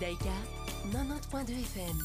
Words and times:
Judaïka, 0.00 0.32
90.2 0.92 1.52
FM. 1.60 1.98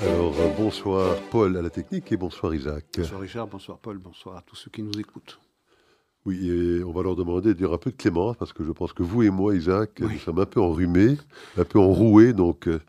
Alors, 0.00 0.34
euh, 0.40 0.48
bonsoir 0.56 1.16
Paul 1.30 1.56
à 1.56 1.62
la 1.62 1.70
technique 1.70 2.10
et 2.12 2.16
bonsoir 2.16 2.54
Isaac. 2.54 2.84
Bonsoir 2.96 3.20
Richard, 3.20 3.46
bonsoir 3.46 3.78
Paul, 3.78 3.98
bonsoir 3.98 4.36
à 4.36 4.42
tous 4.42 4.56
ceux 4.56 4.70
qui 4.70 4.82
nous 4.82 4.98
écoutent. 4.98 5.38
Oui, 6.24 6.48
et 6.50 6.82
on 6.84 6.92
va 6.92 7.02
leur 7.02 7.16
demander 7.16 7.48
de 7.48 7.52
dire 7.54 7.72
un 7.72 7.78
peu 7.78 7.90
de 7.90 7.96
clémence 7.96 8.36
parce 8.36 8.52
que 8.52 8.64
je 8.64 8.72
pense 8.72 8.92
que 8.92 9.02
vous 9.02 9.22
et 9.22 9.30
moi, 9.30 9.54
Isaac, 9.54 9.92
Oui. 10.00 10.08
nous 10.14 10.18
sommes 10.18 10.40
un 10.40 10.46
peu 10.46 10.60
enrhumés, 10.60 11.16
un 11.56 11.64
peu 11.64 11.78
enroués, 11.78 12.32
donc 12.32 12.68
euh, 12.68 12.80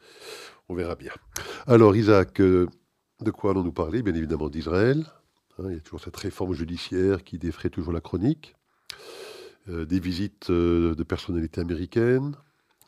on 0.67 0.73
verra 0.75 0.95
bien. 0.95 1.11
Alors, 1.67 1.95
Isaac, 1.95 2.41
euh, 2.41 2.67
de 3.21 3.31
quoi 3.31 3.51
allons-nous 3.51 3.71
parler 3.71 4.01
Bien 4.01 4.15
évidemment 4.15 4.49
d'Israël? 4.49 5.05
Hein, 5.59 5.65
il 5.69 5.73
y 5.73 5.77
a 5.77 5.81
toujours 5.81 6.01
cette 6.01 6.15
réforme 6.15 6.53
judiciaire 6.53 7.23
qui 7.23 7.37
défraie 7.37 7.69
toujours 7.69 7.91
la 7.91 8.01
chronique. 8.01 8.55
Euh, 9.67 9.85
des 9.85 9.99
visites 9.99 10.49
euh, 10.49 10.95
de 10.95 11.03
personnalités 11.03 11.59
américaines. 11.59 12.35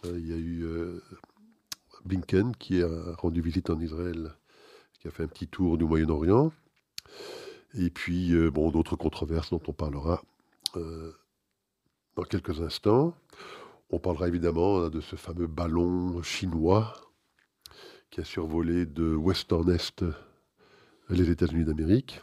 Euh, 0.05 0.17
il 0.17 0.27
y 0.27 0.33
a 0.33 0.37
eu 0.37 0.65
Blinken 2.05 2.55
qui 2.55 2.81
a 2.81 3.15
rendu 3.17 3.41
visite 3.41 3.69
en 3.69 3.79
Israël, 3.79 4.31
qui 4.99 5.07
a 5.07 5.11
fait 5.11 5.23
un 5.23 5.27
petit 5.27 5.47
tour 5.47 5.77
du 5.77 5.85
Moyen-Orient. 5.85 6.51
Et 7.75 7.89
puis, 7.89 8.33
bon, 8.49 8.71
d'autres 8.71 8.95
controverses 8.95 9.51
dont 9.51 9.61
on 9.67 9.73
parlera 9.73 10.23
dans 10.73 12.23
quelques 12.23 12.61
instants. 12.61 13.15
On 13.91 13.99
parlera 13.99 14.27
évidemment 14.27 14.79
hein, 14.79 14.89
de 14.89 15.01
ce 15.01 15.15
fameux 15.15 15.47
ballon 15.47 16.21
chinois 16.23 16.93
qui 18.09 18.21
a 18.21 18.25
survolé 18.25 18.85
de 18.85 19.13
ouest 19.13 19.53
en 19.53 19.67
est 19.67 20.03
les 21.09 21.29
États-Unis 21.29 21.65
d'Amérique. 21.65 22.21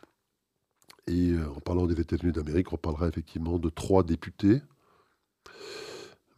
Et 1.08 1.32
euh, 1.32 1.48
en 1.56 1.60
parlant 1.60 1.86
des 1.86 1.98
États-Unis 1.98 2.32
d'Amérique, 2.32 2.72
on 2.72 2.76
parlera 2.76 3.08
effectivement 3.08 3.58
de 3.58 3.70
trois 3.70 4.02
députés, 4.02 4.60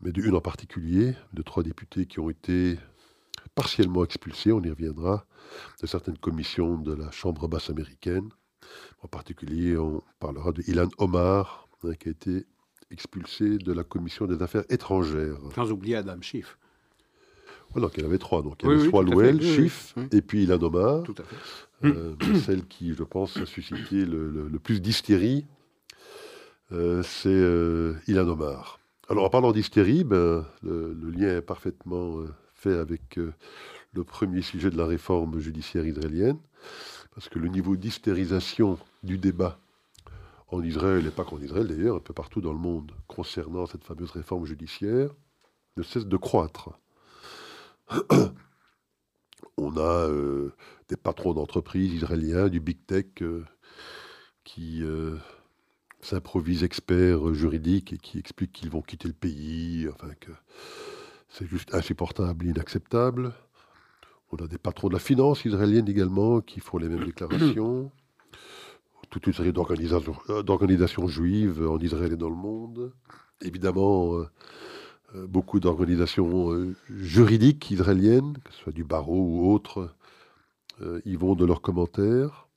mais 0.00 0.12
de 0.12 0.22
une 0.22 0.36
en 0.36 0.40
particulier, 0.40 1.14
de 1.32 1.42
trois 1.42 1.64
députés 1.64 2.06
qui 2.06 2.20
ont 2.20 2.30
été 2.30 2.78
partiellement 3.56 4.04
expulsés, 4.04 4.52
on 4.52 4.62
y 4.62 4.70
reviendra, 4.70 5.26
de 5.82 5.86
certaines 5.88 6.18
commissions 6.18 6.78
de 6.78 6.94
la 6.94 7.10
Chambre 7.10 7.48
basse 7.48 7.68
américaine. 7.68 8.28
En 9.02 9.08
particulier, 9.08 9.76
on 9.76 10.02
parlera 10.20 10.52
de 10.52 10.62
Ilan 10.68 10.88
Omar, 10.98 11.68
hein, 11.82 11.94
qui 11.94 12.08
a 12.08 12.12
été 12.12 12.46
expulsé 12.92 13.58
de 13.58 13.72
la 13.72 13.82
commission 13.82 14.26
des 14.26 14.40
affaires 14.40 14.64
étrangères. 14.68 15.38
Sans 15.54 15.72
oublier 15.72 15.96
Adam 15.96 16.20
Schiff. 16.20 16.58
Voilà, 17.72 17.86
donc 17.88 17.96
il 17.96 18.02
y 18.02 18.04
en 18.04 18.08
avait 18.08 18.18
trois. 18.18 18.42
Donc 18.42 18.62
il 18.62 18.66
y 18.66 18.68
Oui, 18.68 18.74
avait 18.74 18.82
oui, 19.32 19.70
oui. 19.96 20.02
et 20.12 20.22
puis 20.22 20.42
Ilan 20.44 20.62
Omar. 20.62 21.02
Tout 21.04 21.14
à 21.18 21.22
fait. 21.24 21.36
Euh, 21.86 22.14
celle 22.44 22.66
qui, 22.66 22.94
je 22.94 23.02
pense, 23.04 23.36
a 23.36 23.46
suscité 23.46 24.04
le, 24.04 24.30
le- 24.30 24.48
le 24.48 24.58
plus 24.58 24.80
d'hystérie, 24.80 25.46
euh, 26.72 27.02
c'est 27.02 27.28
euh, 27.30 27.94
Ilan 28.06 28.28
Omar. 28.28 28.78
Alors, 29.08 29.24
en 29.24 29.30
parlant 29.30 29.52
d'hystérie, 29.52 30.04
ben, 30.04 30.44
le, 30.62 30.92
le 30.94 31.10
lien 31.10 31.36
est 31.36 31.42
parfaitement 31.42 32.18
fait 32.54 32.76
avec 32.76 33.18
le 33.92 34.04
premier 34.04 34.42
sujet 34.42 34.70
de 34.70 34.76
la 34.76 34.86
réforme 34.86 35.40
judiciaire 35.40 35.84
israélienne, 35.86 36.38
parce 37.14 37.28
que 37.28 37.38
le 37.40 37.48
niveau 37.48 37.74
d'hystérisation 37.76 38.78
du 39.02 39.18
débat 39.18 39.58
en 40.48 40.62
Israël, 40.62 41.04
et 41.06 41.10
pas 41.10 41.24
qu'en 41.24 41.40
Israël 41.40 41.66
d'ailleurs, 41.66 41.96
un 41.96 42.00
peu 42.00 42.12
partout 42.14 42.40
dans 42.40 42.52
le 42.52 42.58
monde, 42.58 42.92
concernant 43.08 43.66
cette 43.66 43.82
fameuse 43.84 44.10
réforme 44.12 44.46
judiciaire, 44.46 45.10
ne 45.76 45.82
cesse 45.82 46.06
de 46.06 46.16
croître. 46.16 46.70
On 49.56 49.76
a 49.76 50.08
euh, 50.08 50.52
des 50.88 50.96
patrons 50.96 51.34
d'entreprises 51.34 51.92
israéliens, 51.92 52.48
du 52.48 52.60
big 52.60 52.78
tech, 52.86 53.06
euh, 53.22 53.44
qui 54.44 54.82
euh, 54.82 55.16
s'improvisent 56.00 56.64
experts 56.64 57.34
juridiques 57.34 57.92
et 57.92 57.98
qui 57.98 58.18
expliquent 58.18 58.52
qu'ils 58.52 58.70
vont 58.70 58.82
quitter 58.82 59.08
le 59.08 59.14
pays, 59.14 59.88
enfin 59.92 60.12
que 60.20 60.30
c'est 61.28 61.46
juste 61.46 61.74
insupportable, 61.74 62.46
inacceptable. 62.46 63.32
On 64.32 64.36
a 64.36 64.46
des 64.46 64.58
patrons 64.58 64.88
de 64.88 64.94
la 64.94 65.00
finance 65.00 65.44
israélienne 65.44 65.88
également 65.88 66.40
qui 66.40 66.60
font 66.60 66.78
les 66.78 66.88
mêmes 66.88 67.04
déclarations. 67.06 67.90
Toute 69.10 69.26
une 69.26 69.32
série 69.32 69.52
d'organisations 69.52 71.08
juives 71.08 71.68
en 71.68 71.78
Israël 71.78 72.12
et 72.12 72.16
dans 72.16 72.30
le 72.30 72.36
monde. 72.36 72.92
Évidemment, 73.40 74.24
beaucoup 75.14 75.60
d'organisations 75.60 76.52
euh, 76.52 76.76
juridiques 76.88 77.70
israéliennes, 77.70 78.38
que 78.44 78.52
ce 78.52 78.60
soit 78.60 78.72
du 78.72 78.84
barreau 78.84 79.20
ou 79.20 79.52
autres, 79.52 79.94
euh, 80.82 81.00
y 81.04 81.16
vont 81.16 81.34
de 81.34 81.44
leurs 81.44 81.62
commentaires. 81.62 82.48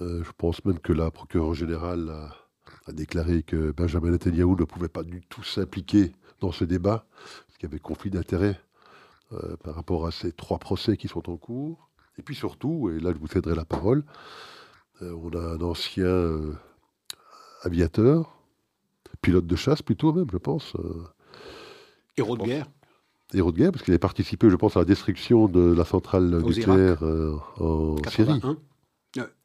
Euh, 0.00 0.22
je 0.24 0.30
pense 0.36 0.64
même 0.64 0.78
que 0.78 0.92
la 0.92 1.10
procureure 1.10 1.54
générale 1.54 2.10
a, 2.10 2.92
déclaré 2.92 3.42
que 3.42 3.70
Benjamin 3.70 4.10
Netanyahu 4.10 4.56
ne 4.56 4.64
pouvait 4.64 4.88
pas 4.88 5.04
du 5.04 5.20
tout 5.22 5.44
s'impliquer 5.44 6.12
dans 6.40 6.50
ce 6.50 6.64
débat, 6.64 7.06
parce 7.46 7.58
qu'il 7.58 7.68
y 7.68 7.72
avait 7.72 7.78
conflit 7.78 8.10
d'intérêts 8.10 8.60
euh, 9.32 9.56
par 9.62 9.74
rapport 9.74 10.06
à 10.06 10.10
ces 10.10 10.32
trois 10.32 10.58
procès 10.58 10.96
qui 10.96 11.08
sont 11.08 11.30
en 11.30 11.36
cours. 11.36 11.88
Et 12.18 12.22
puis 12.22 12.34
surtout, 12.34 12.90
et 12.90 12.98
là 13.00 13.12
je 13.12 13.18
vous 13.18 13.28
céderai 13.28 13.54
la 13.54 13.64
parole, 13.64 14.04
euh, 15.00 15.14
on 15.22 15.30
a 15.30 15.54
un 15.54 15.60
ancien 15.60 16.04
euh, 16.04 16.54
aviateur, 17.62 18.41
pilote 19.22 19.46
de 19.46 19.56
chasse 19.56 19.80
plutôt 19.80 20.12
même, 20.12 20.26
je 20.30 20.36
pense, 20.36 20.74
euh, 20.76 21.04
Héros 22.18 22.36
de 22.36 22.44
guerre. 22.44 22.66
héros 23.32 23.52
de 23.52 23.56
guerre, 23.56 23.72
parce 23.72 23.84
qu'il 23.84 23.94
a 23.94 23.98
participé, 23.98 24.50
je 24.50 24.56
pense, 24.56 24.76
à 24.76 24.80
la 24.80 24.84
destruction 24.84 25.48
de 25.48 25.72
la 25.72 25.84
centrale 25.86 26.34
Aux 26.34 26.42
nucléaire 26.42 27.02
euh, 27.02 27.36
en 27.58 27.96
Syrie. 28.10 28.40
81. 28.40 28.58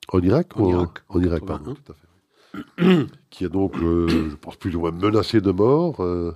En 0.09 0.21
Irak 0.21 0.57
En 0.57 0.63
ou 0.63 0.69
Irak, 0.71 1.03
En 1.09 1.17
en 1.19 1.21
Irak, 1.21 1.41
81. 1.41 1.45
pardon, 1.45 1.75
tout 1.75 1.91
à 1.91 1.95
fait. 1.95 3.07
qui 3.29 3.45
a 3.45 3.49
donc, 3.49 3.77
euh, 3.77 4.07
je 4.31 4.35
pense, 4.35 4.55
plus 4.57 4.75
ou 4.75 4.79
moins 4.79 4.91
menacé 4.91 5.41
de 5.41 5.51
mort 5.51 6.01
euh, 6.01 6.33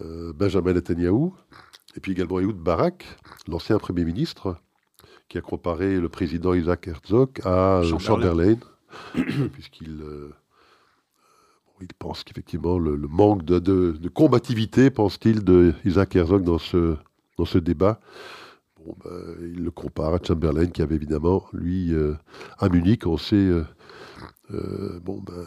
euh, 0.00 0.32
Benjamin 0.32 0.74
Netanyahu, 0.74 1.30
et 1.96 2.00
puis 2.00 2.12
également 2.12 2.40
Ehud 2.40 2.56
Barak, 2.56 3.04
l'ancien 3.48 3.78
Premier 3.78 4.04
ministre, 4.04 4.56
qui 5.28 5.38
a 5.38 5.40
comparé 5.40 5.98
le 5.98 6.08
président 6.08 6.54
Isaac 6.54 6.86
Herzog 6.88 7.40
à 7.44 7.82
Chamberlain. 7.98 8.56
Puisqu'il 9.52 10.00
il 11.80 11.88
pense 11.98 12.24
qu'effectivement 12.24 12.78
le, 12.78 12.96
le 12.96 13.08
manque 13.08 13.44
de, 13.44 13.58
de- 13.58 13.92
de 13.92 14.08
combativité, 14.08 14.90
pense-t-il, 14.90 15.44
de 15.44 15.74
Isaac 15.84 16.16
Herzog 16.16 16.42
dans 16.42 16.58
ce, 16.58 16.96
dans 17.38 17.44
ce 17.44 17.58
débat, 17.58 18.00
bon, 18.84 18.94
ben, 19.04 19.36
il 19.40 19.62
le 19.64 19.70
compare 19.70 20.14
à 20.14 20.18
Chamberlain, 20.22 20.66
qui 20.66 20.82
avait 20.82 20.94
évidemment, 20.94 21.44
lui, 21.52 21.92
euh, 21.92 22.14
à 22.58 22.68
Munich, 22.68 23.06
on 23.06 23.16
sait, 23.18 23.36
euh, 23.36 23.64
euh, 24.52 25.00
bon, 25.02 25.20
ben, 25.26 25.44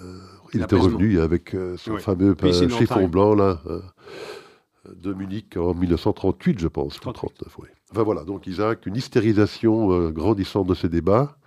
il 0.53 0.61
était 0.61 0.75
revenu 0.75 1.19
avec 1.19 1.55
son 1.77 1.93
Oui. 1.93 2.01
fameux 2.01 2.35
chiffon 2.69 3.07
blanc, 3.07 3.33
là, 3.35 3.61
euh, 3.67 3.81
de 4.95 5.13
Munich 5.13 5.55
en 5.57 5.73
1938, 5.73 6.59
je 6.59 6.67
pense, 6.67 6.97
ou 6.97 6.99
38. 7.01 7.33
39, 7.35 7.57
oui. 7.59 7.67
Enfin 7.91 8.03
voilà, 8.03 8.23
donc 8.23 8.45
Isaac, 8.47 8.85
une 8.85 8.95
hystérisation 8.95 10.09
grandissante 10.11 10.67
de 10.67 10.75
ces 10.75 10.89
débats, 10.89 11.37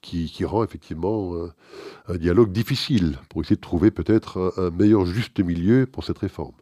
qui, 0.00 0.44
rend 0.44 0.64
effectivement 0.64 1.34
euh, 1.34 1.52
un 2.06 2.16
dialogue 2.16 2.52
difficile 2.52 3.18
pour 3.28 3.42
essayer 3.42 3.56
de 3.56 3.60
trouver 3.60 3.90
peut-être 3.90 4.54
un, 4.56 4.70
meilleur 4.70 5.06
juste 5.06 5.40
milieu 5.40 5.86
pour 5.86 6.04
cette 6.04 6.18
réforme. 6.18 6.54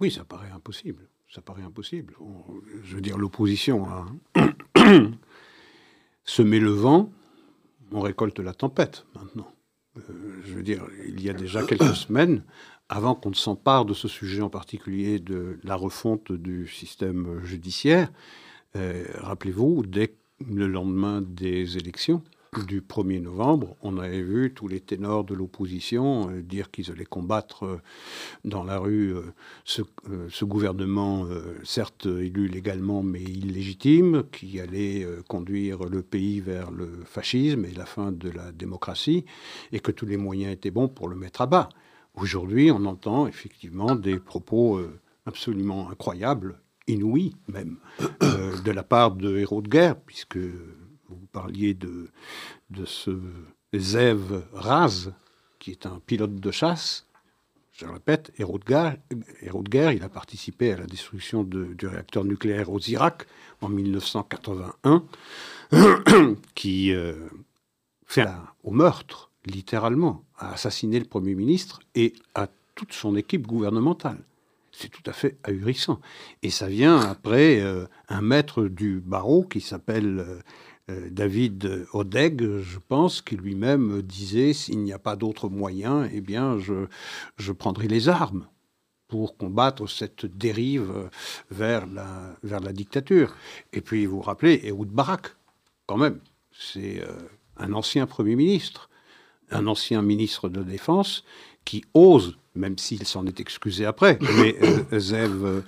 Oui, 0.00 0.10
ça 0.10 0.24
paraît 0.24 0.50
impossible. 0.50 1.08
Ça 1.28 1.42
paraît 1.42 1.62
impossible. 1.62 2.14
Je 2.84 2.94
veux 2.94 3.00
dire, 3.00 3.18
l'opposition 3.18 3.86
a 3.86 4.06
semé 6.24 6.58
le 6.58 6.70
vent, 6.70 7.12
on 7.92 8.00
récolte 8.00 8.38
la 8.40 8.54
tempête 8.54 9.06
maintenant. 9.14 9.52
Euh, 9.96 10.02
je 10.44 10.54
veux 10.54 10.62
dire, 10.62 10.84
il 11.06 11.22
y 11.22 11.28
a 11.28 11.34
déjà 11.34 11.62
quelques 11.62 11.94
semaines, 11.96 12.42
avant 12.88 13.14
qu'on 13.14 13.30
ne 13.30 13.34
s'empare 13.34 13.84
de 13.84 13.94
ce 13.94 14.08
sujet 14.08 14.40
en 14.40 14.48
particulier 14.48 15.18
de 15.18 15.58
la 15.62 15.74
refonte 15.74 16.32
du 16.32 16.66
système 16.66 17.44
judiciaire, 17.44 18.10
euh, 18.76 19.04
rappelez-vous, 19.14 19.84
dès 19.86 20.14
le 20.46 20.66
lendemain 20.66 21.20
des 21.20 21.76
élections, 21.76 22.22
du 22.56 22.80
1er 22.80 23.20
novembre, 23.20 23.76
on 23.82 23.98
avait 23.98 24.22
vu 24.22 24.52
tous 24.54 24.68
les 24.68 24.80
ténors 24.80 25.24
de 25.24 25.34
l'opposition 25.34 26.30
euh, 26.30 26.42
dire 26.42 26.70
qu'ils 26.70 26.90
allaient 26.90 27.04
combattre 27.04 27.64
euh, 27.64 27.80
dans 28.44 28.64
la 28.64 28.78
rue 28.78 29.14
euh, 29.14 29.22
ce, 29.64 30.44
gouvernement, 30.44 31.26
certes 31.62 32.06
élu 32.06 32.48
légalement 32.48 33.02
mais 33.02 33.20
illégitime, 33.20 34.24
qui 34.32 34.60
allait 34.60 35.06
conduire 35.28 35.84
le 35.84 36.02
pays 36.02 36.40
vers 36.40 36.70
le 36.70 37.02
fascisme 37.04 37.64
et 37.64 37.72
la 37.72 37.84
fin 37.84 38.12
de 38.12 38.30
la 38.30 38.50
démocratie, 38.52 39.24
et 39.72 39.80
que 39.80 39.92
tous 39.92 40.06
les 40.06 40.16
moyens 40.16 40.52
étaient 40.52 40.70
bons 40.70 40.88
pour 40.88 41.08
le 41.08 41.16
mettre 41.16 41.42
à 41.42 41.46
bas. 41.46 41.68
Aujourd'hui, 42.14 42.70
on 42.70 42.84
entend 42.86 43.26
effectivement 43.26 43.94
des 43.94 44.18
propos 44.18 44.80
absolument 45.26 45.90
incroyables, 45.90 46.60
inouïs 46.86 47.34
même, 47.48 47.76
de 48.20 48.70
la 48.70 48.82
part 48.82 49.12
de 49.12 49.36
héros 49.36 49.60
de 49.60 49.68
guerre, 49.68 50.00
puisque 50.00 50.38
vous 51.08 51.26
parliez 51.32 51.74
de, 51.74 52.08
de 52.70 52.84
ce 52.84 53.18
Zev 53.74 54.42
Raz, 54.52 55.10
qui 55.58 55.70
est 55.70 55.86
un 55.86 56.00
pilote 56.06 56.36
de 56.36 56.50
chasse, 56.50 57.06
je 57.72 57.86
le 57.86 57.92
répète, 57.92 58.32
héros 58.38 58.58
de, 58.58 58.64
guerre, 58.64 58.96
héros 59.40 59.62
de 59.62 59.68
guerre, 59.68 59.92
il 59.92 60.02
a 60.02 60.08
participé 60.08 60.72
à 60.72 60.76
la 60.78 60.86
destruction 60.86 61.44
de- 61.44 61.74
du 61.74 61.86
réacteur 61.86 62.24
nucléaire 62.24 62.70
aux 62.70 62.80
Irak 62.80 63.26
en 63.60 63.68
1981, 63.68 65.04
qui 66.54 66.92
euh, 66.92 67.14
fait 68.06 68.26
au 68.64 68.70
meurtre 68.72 69.30
littéralement, 69.46 70.24
à 70.36 70.52
assassiner 70.52 70.98
le 70.98 71.04
Premier 71.06 71.34
ministre 71.34 71.80
et 71.94 72.12
à 72.34 72.48
toute 72.74 72.92
son 72.92 73.16
équipe 73.16 73.46
gouvernementale. 73.46 74.18
C'est 74.72 74.88
tout 74.90 75.02
à 75.06 75.12
fait 75.12 75.36
ahurissant. 75.42 76.00
Et 76.42 76.50
ça 76.50 76.68
vient 76.68 77.00
après 77.00 77.60
euh, 77.60 77.86
un 78.08 78.20
maître 78.20 78.64
du 78.64 79.00
barreau 79.00 79.42
qui 79.44 79.60
s'appelle 79.60 80.18
euh, 80.20 80.38
David 81.10 81.86
Odeg, 81.92 82.60
je 82.60 82.78
pense, 82.78 83.20
qui 83.22 83.36
lui-même 83.36 84.02
disait 84.02 84.52
s'il 84.52 84.82
n'y 84.82 84.92
a 84.92 84.98
pas 84.98 85.16
d'autre 85.16 85.48
moyen, 85.48 86.08
eh 86.12 86.20
bien, 86.20 86.58
je, 86.58 86.86
je 87.36 87.52
prendrai 87.52 87.88
les 87.88 88.08
armes 88.08 88.46
pour 89.06 89.36
combattre 89.36 89.86
cette 89.88 90.26
dérive 90.26 91.10
vers 91.50 91.86
la, 91.86 92.36
vers 92.42 92.60
la 92.60 92.72
dictature. 92.72 93.34
Et 93.72 93.80
puis, 93.80 94.06
vous 94.06 94.16
vous 94.16 94.22
rappelez, 94.22 94.60
Ehud 94.64 94.88
Barak, 94.88 95.34
quand 95.86 95.96
même, 95.96 96.20
c'est 96.52 97.02
un 97.58 97.72
ancien 97.72 98.06
Premier 98.06 98.36
ministre, 98.36 98.88
un 99.50 99.66
ancien 99.66 100.02
ministre 100.02 100.48
de 100.48 100.62
Défense, 100.62 101.24
qui 101.68 101.84
ose 101.92 102.38
même 102.54 102.78
s'il 102.78 103.06
s'en 103.06 103.26
est 103.26 103.40
excusé 103.40 103.84
après. 103.84 104.18
Mais 104.38 104.56
euh, 104.62 104.98
Zev, 104.98 105.62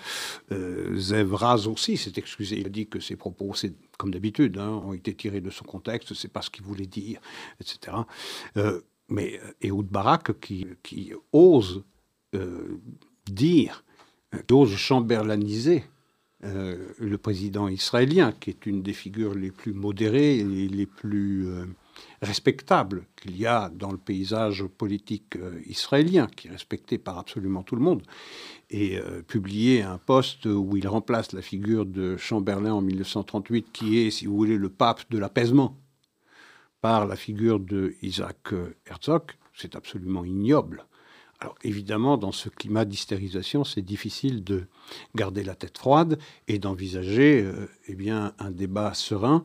euh, 0.50 0.96
Zev 0.96 1.34
Raz 1.34 1.68
aussi 1.68 1.98
s'est 1.98 2.14
excusé. 2.16 2.58
Il 2.58 2.66
a 2.66 2.70
dit 2.70 2.88
que 2.88 2.98
ses 3.00 3.16
propos, 3.16 3.52
comme 3.98 4.10
d'habitude, 4.10 4.56
hein, 4.58 4.82
ont 4.84 4.94
été 4.94 5.14
tirés 5.14 5.42
de 5.42 5.50
son 5.50 5.64
contexte, 5.64 6.14
c'est 6.14 6.32
pas 6.32 6.42
ce 6.42 6.48
qu'il 6.50 6.64
voulait 6.64 6.86
dire, 6.86 7.20
etc. 7.60 7.98
Euh, 8.56 8.80
mais 9.08 9.38
Ehud 9.62 9.86
Barak, 9.86 10.40
qui, 10.40 11.12
ose 11.32 11.84
dire, 13.26 13.84
qui 14.46 14.54
ose 14.54 14.74
chamberlaniser 14.74 15.84
le 16.42 17.16
président 17.16 17.68
israélien, 17.68 18.32
qui 18.32 18.50
est 18.50 18.66
une 18.66 18.82
des 18.82 18.94
figures 18.94 19.34
les 19.34 19.50
plus 19.50 19.74
modérées 19.74 20.38
et 20.38 20.68
les 20.68 20.86
plus 20.86 21.48
respectable 22.22 23.06
qu'il 23.16 23.36
y 23.36 23.46
a 23.46 23.70
dans 23.70 23.90
le 23.90 23.98
paysage 23.98 24.64
politique 24.64 25.36
euh, 25.36 25.60
israélien, 25.66 26.26
qui 26.26 26.48
est 26.48 26.50
respecté 26.50 26.98
par 26.98 27.18
absolument 27.18 27.62
tout 27.62 27.76
le 27.76 27.82
monde, 27.82 28.02
et 28.68 28.98
euh, 28.98 29.22
publié 29.22 29.82
un 29.82 29.98
poste 29.98 30.46
où 30.46 30.76
il 30.76 30.86
remplace 30.86 31.32
la 31.32 31.42
figure 31.42 31.86
de 31.86 32.16
Chamberlain 32.16 32.74
en 32.74 32.82
1938, 32.82 33.68
qui 33.72 33.98
est, 33.98 34.10
si 34.10 34.26
vous 34.26 34.36
voulez, 34.36 34.56
le 34.56 34.68
pape 34.68 35.02
de 35.10 35.18
l'apaisement, 35.18 35.78
par 36.80 37.06
la 37.06 37.16
figure 37.16 37.60
de 37.60 37.94
Isaac 38.02 38.52
euh, 38.52 38.76
Herzog, 38.86 39.22
c'est 39.54 39.76
absolument 39.76 40.24
ignoble. 40.24 40.86
Alors 41.40 41.54
évidemment, 41.62 42.18
dans 42.18 42.32
ce 42.32 42.50
climat 42.50 42.84
d'hystérisation, 42.84 43.64
c'est 43.64 43.80
difficile 43.80 44.44
de 44.44 44.66
garder 45.14 45.42
la 45.42 45.54
tête 45.54 45.78
froide 45.78 46.18
et 46.48 46.58
d'envisager 46.58 47.50
eh 47.88 48.10
un 48.10 48.50
débat 48.50 48.92
serein 48.92 49.42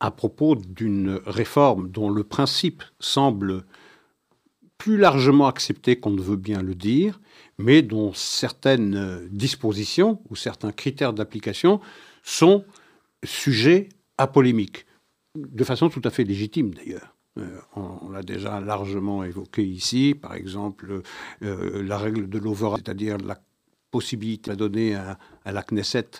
à 0.00 0.10
propos 0.10 0.56
d'une 0.56 1.20
réforme 1.26 1.90
dont 1.90 2.10
le 2.10 2.24
principe 2.24 2.82
semble 3.00 3.64
plus 4.78 4.98
largement 4.98 5.46
accepté 5.46 5.98
qu'on 5.98 6.10
ne 6.10 6.20
veut 6.20 6.36
bien 6.36 6.62
le 6.62 6.74
dire, 6.74 7.20
mais 7.58 7.82
dont 7.82 8.12
certaines 8.12 9.26
dispositions 9.30 10.20
ou 10.28 10.36
certains 10.36 10.72
critères 10.72 11.14
d'application 11.14 11.80
sont 12.22 12.64
sujets 13.24 13.88
à 14.18 14.26
polémique, 14.26 14.86
de 15.34 15.64
façon 15.64 15.88
tout 15.88 16.02
à 16.04 16.10
fait 16.10 16.24
légitime 16.24 16.74
d'ailleurs. 16.74 17.16
Euh, 17.38 17.58
on, 17.74 18.08
l'a 18.08 18.22
déjà 18.22 18.60
largement 18.60 19.22
évoqué 19.22 19.62
ici, 19.62 20.14
par 20.14 20.34
exemple 20.34 21.02
euh, 21.42 21.82
la 21.82 21.98
règle 21.98 22.28
de 22.30 22.38
l'over, 22.38 22.70
c'est-à-dire 22.76 23.18
la 23.18 23.38
possibilité 23.96 24.50
à 24.50 24.56
donner 24.56 24.94
à, 24.94 25.16
la 25.46 25.62
Knesset 25.62 26.10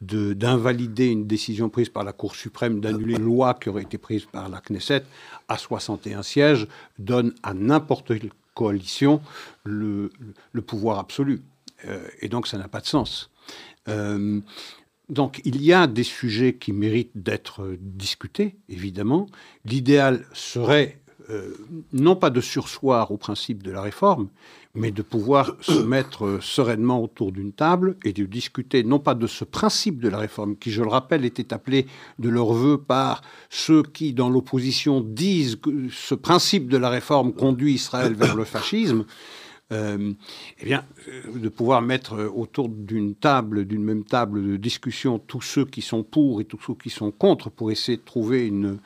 d'invalider 0.00 1.08
une 1.08 1.26
décision 1.26 1.68
prise 1.68 1.90
par 1.90 2.02
la 2.02 2.14
Cour 2.14 2.34
suprême, 2.34 2.80
d'annuler 2.80 3.16
une 3.16 3.24
loi 3.24 3.52
qui 3.52 3.68
aurait 3.68 3.82
été 3.82 3.98
prise 3.98 4.24
par 4.24 4.48
la 4.48 4.62
Knesset 4.66 5.02
à 5.48 5.58
61 5.58 6.22
sièges, 6.22 6.66
donne 6.98 7.34
à 7.42 7.52
n'importe 7.52 8.18
quelle 8.18 8.30
coalition 8.54 9.20
le, 9.64 10.10
pouvoir 10.66 10.98
absolu. 10.98 11.42
Euh, 11.84 12.08
et 12.22 12.28
donc 12.30 12.46
ça 12.46 12.56
n'a 12.56 12.68
pas 12.68 12.80
de 12.80 12.86
sens. 12.86 13.30
Euh, 13.88 14.40
donc 15.10 15.42
il 15.44 15.60
y 15.62 15.74
a 15.74 15.86
des 15.86 16.04
sujets 16.04 16.54
qui 16.54 16.72
méritent 16.72 17.18
d'être 17.22 17.76
discutés, 17.78 18.56
évidemment. 18.70 19.26
L'idéal 19.66 20.24
serait 20.32 21.00
euh, 21.30 21.50
non 21.92 22.16
pas 22.16 22.30
de 22.30 22.40
sursoir 22.40 23.10
au 23.10 23.16
principe 23.16 23.62
de 23.62 23.70
la 23.70 23.80
réforme, 23.80 24.28
mais 24.74 24.90
de 24.90 25.02
pouvoir 25.02 25.56
se 25.60 25.72
mettre 25.82 26.38
sereinement 26.40 27.02
autour 27.02 27.32
d'une 27.32 27.52
table 27.52 27.96
et 28.04 28.12
de 28.12 28.24
discuter 28.24 28.84
non 28.84 28.98
pas 28.98 29.14
de 29.14 29.26
ce 29.26 29.44
principe 29.44 30.00
de 30.00 30.08
la 30.08 30.18
réforme, 30.18 30.56
qui, 30.56 30.70
je 30.70 30.82
le 30.82 30.88
rappelle, 30.88 31.24
était 31.24 31.52
appelé 31.52 31.86
de 32.18 32.28
leur 32.28 32.52
vœu 32.52 32.78
par 32.78 33.22
ceux 33.50 33.82
qui, 33.82 34.12
dans 34.12 34.28
l'opposition, 34.28 35.00
disent 35.00 35.56
que 35.56 35.88
ce 35.90 36.14
principe 36.14 36.68
de 36.68 36.76
la 36.76 36.90
réforme 36.90 37.32
conduit 37.32 37.74
Israël 37.74 38.14
vers 38.14 38.36
le 38.36 38.44
fascisme, 38.56 39.04
euh, 39.72 40.12
eh 40.60 40.64
bien, 40.64 40.84
euh, 41.08 41.38
de 41.38 41.48
pouvoir 41.48 41.82
mettre 41.82 42.30
autour 42.34 42.68
d'une 42.68 43.16
table, 43.16 43.64
d'une 43.64 43.82
même 43.82 44.04
table 44.04 44.42
de 44.44 44.56
discussion, 44.56 45.18
tous 45.18 45.40
ceux 45.40 45.64
qui 45.64 45.82
sont 45.82 46.04
pour 46.04 46.40
et 46.40 46.44
tous 46.44 46.60
ceux 46.64 46.74
qui 46.74 46.90
sont 46.90 47.10
contre, 47.10 47.50
pour 47.50 47.72
essayer 47.72 47.98
de 47.98 48.02
trouver 48.02 48.46
une, 48.46 48.78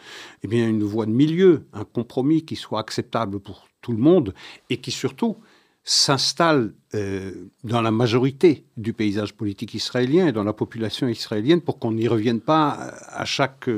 eh 0.43 0.49
bien, 0.49 0.67
une 0.69 0.83
voie 0.83 1.05
de 1.05 1.11
milieu, 1.11 1.65
un 1.75 1.85
compromis 1.85 2.47
qui 2.47 2.57
soit 2.57 2.81
acceptable 2.81 3.41
pour 3.41 3.69
tout 3.83 3.93
le 3.93 3.99
monde 3.99 4.35
et 4.71 4.79
qui 4.79 4.91
surtout 4.91 5.37
s'installe 5.83 6.73
euh, 6.95 7.33
dans 7.65 7.83
la 7.83 7.91
majorité 7.91 8.65
du 8.77 8.93
paysage 8.93 9.35
politique 9.35 9.75
israélien 9.75 10.29
et 10.29 10.33
dans 10.33 10.45
la 10.45 10.53
population 10.53 11.09
israélienne 11.09 11.61
pour 11.61 11.79
qu'on 11.79 11.93
n'y 11.93 12.09
revienne 12.09 12.41
pas 12.41 12.95
à 13.09 13.25
chaque, 13.25 13.69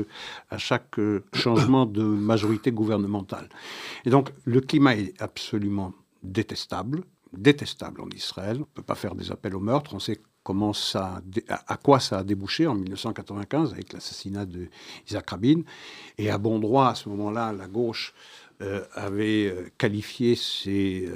à 0.49 0.57
chaque 0.57 0.99
changement 1.33 1.85
de 1.85 2.03
majorité 2.03 2.71
gouvernementale. 2.71 3.49
Et 4.05 4.09
donc 4.09 4.31
le 4.45 4.61
climat 4.61 4.95
est 4.95 5.21
absolument 5.21 5.93
détestable, 6.23 7.03
détestable 7.33 8.01
en 8.01 8.09
Israël. 8.09 8.57
On 8.57 8.61
ne 8.61 8.65
peut 8.65 8.83
pas 8.83 8.95
faire 8.95 9.15
des 9.15 9.31
appels 9.31 9.55
au 9.55 9.59
meurtre. 9.59 9.93
On 9.93 9.99
sait 9.99 10.19
comment 10.43 10.73
ça, 10.73 11.21
à 11.47 11.77
quoi 11.77 11.99
ça 11.99 12.19
a 12.19 12.23
débouché 12.23 12.67
en 12.67 12.75
1995 12.75 13.73
avec 13.73 13.93
l'assassinat 13.93 14.45
de 14.45 14.69
Isaac 15.07 15.29
Rabin. 15.29 15.61
Et 16.17 16.29
à 16.29 16.37
bon 16.37 16.59
droit, 16.59 16.89
à 16.89 16.95
ce 16.95 17.09
moment-là, 17.09 17.53
la 17.53 17.67
gauche 17.67 18.13
euh, 18.61 18.83
avait 18.93 19.47
euh, 19.47 19.69
qualifié 19.77 20.35
ces 20.35 21.09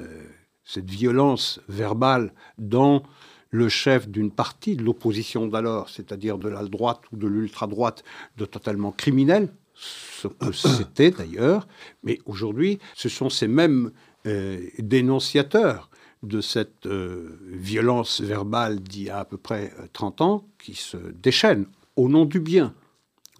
cette 0.67 0.89
violence 0.89 1.61
verbale 1.69 2.33
dans 2.57 3.01
le 3.49 3.69
chef 3.69 4.09
d'une 4.09 4.31
partie 4.31 4.75
de 4.75 4.83
l'opposition 4.83 5.47
d'alors, 5.47 5.89
c'est-à-dire 5.89 6.37
de 6.37 6.49
la 6.49 6.63
droite 6.65 7.01
ou 7.11 7.17
de 7.17 7.27
l'ultra-droite, 7.27 8.03
de 8.35 8.45
totalement 8.45 8.91
criminel, 8.91 9.49
ce 9.73 10.27
que 10.27 10.51
c'était 10.51 11.11
d'ailleurs, 11.11 11.67
mais 12.03 12.19
aujourd'hui, 12.25 12.79
ce 12.95 13.07
sont 13.07 13.29
ces 13.29 13.47
mêmes 13.47 13.91
euh, 14.27 14.59
dénonciateurs 14.79 15.89
de 16.21 16.41
cette 16.41 16.85
euh, 16.85 17.39
violence 17.47 18.19
verbale 18.19 18.81
d'il 18.81 19.03
y 19.03 19.09
a 19.09 19.19
à 19.19 19.25
peu 19.25 19.37
près 19.37 19.71
30 19.93 20.19
euh, 20.19 20.23
ans 20.23 20.45
qui 20.59 20.73
se 20.73 20.97
déchaînent 20.97 21.65
au 21.95 22.09
nom 22.09 22.25
du 22.25 22.41
bien, 22.41 22.73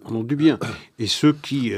au 0.06 0.12
nom 0.12 0.22
du 0.22 0.34
bien. 0.34 0.58
Et 0.98 1.06
ceux 1.06 1.32
qui, 1.34 1.72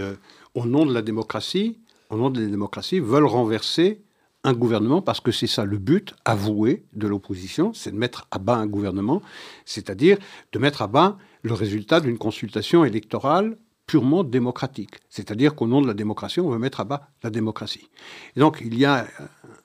au 0.55 0.65
nom 0.65 0.87
de 0.87 0.95
la 0.95 1.03
démocratie, 1.03 1.79
au 2.09 2.17
nom 2.17 2.31
de 2.31 2.41
la 2.41 2.47
démocratie, 2.47 3.01
veulent 3.01 3.27
renverser 3.27 4.01
un 4.45 4.53
gouvernement, 4.53 5.03
parce 5.03 5.21
que 5.21 5.33
c'est 5.33 5.47
ça 5.47 5.65
le 5.65 5.79
but 5.79 6.15
avoué 6.25 6.85
de 6.95 7.07
l'opposition, 7.07 7.73
c'est 7.75 7.91
de 7.91 7.97
mettre 7.97 8.27
à 8.31 8.39
bas 8.39 8.57
un 8.57 8.67
gouvernement, 8.67 9.21
c'est-à-dire 9.65 10.19
de 10.53 10.59
mettre 10.59 10.83
à 10.83 10.87
bas 10.87 11.19
le 11.43 11.53
résultat 11.53 12.01
d'une 12.01 12.17
consultation 12.17 12.85
électorale 12.85 13.59
purement 13.91 14.23
démocratique. 14.23 15.01
C'est-à-dire 15.09 15.57
qu'au 15.57 15.67
nom 15.67 15.83
de 15.83 15.89
la 15.89 15.95
démocratie, 15.95 16.39
on 16.39 16.49
veut 16.49 16.61
mettre 16.61 16.79
à 16.79 16.85
bas 16.85 17.09
la 17.25 17.31
démocratie. 17.31 17.91
Et 18.37 18.39
donc 18.39 18.63
il 18.65 18.79
y 18.79 18.85
a 18.85 19.05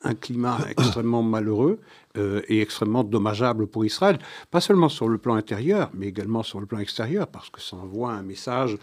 un 0.02 0.16
climat 0.16 0.58
extrêmement 0.72 1.22
malheureux 1.22 1.80
euh, 2.18 2.42
et 2.48 2.60
extrêmement 2.60 3.04
dommageable 3.04 3.68
pour 3.68 3.86
Israël, 3.86 4.18
pas 4.50 4.62
seulement 4.62 4.90
sur 4.90 5.08
le 5.10 5.20
plan 5.20 5.36
intérieur, 5.36 5.92
mais 5.94 6.08
également 6.08 6.42
sur 6.42 6.60
le 6.60 6.66
plan 6.66 6.80
extérieur, 6.80 7.28
parce 7.28 7.52
que 7.52 7.62
ça 7.62 7.76
envoie 7.76 8.14
un 8.14 8.24
message 8.24 8.80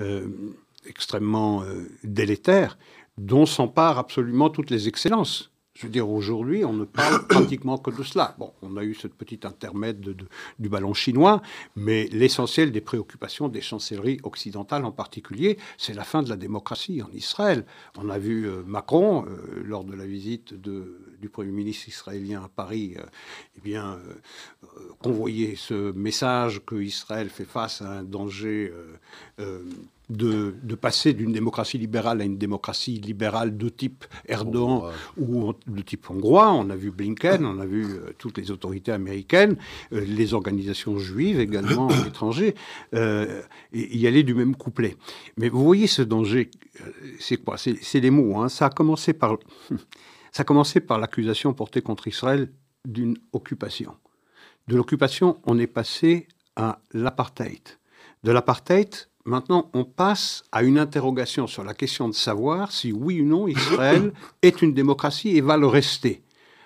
euh, 0.00 0.26
extrêmement 0.84 1.62
euh, 1.62 1.88
délétère 2.02 2.76
dont 3.16 3.46
s'emparent 3.46 3.98
absolument 3.98 4.50
toutes 4.50 4.70
les 4.70 4.88
excellences. 4.88 5.49
Je 5.74 5.86
veux 5.86 5.92
dire, 5.92 6.10
aujourd'hui, 6.10 6.64
on 6.64 6.72
ne 6.72 6.84
parle 6.84 7.26
pratiquement 7.28 7.78
que 7.78 7.90
de 7.90 8.02
cela. 8.02 8.34
Bon, 8.38 8.52
on 8.60 8.76
a 8.76 8.82
eu 8.82 8.94
cette 8.94 9.14
petite 9.14 9.44
intermède 9.44 10.00
du 10.58 10.68
ballon 10.68 10.94
chinois, 10.94 11.42
mais 11.76 12.08
l'essentiel 12.10 12.72
des 12.72 12.80
préoccupations 12.80 13.48
des 13.48 13.60
chancelleries 13.60 14.18
occidentales 14.24 14.84
en 14.84 14.90
particulier, 14.90 15.58
c'est 15.78 15.94
la 15.94 16.04
fin 16.04 16.22
de 16.22 16.28
la 16.28 16.36
démocratie 16.36 17.02
en 17.02 17.10
Israël. 17.12 17.64
On 17.96 18.10
a 18.10 18.18
vu 18.18 18.48
euh, 18.48 18.62
Macron, 18.66 19.24
euh, 19.26 19.62
lors 19.64 19.84
de 19.84 19.94
la 19.94 20.06
visite 20.06 20.54
du 20.54 21.28
Premier 21.28 21.52
ministre 21.52 21.88
israélien 21.88 22.42
à 22.42 22.48
Paris, 22.48 22.96
euh, 22.98 23.02
eh 23.56 23.60
bien, 23.60 23.98
convoyer 25.02 25.54
ce 25.56 25.92
message 25.92 26.62
que 26.66 26.74
Israël 26.76 27.30
fait 27.30 27.44
face 27.44 27.82
à 27.82 27.98
un 27.98 28.02
danger 28.02 28.72
de, 30.10 30.74
passer 30.74 31.12
d'une 31.12 31.32
démocratie 31.32 31.78
libérale 31.78 32.20
à 32.20 32.24
une 32.24 32.36
démocratie 32.36 33.00
libérale 33.00 33.56
de 33.56 33.68
type 33.68 34.04
Erdogan 34.26 34.92
ou 35.16 35.52
de 35.66 35.82
type 35.82 36.10
hongrois. 36.10 36.52
On 36.52 36.68
a 36.70 36.76
vu 36.76 36.90
Blinken, 36.90 37.44
on 37.44 37.60
a 37.60 37.66
vu 37.66 37.84
euh, 37.84 38.12
toutes 38.18 38.38
les 38.38 38.50
autorités 38.50 38.92
américaines, 38.92 39.56
euh, 39.92 40.00
les 40.04 40.34
organisations 40.34 40.98
juives 40.98 41.38
également 41.38 41.88
étrangères, 42.06 42.52
euh, 42.94 43.42
y 43.72 44.06
aller 44.06 44.22
du 44.22 44.34
même 44.34 44.56
couplet. 44.56 44.96
Mais 45.36 45.48
vous 45.48 45.64
voyez 45.64 45.86
ce 45.86 46.02
danger, 46.02 46.50
c'est 47.18 47.36
quoi? 47.36 47.56
C'est 47.56 48.00
les 48.00 48.10
mots. 48.10 48.38
Hein. 48.38 48.48
Ça 48.48 48.66
a 48.66 48.70
commencé 48.70 49.12
par, 49.12 49.36
ça 50.32 50.42
a 50.42 50.44
commencé 50.44 50.80
par 50.80 50.98
l'accusation 50.98 51.52
portée 51.54 51.82
contre 51.82 52.08
Israël 52.08 52.50
d'une 52.84 53.16
occupation. 53.32 53.94
De 54.68 54.76
l'occupation, 54.76 55.38
on 55.44 55.58
est 55.58 55.66
passé 55.66 56.26
à 56.56 56.80
l'apartheid. 56.92 57.60
De 58.22 58.32
l'apartheid, 58.32 59.09
maintenant, 59.24 59.70
on 59.74 59.84
passe 59.84 60.42
à 60.52 60.62
une 60.62 60.78
interrogation 60.78 61.46
sur 61.46 61.64
la 61.64 61.74
question 61.74 62.08
de 62.08 62.14
savoir 62.14 62.72
si 62.72 62.92
oui 62.92 63.20
ou 63.20 63.24
non 63.24 63.48
Israël 63.48 64.12
est 64.42 64.62
une 64.62 64.74
démocratie 64.74 65.36
et 65.36 65.40
va 65.40 65.56
le 65.56 65.66
rester. 65.66 66.22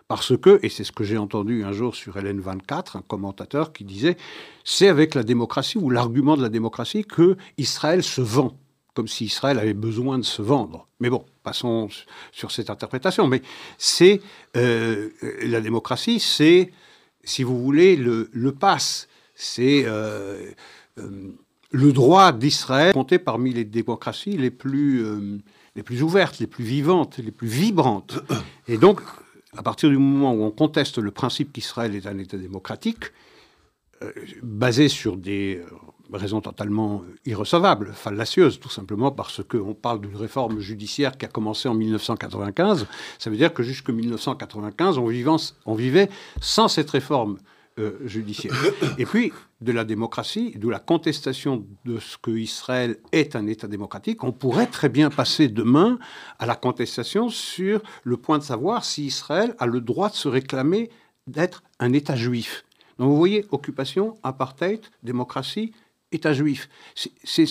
Parce 0.07 0.37
que, 0.37 0.61
et 0.63 0.69
c'est 0.69 0.85
ce 0.85 0.93
que 0.93 1.03
j'ai 1.03 1.17
entendu 1.17 1.65
un 1.65 1.73
jour 1.73 1.95
sur 1.95 2.17
LN24, 2.17 2.99
un 2.99 3.03
commentateur 3.03 3.73
qui 3.73 3.85
disait, 3.85 4.17
c'est 4.63 4.89
avec 4.89 5.15
la 5.15 5.23
démocratie 5.23 5.79
ou 5.79 5.89
l'argument 5.89 6.37
de 6.37 6.43
la 6.43 6.51
démocratie 6.51 7.05
que 7.05 7.37
Israël 7.57 8.03
se 8.03 8.21
vend, 8.21 8.57
comme 8.93 9.09
si 9.09 9.25
Israël 9.25 9.59
avait 9.59 9.75
besoin 9.75 10.19
de 10.19 10.25
se 10.25 10.43
vendre. 10.43 10.89
Mais 11.01 11.09
bon, 11.09 11.25
passons 11.43 11.89
sur 12.33 12.51
cette 12.51 12.69
interprétation. 12.69 13.27
Mais 13.29 13.41
c'est 13.79 14.21
euh, 14.57 15.09
la 15.43 15.63
démocratie, 15.63 16.21
c'est, 16.21 16.71
si 17.23 17.43
vous 17.43 17.59
voulez, 17.63 17.97
le, 17.97 18.29
le 18.33 18.53
passe, 18.53 19.09
c'est 19.35 19.85
euh, 19.87 20.51
euh, 20.99 21.33
le 21.75 21.93
droit 21.93 22.33
d'Israël 22.33 22.95
compté 22.95 23.19
parmi 23.19 23.52
les 23.52 23.64
démocraties 23.64 24.37
les 24.37 24.50
plus 24.50 25.04
les 25.76 25.83
plus 25.83 26.02
ouvertes, 26.02 26.38
les 26.38 26.47
plus 26.47 26.64
vivantes, 26.64 27.19
les 27.19 27.33
plus 27.33 27.49
vibrantes. 27.49 28.19
Et 28.69 28.78
donc, 28.78 29.00
à 29.57 29.62
partir 29.62 29.88
du 29.88 29.99
moment 29.99 30.33
où 30.33 30.45
on 30.45 30.50
conteste 30.50 30.99
le 30.99 31.11
principe 31.11 31.52
qu'Israël 31.52 31.95
est 31.95 32.07
un 32.07 32.19
État 32.19 32.37
démocratique, 32.37 33.04
euh, 34.02 34.12
basé 34.43 34.88
sur 34.88 35.16
des 35.16 35.62
euh, 35.64 36.16
raisons 36.16 36.40
totalement 36.40 37.02
irrecevables, 37.25 37.93
fallacieuses, 37.95 38.61
tout 38.61 38.69
simplement 38.69 39.11
parce 39.11 39.43
qu'on 39.43 39.75
parle 39.75 40.00
d'une 40.00 40.16
réforme 40.16 40.61
judiciaire 40.61 41.16
qui 41.16 41.25
a 41.25 41.28
commencé 41.28 41.69
en 41.69 41.75
1995, 41.75 42.87
ça 43.19 43.31
veut 43.31 43.37
dire 43.37 43.52
que 43.52 43.62
jusqu'en 43.62 43.93
1995, 43.93 44.99
on 44.99 45.75
vivait 45.75 46.09
sans 46.40 46.69
cette 46.69 46.90
réforme 46.90 47.38
euh, 47.78 47.99
judiciaire. 48.04 48.54
Et 48.99 49.07
puis, 49.07 49.33
de 49.64 49.73
la 49.73 49.85
démocratie, 49.85 50.54
d'où 50.56 50.71
la 50.71 50.78
contestation 50.78 51.66
de 51.85 51.99
ce 51.99 52.16
que 52.18 52.30
Israël 52.30 52.99
est 53.12 53.35
un 53.35 53.47
État 53.47 53.66
démocratique, 53.66 54.23
on 54.23 54.33
pourrait 54.33 54.66
très 54.66 54.88
bien 54.88 55.11
passer 55.11 55.49
demain 55.49 55.99
à 56.38 56.47
la 56.47 56.54
contestation 56.54 57.30
sur 57.30 57.83
le 58.04 58.16
point 58.16 58.38
de 58.38 58.44
savoir 58.44 58.85
si 58.85 59.06
Israël 59.06 59.56
a 59.59 59.66
le 59.66 59.80
droit 59.80 60.11
de 60.11 60.14
se 60.14 60.28
réclamer 60.28 60.90
d'être 61.26 61.62
un 61.80 61.92
État 61.92 62.14
juif. 62.14 62.64
Donc 62.99 63.09
vous 63.09 63.16
voyez, 63.16 63.44
occupation, 63.50 64.16
apartheid, 64.23 64.80
démocratie, 65.02 65.73
État 66.12 66.33
juif. 66.33 66.68
C'est 66.94 67.47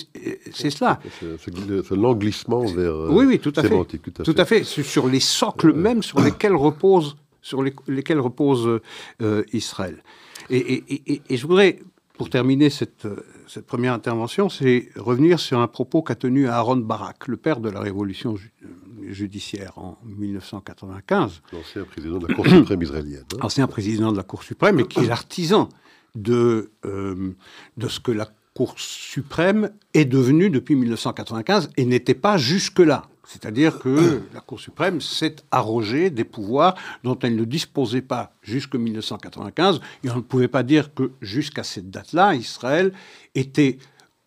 cela. 0.70 0.98
C'est 1.20 1.90
l'englissement 1.90 2.64
vers. 2.64 2.96
Oui, 3.10 3.26
oui, 3.26 3.38
tout 3.38 3.52
à 3.56 3.62
fait. 3.62 3.98
Tout 4.24 4.34
à, 4.38 4.44
fait. 4.46 4.64
Sur 4.64 5.08
les 5.08 5.20
socles 5.20 5.74
même 5.74 6.02
sur 6.02 6.20
lesquels 6.20 6.54
repose 6.54 7.16
sur 7.42 7.62
lesquels 7.62 8.20
repose 8.20 8.80
euh, 9.20 9.44
Israël. 9.52 10.02
Et, 10.50 10.82
je 11.30 11.46
voudrais, 11.46 11.78
pour 12.16 12.30
terminer 12.30 12.70
cette, 12.70 13.08
cette 13.48 13.66
première 13.66 13.92
intervention, 13.92 14.48
c'est 14.48 14.88
revenir 14.96 15.40
sur 15.40 15.58
un 15.58 15.66
propos 15.66 16.02
qu'a 16.02 16.14
tenu 16.14 16.46
Aaron 16.48 16.76
Barak, 16.76 17.26
le 17.26 17.36
père 17.36 17.60
de 17.60 17.68
la 17.68 17.80
révolution 17.80 18.36
judiciaire 19.08 19.78
en 19.78 19.98
1995. 20.04 21.42
L'ancien 21.52 21.84
président 21.84 22.18
de 22.18 22.28
la 22.28 22.34
Cour 22.34 22.46
suprême 22.46 22.82
israélienne. 22.82 23.24
Hein. 23.34 23.38
Ancien 23.42 23.66
président 23.66 24.12
de 24.12 24.16
la 24.16 24.22
Cour 24.22 24.44
suprême, 24.44 24.80
et 24.80 24.86
qui 24.86 25.00
est 25.00 25.06
l'artisan 25.06 25.68
de, 26.14 26.70
euh, 26.84 27.32
de 27.76 27.88
ce 27.88 27.98
que 27.98 28.12
la 28.12 28.28
Cour 28.54 28.74
suprême 28.76 29.70
est 29.94 30.04
devenue 30.04 30.50
depuis 30.50 30.76
1995 30.76 31.70
et 31.76 31.84
n'était 31.84 32.14
pas 32.14 32.36
jusque-là. 32.36 33.08
C'est-à-dire 33.26 33.78
que 33.78 34.22
la 34.34 34.40
Cour 34.40 34.60
suprême 34.60 35.00
s'est 35.00 35.36
arrogée 35.50 36.10
des 36.10 36.24
pouvoirs 36.24 36.74
dont 37.02 37.18
elle 37.20 37.36
ne 37.36 37.44
disposait 37.44 38.02
pas 38.02 38.32
jusqu'en 38.42 38.78
1995. 38.78 39.80
Et 40.04 40.10
on 40.10 40.16
ne 40.16 40.20
pouvait 40.20 40.48
pas 40.48 40.62
dire 40.62 40.94
que 40.94 41.12
jusqu'à 41.20 41.62
cette 41.62 41.90
date-là, 41.90 42.34
Israël 42.34 42.92
était 43.34 43.78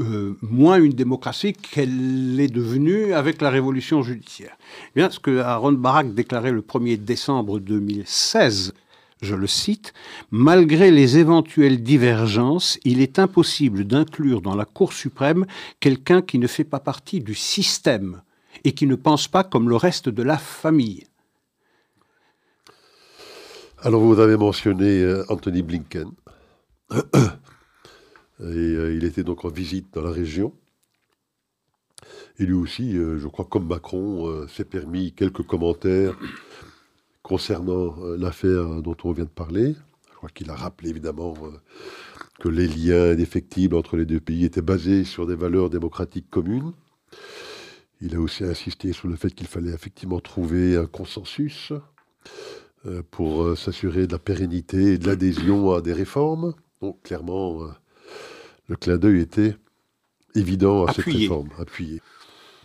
euh, 0.02 0.38
moins 0.42 0.80
une 0.80 0.94
démocratie 0.94 1.54
qu'elle 1.54 2.40
est 2.40 2.54
devenue 2.54 3.14
avec 3.14 3.42
la 3.42 3.50
révolution 3.50 4.04
judiciaire. 4.04 4.58
Eh 4.90 5.00
bien, 5.00 5.10
ce 5.10 5.20
que 5.20 5.40
Aaron 5.40 5.74
Barak 5.74 6.14
déclarait 6.14 6.52
le 6.52 6.62
1er 6.62 6.98
décembre 6.98 7.60
2016, 7.60 8.74
je 9.22 9.36
le 9.36 9.48
cite, 9.48 9.94
Malgré 10.30 10.92
les 10.92 11.18
éventuelles 11.18 11.82
divergences, 11.82 12.78
il 12.84 13.02
est 13.02 13.18
impossible 13.18 13.86
d'inclure 13.86 14.42
dans 14.42 14.56
la 14.56 14.66
Cour 14.66 14.94
suprême 14.94 15.46
quelqu'un 15.80 16.22
qui 16.22 16.38
ne 16.38 16.48
fait 16.48 16.64
pas 16.64 16.80
partie 16.80 17.20
du 17.20 17.34
système 17.34 18.22
et 18.68 18.74
qui 18.74 18.86
ne 18.86 18.96
pense 18.96 19.30
pas 19.30 19.46
comme 19.46 19.70
le 19.70 19.78
reste 19.78 20.10
de 20.10 20.24
la 20.24 20.38
famille. 20.38 21.08
Alors 23.80 24.02
vous 24.02 24.20
avez 24.20 24.36
mentionné 24.36 25.02
euh, 25.04 25.24
Anthony 25.30 25.62
Blinken. 25.62 26.12
Et 28.40 28.44
euh, 28.44 28.94
il 28.94 29.06
était 29.06 29.24
donc 29.24 29.46
en 29.46 29.48
visite 29.48 29.88
dans 29.94 30.02
la 30.02 30.12
région. 30.12 30.54
Et 32.40 32.46
lui 32.46 32.56
aussi, 32.56 32.98
euh, 32.98 33.18
je 33.20 33.28
crois, 33.30 33.46
comme 33.46 33.68
Macron, 33.68 34.46
s'est 34.50 34.66
permis 34.66 35.14
quelques 35.14 35.44
commentaires 35.44 36.14
concernant 37.24 37.96
l'affaire 38.18 38.82
dont 38.82 38.98
on 39.06 39.14
vient 39.14 39.24
de 39.24 39.30
parler. 39.30 39.76
Je 40.12 40.16
crois 40.16 40.30
qu'il 40.30 40.50
a 40.50 40.56
rappelé 40.56 40.90
évidemment 40.90 41.36
que 42.40 42.50
les 42.50 42.68
liens 42.68 43.12
indéfectibles 43.12 43.76
entre 43.76 43.96
les 43.96 44.06
deux 44.06 44.20
pays 44.20 44.44
étaient 44.44 44.62
basés 44.62 45.06
sur 45.06 45.26
des 45.26 45.36
valeurs 45.36 45.70
démocratiques 45.70 46.30
communes. 46.30 46.74
Il 48.02 48.16
a 48.16 48.20
aussi 48.20 48.44
insisté 48.44 48.94
sur 48.94 49.08
le 49.08 49.16
fait 49.16 49.34
qu'il 49.34 49.48
fallait 49.48 49.72
effectivement 49.72 50.20
trouver 50.20 50.78
un 50.78 50.86
consensus 50.86 51.74
euh, 52.86 53.02
pour 53.10 53.44
euh, 53.44 53.56
s'assurer 53.56 54.06
de 54.06 54.12
la 54.12 54.20
pérennité 54.20 54.94
et 54.94 54.98
de 54.98 55.08
l'adhésion 55.08 55.72
à 55.72 55.82
des 55.82 55.94
réformes. 55.94 56.54
Donc 56.82 57.02
clairement, 57.02 57.64
euh, 57.64 57.70
le 58.68 58.76
clin 58.76 58.98
d'œil 58.98 59.22
était 59.22 59.56
évident 60.36 60.86
à 60.86 60.94
cette 60.94 61.06
réforme, 61.06 61.50
appuyé. 61.58 62.02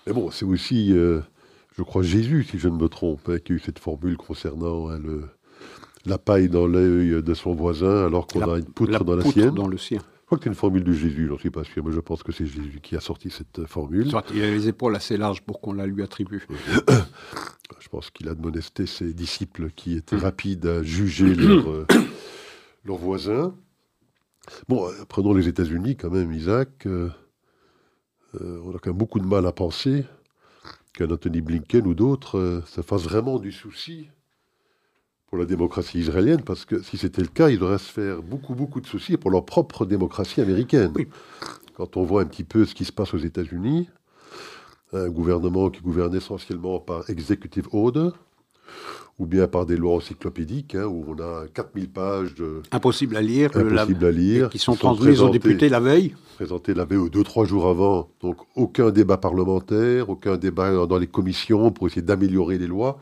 Mais 0.06 0.12
bon, 0.12 0.30
c'est 0.30 0.44
aussi, 0.44 0.90
je 0.90 1.82
crois, 1.82 2.02
Jésus, 2.02 2.44
si 2.44 2.58
je 2.58 2.68
ne 2.68 2.76
me 2.76 2.88
trompe, 2.88 3.28
hein, 3.28 3.38
qui 3.38 3.52
a 3.52 3.54
eu 3.56 3.58
cette 3.60 3.78
formule 3.78 4.16
concernant 4.16 4.88
hein, 4.88 4.98
le, 4.98 5.28
la 6.04 6.18
paille 6.18 6.48
dans 6.48 6.66
l'œil 6.66 7.22
de 7.22 7.34
son 7.34 7.54
voisin 7.54 8.04
alors 8.04 8.26
qu'on 8.26 8.42
a 8.42 8.58
une 8.58 8.64
poutre 8.64 9.04
dans 9.04 9.16
la 9.16 9.24
sienne. 9.24 9.54
dans 9.54 9.68
le 9.68 9.78
sien 9.78 10.00
crois 10.32 10.38
que 10.38 10.44
c'est 10.44 10.50
une 10.50 10.56
formule 10.56 10.82
de 10.82 10.94
Jésus, 10.94 11.28
j'en 11.28 11.36
suis 11.36 11.50
pas 11.50 11.62
sûr, 11.62 11.84
mais 11.84 11.92
je 11.92 12.00
pense 12.00 12.22
que 12.22 12.32
c'est 12.32 12.46
Jésus 12.46 12.80
qui 12.82 12.96
a 12.96 13.00
sorti 13.00 13.28
cette 13.28 13.66
formule. 13.66 14.10
Il 14.32 14.42
a 14.42 14.50
les 14.50 14.66
épaules 14.66 14.96
assez 14.96 15.18
larges 15.18 15.42
pour 15.42 15.60
qu'on 15.60 15.74
la 15.74 15.86
lui 15.86 16.02
attribue. 16.02 16.46
je 17.78 17.88
pense 17.90 18.10
qu'il 18.10 18.28
a 18.28 18.30
admonesté 18.30 18.86
ses 18.86 19.12
disciples 19.12 19.68
qui 19.76 19.94
étaient 19.94 20.16
rapides 20.16 20.64
à 20.64 20.82
juger 20.82 21.34
leurs 21.34 21.68
euh, 21.68 21.86
voisins. 22.86 23.54
Bon, 24.68 24.88
euh, 24.88 25.04
prenons 25.06 25.34
les 25.34 25.48
États-Unis 25.48 25.96
quand 25.96 26.08
même, 26.08 26.32
Isaac. 26.32 26.86
Euh, 26.86 27.10
on 28.32 28.70
a 28.70 28.78
quand 28.78 28.86
même 28.86 28.96
beaucoup 28.96 29.20
de 29.20 29.26
mal 29.26 29.44
à 29.44 29.52
penser 29.52 30.06
qu'un 30.94 31.10
Anthony 31.10 31.42
Blinken 31.42 31.86
ou 31.86 31.92
d'autres 31.92 32.62
ça 32.66 32.82
fasse 32.82 33.02
vraiment 33.02 33.38
du 33.38 33.52
souci 33.52 34.08
pour 35.32 35.38
la 35.38 35.46
démocratie 35.46 35.98
israélienne, 35.98 36.42
parce 36.42 36.66
que 36.66 36.82
si 36.82 36.98
c'était 36.98 37.22
le 37.22 37.28
cas, 37.28 37.48
ils 37.48 37.58
devraient 37.58 37.78
se 37.78 37.90
faire 37.90 38.22
beaucoup, 38.22 38.54
beaucoup 38.54 38.82
de 38.82 38.86
soucis 38.86 39.16
pour 39.16 39.30
leur 39.30 39.46
propre 39.46 39.86
démocratie 39.86 40.42
américaine. 40.42 40.92
Quand 41.74 41.96
on 41.96 42.02
voit 42.02 42.20
un 42.20 42.26
petit 42.26 42.44
peu 42.44 42.66
ce 42.66 42.74
qui 42.74 42.84
se 42.84 42.92
passe 42.92 43.14
aux 43.14 43.18
États-Unis, 43.18 43.88
un 44.92 45.08
gouvernement 45.08 45.70
qui 45.70 45.80
gouverne 45.80 46.14
essentiellement 46.14 46.80
par 46.80 47.08
executive 47.08 47.66
order, 47.72 48.10
ou 49.18 49.24
bien 49.24 49.48
par 49.48 49.64
des 49.64 49.78
lois 49.78 49.94
encyclopédiques, 49.94 50.74
hein, 50.74 50.84
où 50.84 51.06
on 51.08 51.18
a 51.22 51.46
4000 51.54 51.88
pages 51.88 52.34
de... 52.34 52.60
Impossible 52.70 53.16
à 53.16 53.22
lire. 53.22 53.56
Impossible 53.56 54.04
à 54.04 54.12
lire. 54.12 54.50
Qui 54.50 54.58
sont, 54.58 54.74
transmises 54.74 55.22
aux 55.22 55.30
députés 55.30 55.70
la 55.70 55.80
veille. 55.80 56.14
Présentées 56.34 56.74
la 56.74 56.84
veille 56.84 56.98
ou 56.98 57.08
deux, 57.08 57.24
trois 57.24 57.46
jours 57.46 57.68
avant. 57.68 58.10
Donc 58.20 58.36
aucun 58.54 58.90
débat 58.90 59.16
parlementaire, 59.16 60.10
aucun 60.10 60.36
débat 60.36 60.84
dans 60.86 60.98
les 60.98 61.06
commissions 61.06 61.70
pour 61.70 61.86
essayer 61.86 62.02
d'améliorer 62.02 62.58
les 62.58 62.66
lois 62.66 63.00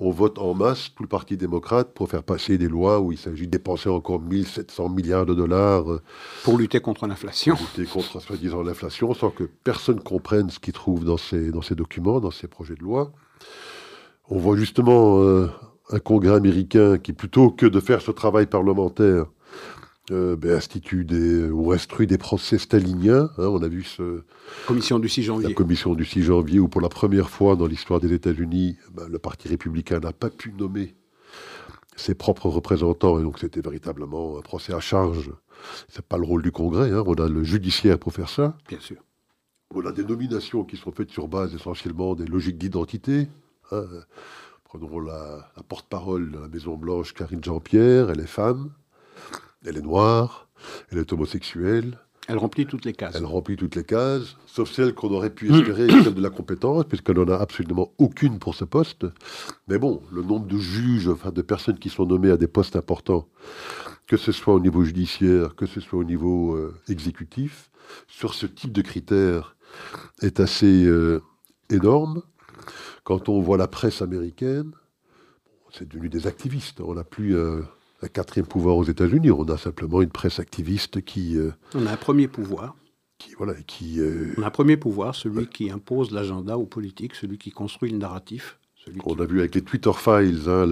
on 0.00 0.10
vote 0.10 0.38
en 0.38 0.54
masse, 0.54 0.90
tout 0.94 1.02
le 1.02 1.08
Parti 1.08 1.36
démocrate, 1.36 1.92
pour 1.92 2.08
faire 2.08 2.22
passer 2.22 2.56
des 2.56 2.68
lois 2.68 3.00
où 3.00 3.10
il 3.10 3.18
s'agit 3.18 3.46
de 3.46 3.50
dépenser 3.50 3.88
encore 3.88 4.20
1700 4.20 4.88
milliards 4.90 5.26
de 5.26 5.34
dollars. 5.34 5.90
Euh, 5.90 6.02
pour 6.44 6.56
lutter 6.56 6.80
contre 6.80 7.06
l'inflation. 7.06 7.56
Pour 7.56 7.66
lutter 7.76 7.90
contre, 7.90 8.20
soi-disant, 8.20 8.62
l'inflation, 8.62 9.12
sans 9.14 9.30
que 9.30 9.44
personne 9.64 10.00
comprenne 10.00 10.50
ce 10.50 10.60
qu'il 10.60 10.72
trouve 10.72 11.04
dans 11.04 11.16
ces, 11.16 11.50
dans 11.50 11.62
ces 11.62 11.74
documents, 11.74 12.20
dans 12.20 12.30
ces 12.30 12.46
projets 12.46 12.76
de 12.76 12.82
loi. 12.82 13.12
On 14.30 14.38
voit 14.38 14.56
justement 14.56 15.20
euh, 15.20 15.50
un 15.90 15.98
Congrès 15.98 16.36
américain 16.36 16.98
qui, 16.98 17.12
plutôt 17.12 17.50
que 17.50 17.66
de 17.66 17.80
faire 17.80 18.00
ce 18.00 18.12
travail 18.12 18.46
parlementaire, 18.46 19.26
euh, 20.10 20.36
ben, 20.36 20.52
institue 20.52 21.04
des, 21.04 21.48
ou 21.50 21.72
instruit 21.72 22.06
des 22.06 22.18
procès 22.18 22.58
staliniens. 22.58 23.30
Hein, 23.38 23.46
on 23.46 23.62
a 23.62 23.68
vu 23.68 23.82
ce, 23.82 24.22
commission 24.66 24.98
du 24.98 25.08
6 25.08 25.22
janvier. 25.24 25.48
La 25.48 25.54
commission 25.54 25.94
du 25.94 26.04
6 26.04 26.22
janvier, 26.22 26.58
où 26.58 26.68
pour 26.68 26.80
la 26.80 26.88
première 26.88 27.30
fois 27.30 27.56
dans 27.56 27.66
l'histoire 27.66 28.00
des 28.00 28.12
États-Unis, 28.12 28.76
ben, 28.92 29.08
le 29.08 29.18
Parti 29.18 29.48
républicain 29.48 30.00
n'a 30.00 30.12
pas 30.12 30.30
pu 30.30 30.52
nommer 30.52 30.94
ses 31.96 32.14
propres 32.14 32.48
représentants, 32.48 33.18
et 33.18 33.22
donc 33.22 33.38
c'était 33.38 33.60
véritablement 33.60 34.38
un 34.38 34.42
procès 34.42 34.72
à 34.72 34.80
charge. 34.80 35.32
C'est 35.88 36.04
pas 36.04 36.16
le 36.16 36.24
rôle 36.24 36.42
du 36.42 36.52
Congrès, 36.52 36.90
hein, 36.92 37.02
on 37.06 37.14
a 37.14 37.28
le 37.28 37.42
judiciaire 37.42 37.98
pour 37.98 38.12
faire 38.12 38.28
ça. 38.28 38.56
Bien 38.68 38.80
sûr. 38.80 38.98
on 39.74 39.84
a 39.84 39.92
des 39.92 40.04
nominations 40.04 40.64
qui 40.64 40.76
sont 40.76 40.92
faites 40.92 41.10
sur 41.10 41.28
base 41.28 41.54
essentiellement 41.54 42.14
des 42.14 42.26
logiques 42.26 42.58
d'identité. 42.58 43.28
Hein. 43.72 43.84
Prenons 44.64 45.00
la, 45.00 45.50
la 45.56 45.62
porte-parole 45.62 46.30
de 46.30 46.38
la 46.38 46.48
Maison-Blanche, 46.48 47.14
Karine 47.14 47.42
Jean-Pierre, 47.42 48.10
elle 48.10 48.20
est 48.20 48.26
femme, 48.26 48.70
elle 49.64 49.76
est 49.76 49.82
noire, 49.82 50.48
elle 50.90 50.98
est 50.98 51.12
homosexuelle, 51.12 51.98
elle 52.28 52.36
remplit 52.36 52.66
toutes 52.66 52.84
les 52.84 52.92
cases. 52.92 53.14
Elle 53.16 53.24
remplit 53.24 53.56
toutes 53.56 53.74
les 53.74 53.84
cases, 53.84 54.36
sauf 54.46 54.70
celle 54.70 54.94
qu'on 54.94 55.10
aurait 55.12 55.30
pu 55.30 55.50
espérer, 55.50 55.88
celle 55.88 56.14
de 56.14 56.20
la 56.20 56.28
compétence, 56.28 56.84
puisqu'elle 56.84 57.16
n'en 57.16 57.32
a 57.32 57.36
absolument 57.36 57.90
aucune 57.96 58.38
pour 58.38 58.54
ce 58.54 58.66
poste. 58.66 59.06
Mais 59.66 59.78
bon, 59.78 60.02
le 60.12 60.22
nombre 60.22 60.46
de 60.46 60.58
juges, 60.58 61.08
enfin 61.08 61.32
de 61.32 61.40
personnes 61.40 61.78
qui 61.78 61.88
sont 61.88 62.04
nommées 62.04 62.30
à 62.30 62.36
des 62.36 62.46
postes 62.46 62.76
importants, 62.76 63.26
que 64.06 64.18
ce 64.18 64.30
soit 64.30 64.52
au 64.52 64.60
niveau 64.60 64.84
judiciaire, 64.84 65.56
que 65.56 65.64
ce 65.64 65.80
soit 65.80 65.98
au 65.98 66.04
niveau 66.04 66.54
euh, 66.54 66.74
exécutif, 66.88 67.70
sur 68.08 68.34
ce 68.34 68.44
type 68.44 68.72
de 68.72 68.82
critères 68.82 69.56
est 70.20 70.38
assez 70.38 70.84
euh, 70.84 71.22
énorme. 71.70 72.22
Quand 73.04 73.30
on 73.30 73.40
voit 73.40 73.56
la 73.56 73.68
presse 73.68 74.02
américaine, 74.02 74.72
c'est 75.70 75.88
devenu 75.88 76.10
des 76.10 76.26
activistes. 76.26 76.82
On 76.82 76.92
n'a 76.92 77.04
plus 77.04 77.34
euh, 77.34 77.62
un 78.02 78.08
quatrième 78.08 78.46
pouvoir 78.46 78.76
aux 78.76 78.84
États-Unis. 78.84 79.30
On 79.30 79.44
a 79.44 79.58
simplement 79.58 80.02
une 80.02 80.10
presse 80.10 80.38
activiste 80.38 81.02
qui. 81.02 81.36
Euh, 81.36 81.50
on 81.74 81.86
a 81.86 81.92
un 81.92 81.96
premier 81.96 82.28
pouvoir. 82.28 82.76
Qui, 83.18 83.32
voilà, 83.36 83.54
qui, 83.66 84.00
euh, 84.00 84.32
On 84.36 84.42
a 84.42 84.46
un 84.46 84.50
premier 84.50 84.76
pouvoir, 84.76 85.16
celui 85.16 85.48
qui 85.48 85.70
impose 85.70 86.12
l'agenda 86.12 86.56
aux 86.56 86.66
politiques, 86.66 87.16
celui 87.16 87.36
qui 87.36 87.50
construit 87.50 87.90
le 87.90 87.98
narratif. 87.98 88.60
On 89.04 89.20
a 89.20 89.26
vu 89.26 89.40
avec 89.40 89.54
les 89.56 89.62
Twitter 89.62 89.90
Files, 89.92 90.48
hein, 90.48 90.66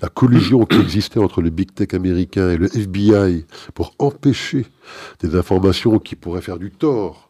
la 0.00 0.08
collusion 0.08 0.64
qui 0.64 0.78
existait 0.78 1.18
entre 1.18 1.42
le 1.42 1.50
Big 1.50 1.74
Tech 1.74 1.92
américain 1.92 2.50
et 2.50 2.56
le 2.56 2.66
FBI 2.74 3.44
pour 3.74 3.94
empêcher 3.98 4.64
des 5.20 5.34
informations 5.34 5.98
qui 5.98 6.14
pourraient 6.14 6.40
faire 6.40 6.58
du 6.58 6.70
tort 6.70 7.28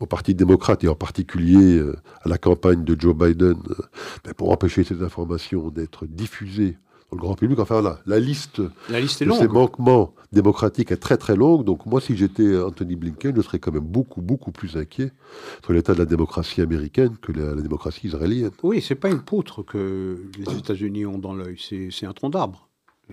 au 0.00 0.06
Parti 0.06 0.34
démocrate 0.34 0.84
et 0.84 0.88
en 0.88 0.96
particulier 0.96 1.78
euh, 1.78 1.96
à 2.22 2.28
la 2.28 2.36
campagne 2.36 2.84
de 2.84 3.00
Joe 3.00 3.14
Biden, 3.16 3.56
ben, 4.24 4.34
pour 4.34 4.50
empêcher 4.50 4.84
ces 4.84 5.02
informations 5.02 5.70
d'être 5.70 6.04
diffusées 6.06 6.76
le 7.12 7.18
grand 7.18 7.34
public. 7.34 7.58
Enfin 7.58 7.82
la 8.06 8.18
liste, 8.18 8.62
la 8.88 9.00
liste 9.00 9.22
de 9.22 9.30
ces 9.32 9.48
manquements 9.48 10.14
démocratiques 10.32 10.92
est 10.92 10.96
très 10.96 11.16
très 11.16 11.36
longue. 11.36 11.64
Donc 11.64 11.86
moi, 11.86 12.00
si 12.00 12.16
j'étais 12.16 12.58
Anthony 12.58 12.96
Blinken, 12.96 13.34
je 13.36 13.42
serais 13.42 13.58
quand 13.58 13.72
même 13.72 13.84
beaucoup 13.84 14.20
beaucoup 14.20 14.52
plus 14.52 14.76
inquiet 14.76 15.12
sur 15.62 15.72
l'état 15.72 15.94
de 15.94 15.98
la 15.98 16.06
démocratie 16.06 16.60
américaine 16.60 17.16
que 17.20 17.32
la, 17.32 17.54
démocratie 17.54 18.08
israélienne. 18.08 18.50
Oui, 18.62 18.82
c'est 18.82 18.94
pas 18.94 19.10
une 19.10 19.22
poutre 19.22 19.62
que 19.62 20.26
les 20.38 20.58
États-Unis 20.58 21.06
ont 21.06 21.18
dans 21.18 21.34
l'œil, 21.34 21.58
c'est 21.58 22.06
un 22.06 22.12
tronc 22.12 22.30
d'arbre. 22.30 22.68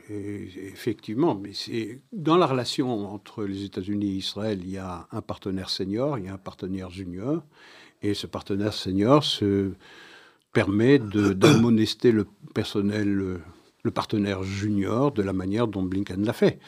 effectivement, 0.10 1.36
mais 1.36 1.52
c'est 1.54 2.02
dans 2.12 2.38
la 2.38 2.48
relation 2.48 3.14
entre 3.14 3.44
les 3.44 3.64
États-Unis 3.66 4.08
et 4.08 4.16
Israël, 4.16 4.60
il 4.64 4.72
y 4.72 4.78
a 4.78 5.08
un 5.12 5.22
partenaire 5.22 5.70
senior, 5.70 6.18
il 6.18 6.26
y 6.26 6.28
a 6.30 6.34
un 6.34 6.38
partenaire 6.38 6.90
junior, 6.90 7.44
et 8.02 8.14
ce 8.14 8.28
partenaire 8.28 8.74
senior 8.74 9.24
se 9.24 9.72
permet 10.54 11.00
d'admonester 11.00 12.12
le 12.12 12.26
personnel 12.54 13.40
le 13.84 13.92
partenaire 13.92 14.44
junior 14.44 15.12
de 15.12 15.22
la 15.22 15.34
manière 15.34 15.68
dont 15.68 15.84
Blinken 15.84 16.26
l'a 16.26 16.34
fait. 16.34 16.60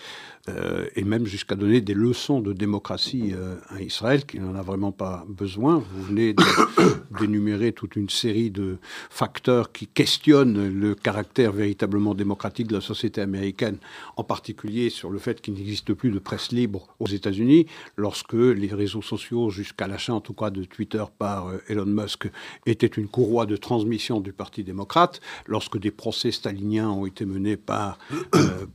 Euh, 0.49 0.87
et 0.97 1.05
même 1.05 1.25
jusqu'à 1.25 1.55
donner 1.55 1.79
des 1.79 1.93
leçons 1.93 2.41
de 2.41 2.51
démocratie 2.51 3.31
euh, 3.33 3.55
à 3.69 3.81
Israël, 3.81 4.25
qui 4.25 4.41
n'en 4.41 4.55
a 4.55 4.61
vraiment 4.61 4.91
pas 4.91 5.23
besoin. 5.29 5.77
Vous 5.77 6.03
venez 6.03 6.35
d'énumérer 7.19 7.71
toute 7.71 7.95
une 7.95 8.09
série 8.09 8.51
de 8.51 8.77
facteurs 9.09 9.71
qui 9.71 9.87
questionnent 9.87 10.67
le 10.67 10.95
caractère 10.95 11.53
véritablement 11.53 12.13
démocratique 12.13 12.67
de 12.67 12.75
la 12.75 12.81
société 12.81 13.21
américaine, 13.21 13.77
en 14.17 14.25
particulier 14.25 14.89
sur 14.89 15.11
le 15.11 15.19
fait 15.19 15.39
qu'il 15.39 15.53
n'existe 15.53 15.93
plus 15.93 16.11
de 16.11 16.19
presse 16.19 16.51
libre 16.51 16.87
aux 16.99 17.07
États-Unis, 17.07 17.67
lorsque 17.95 18.33
les 18.33 18.73
réseaux 18.73 19.01
sociaux, 19.01 19.49
jusqu'à 19.49 19.87
l'achat 19.87 20.13
en 20.13 20.21
tout 20.21 20.33
cas 20.33 20.49
de 20.49 20.65
Twitter 20.65 21.05
par 21.17 21.47
euh, 21.47 21.63
Elon 21.69 21.85
Musk, 21.85 22.29
étaient 22.65 22.87
une 22.87 23.07
courroie 23.07 23.45
de 23.45 23.55
transmission 23.55 24.19
du 24.19 24.33
Parti 24.33 24.65
démocrate, 24.65 25.21
lorsque 25.47 25.77
des 25.77 25.91
procès 25.91 26.31
staliniens 26.31 26.89
ont 26.89 27.02
été 27.05 27.25
menés 27.25 27.57
par, 27.57 27.97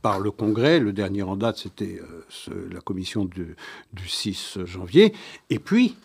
par 0.01 0.19
le 0.19 0.31
Congrès, 0.31 0.79
le 0.79 0.93
dernier 0.93 1.23
en 1.23 1.35
date 1.35 1.57
c'était 1.57 1.99
euh, 2.01 2.69
la 2.71 2.81
commission 2.81 3.25
du, 3.25 3.55
6 4.07 4.59
janvier. 4.65 5.13
Et 5.49 5.59
puis, 5.59 5.95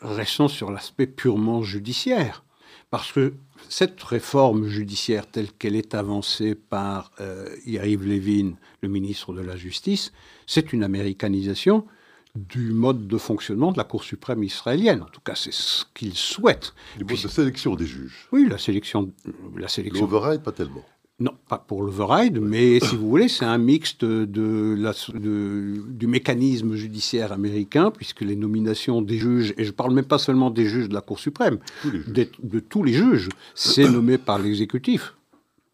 restons 0.00 0.48
sur 0.48 0.70
l'aspect 0.70 1.06
purement 1.06 1.62
judiciaire. 1.62 2.44
Parce 2.90 3.10
que 3.10 3.32
cette 3.70 4.02
réforme 4.02 4.66
judiciaire 4.66 5.26
telle 5.26 5.50
qu'elle 5.50 5.76
est 5.76 5.94
avancée 5.94 6.54
par 6.54 7.10
euh, 7.20 7.48
Yariv 7.64 8.06
Levin, 8.06 8.52
le 8.82 8.88
ministre 8.88 9.32
de 9.32 9.40
la 9.40 9.56
Justice, 9.56 10.12
c'est 10.46 10.74
une 10.74 10.84
américanisation 10.84 11.86
du 12.34 12.72
mode 12.72 13.06
de 13.08 13.18
fonctionnement 13.18 13.72
de 13.72 13.78
la 13.78 13.84
Cour 13.84 14.04
suprême 14.04 14.42
israélienne. 14.42 15.02
En 15.02 15.06
tout 15.06 15.20
cas, 15.20 15.34
c'est 15.34 15.52
ce 15.52 15.84
qu'il 15.94 16.14
souhaite. 16.14 16.74
Du 16.96 17.04
mode 17.04 17.22
de 17.22 17.28
sélection 17.28 17.74
des 17.74 17.86
juges. 17.86 18.28
Oui, 18.32 18.46
la 18.48 18.58
sélection. 18.58 19.12
La 19.56 19.68
sélection. 19.68 20.06
L'override, 20.06 20.42
pas 20.42 20.52
tellement. 20.52 20.84
Non, 21.22 21.34
pas 21.48 21.58
pour 21.58 21.84
l'override, 21.84 22.40
mais 22.40 22.80
si 22.80 22.96
vous 22.96 23.08
voulez, 23.08 23.28
c'est 23.28 23.44
un 23.44 23.56
mixte 23.56 24.04
de 24.04 24.74
la, 24.76 24.92
du 25.14 26.06
mécanisme 26.08 26.74
judiciaire 26.74 27.30
américain, 27.30 27.92
puisque 27.92 28.22
les 28.22 28.34
nominations 28.34 29.02
des 29.02 29.18
juges, 29.18 29.54
et 29.56 29.62
je 29.62 29.68
ne 29.68 29.74
parle 29.74 29.94
même 29.94 30.04
pas 30.04 30.18
seulement 30.18 30.50
des 30.50 30.66
juges 30.66 30.88
de 30.88 30.94
la 30.94 31.00
Cour 31.00 31.20
suprême, 31.20 31.58
de, 31.84 32.58
tous 32.58 32.82
les 32.82 32.92
juges, 32.92 33.28
c'est 33.54 33.88
nommé 33.88 34.18
par 34.18 34.40
l'exécutif, 34.40 35.14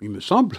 il 0.03 0.11
me 0.11 0.21
semble. 0.21 0.59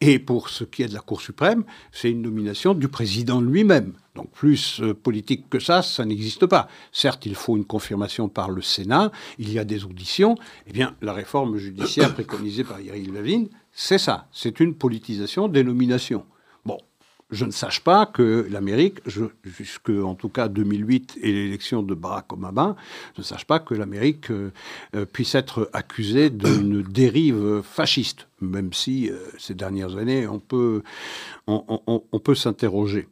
Et 0.00 0.18
pour 0.18 0.48
ce 0.48 0.64
qui 0.64 0.82
est 0.82 0.88
de 0.88 0.94
la 0.94 1.00
Cour 1.00 1.20
suprême, 1.20 1.62
c'est 1.92 2.10
une 2.10 2.22
nomination 2.22 2.74
du 2.74 2.88
président 2.88 3.40
lui-même. 3.40 3.92
Donc 4.16 4.32
plus 4.32 4.80
euh, 4.80 4.94
politique 4.94 5.48
que 5.48 5.60
ça, 5.60 5.82
ça 5.82 6.04
n'existe 6.04 6.46
pas. 6.46 6.68
Certes, 6.90 7.24
il 7.26 7.36
faut 7.36 7.56
une 7.56 7.64
confirmation 7.64 8.28
par 8.28 8.50
le 8.50 8.62
Sénat, 8.62 9.12
il 9.38 9.52
y 9.52 9.60
a 9.60 9.64
des 9.64 9.84
auditions. 9.84 10.34
Eh 10.66 10.72
bien, 10.72 10.96
la 11.02 11.12
réforme 11.12 11.56
judiciaire 11.56 12.12
préconisée 12.14 12.64
par 12.64 12.80
Yair 12.80 13.12
Levin, 13.12 13.46
c'est 13.74 13.98
ça, 13.98 14.28
c'est 14.32 14.60
une 14.60 14.74
politisation 14.74 15.48
des 15.48 15.64
nominations. 15.64 16.24
Bon, 16.64 16.78
je 17.30 17.44
ne 17.44 17.50
sache 17.50 17.80
pas 17.80 18.06
que 18.06 18.46
l'Amérique, 18.48 19.00
jusque 19.42 19.88
en 19.88 20.14
tout 20.14 20.28
cas 20.28 20.46
2008 20.46 21.18
et 21.20 21.32
l'élection 21.32 21.82
de 21.82 21.92
Barack 21.92 22.32
Obama, 22.32 22.76
je 23.16 23.22
ne 23.22 23.24
sache 23.24 23.44
pas 23.44 23.58
que 23.58 23.74
l'Amérique 23.74 24.30
euh, 24.30 24.52
euh, 24.94 25.04
puisse 25.06 25.34
être 25.34 25.68
accusée 25.72 26.30
d'une 26.30 26.82
dérive 26.88 27.62
fasciste, 27.62 28.28
même 28.40 28.72
si 28.72 29.10
euh, 29.10 29.16
ces 29.38 29.54
dernières 29.54 29.96
années 29.96 30.28
on 30.28 30.38
peut, 30.38 30.82
on, 31.48 32.20
peut 32.22 32.36
s'interroger. 32.36 33.08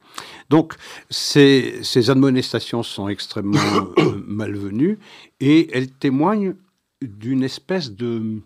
Donc 0.49 0.75
ces, 1.11 1.81
ces, 1.83 2.09
admonestations 2.09 2.85
sont 2.85 3.09
extrêmement 3.09 3.59
malvenues 4.27 5.01
et 5.41 5.77
elles 5.77 5.91
témoignent 5.91 6.55
d'une 7.03 7.43
espèce 7.43 7.91
de 7.91 8.41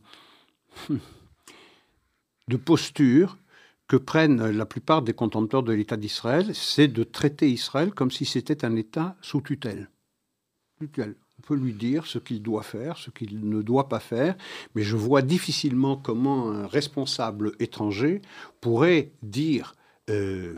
de 2.49 2.57
posture 2.57 3.39
que 3.89 3.97
prennent 3.97 4.51
la 4.51 4.67
plupart 4.67 5.03
des 5.03 5.13
contempteurs 5.13 5.63
de 5.63 5.73
l'État 5.73 5.97
d'Israël, 5.97 6.55
c'est 6.55 6.89
de 6.89 7.05
traiter 7.05 7.51
Israël 7.51 7.93
comme 7.93 8.11
si 8.11 8.25
c'était 8.25 8.65
un 8.65 8.75
État 8.77 9.17
sous 9.21 9.41
tutelle. 9.41 9.89
On 10.81 11.43
peut 11.43 11.55
lui 11.55 11.73
dire 11.73 12.07
ce 12.07 12.19
qu'il 12.19 12.43
doit 12.43 12.63
faire, 12.63 12.97
ce 12.99 13.11
qu'il 13.11 13.49
ne 13.49 13.63
doit 13.63 13.89
pas 13.89 14.01
faire, 14.01 14.37
mais 14.75 14.83
je 14.83 14.97
vois 14.97 15.23
difficilement 15.23 15.97
comment 15.97 16.51
un 16.51 16.67
responsable 16.67 17.53
étranger 17.61 18.23
pourrait 18.61 19.13
dire 19.23 19.75
euh, 20.11 20.55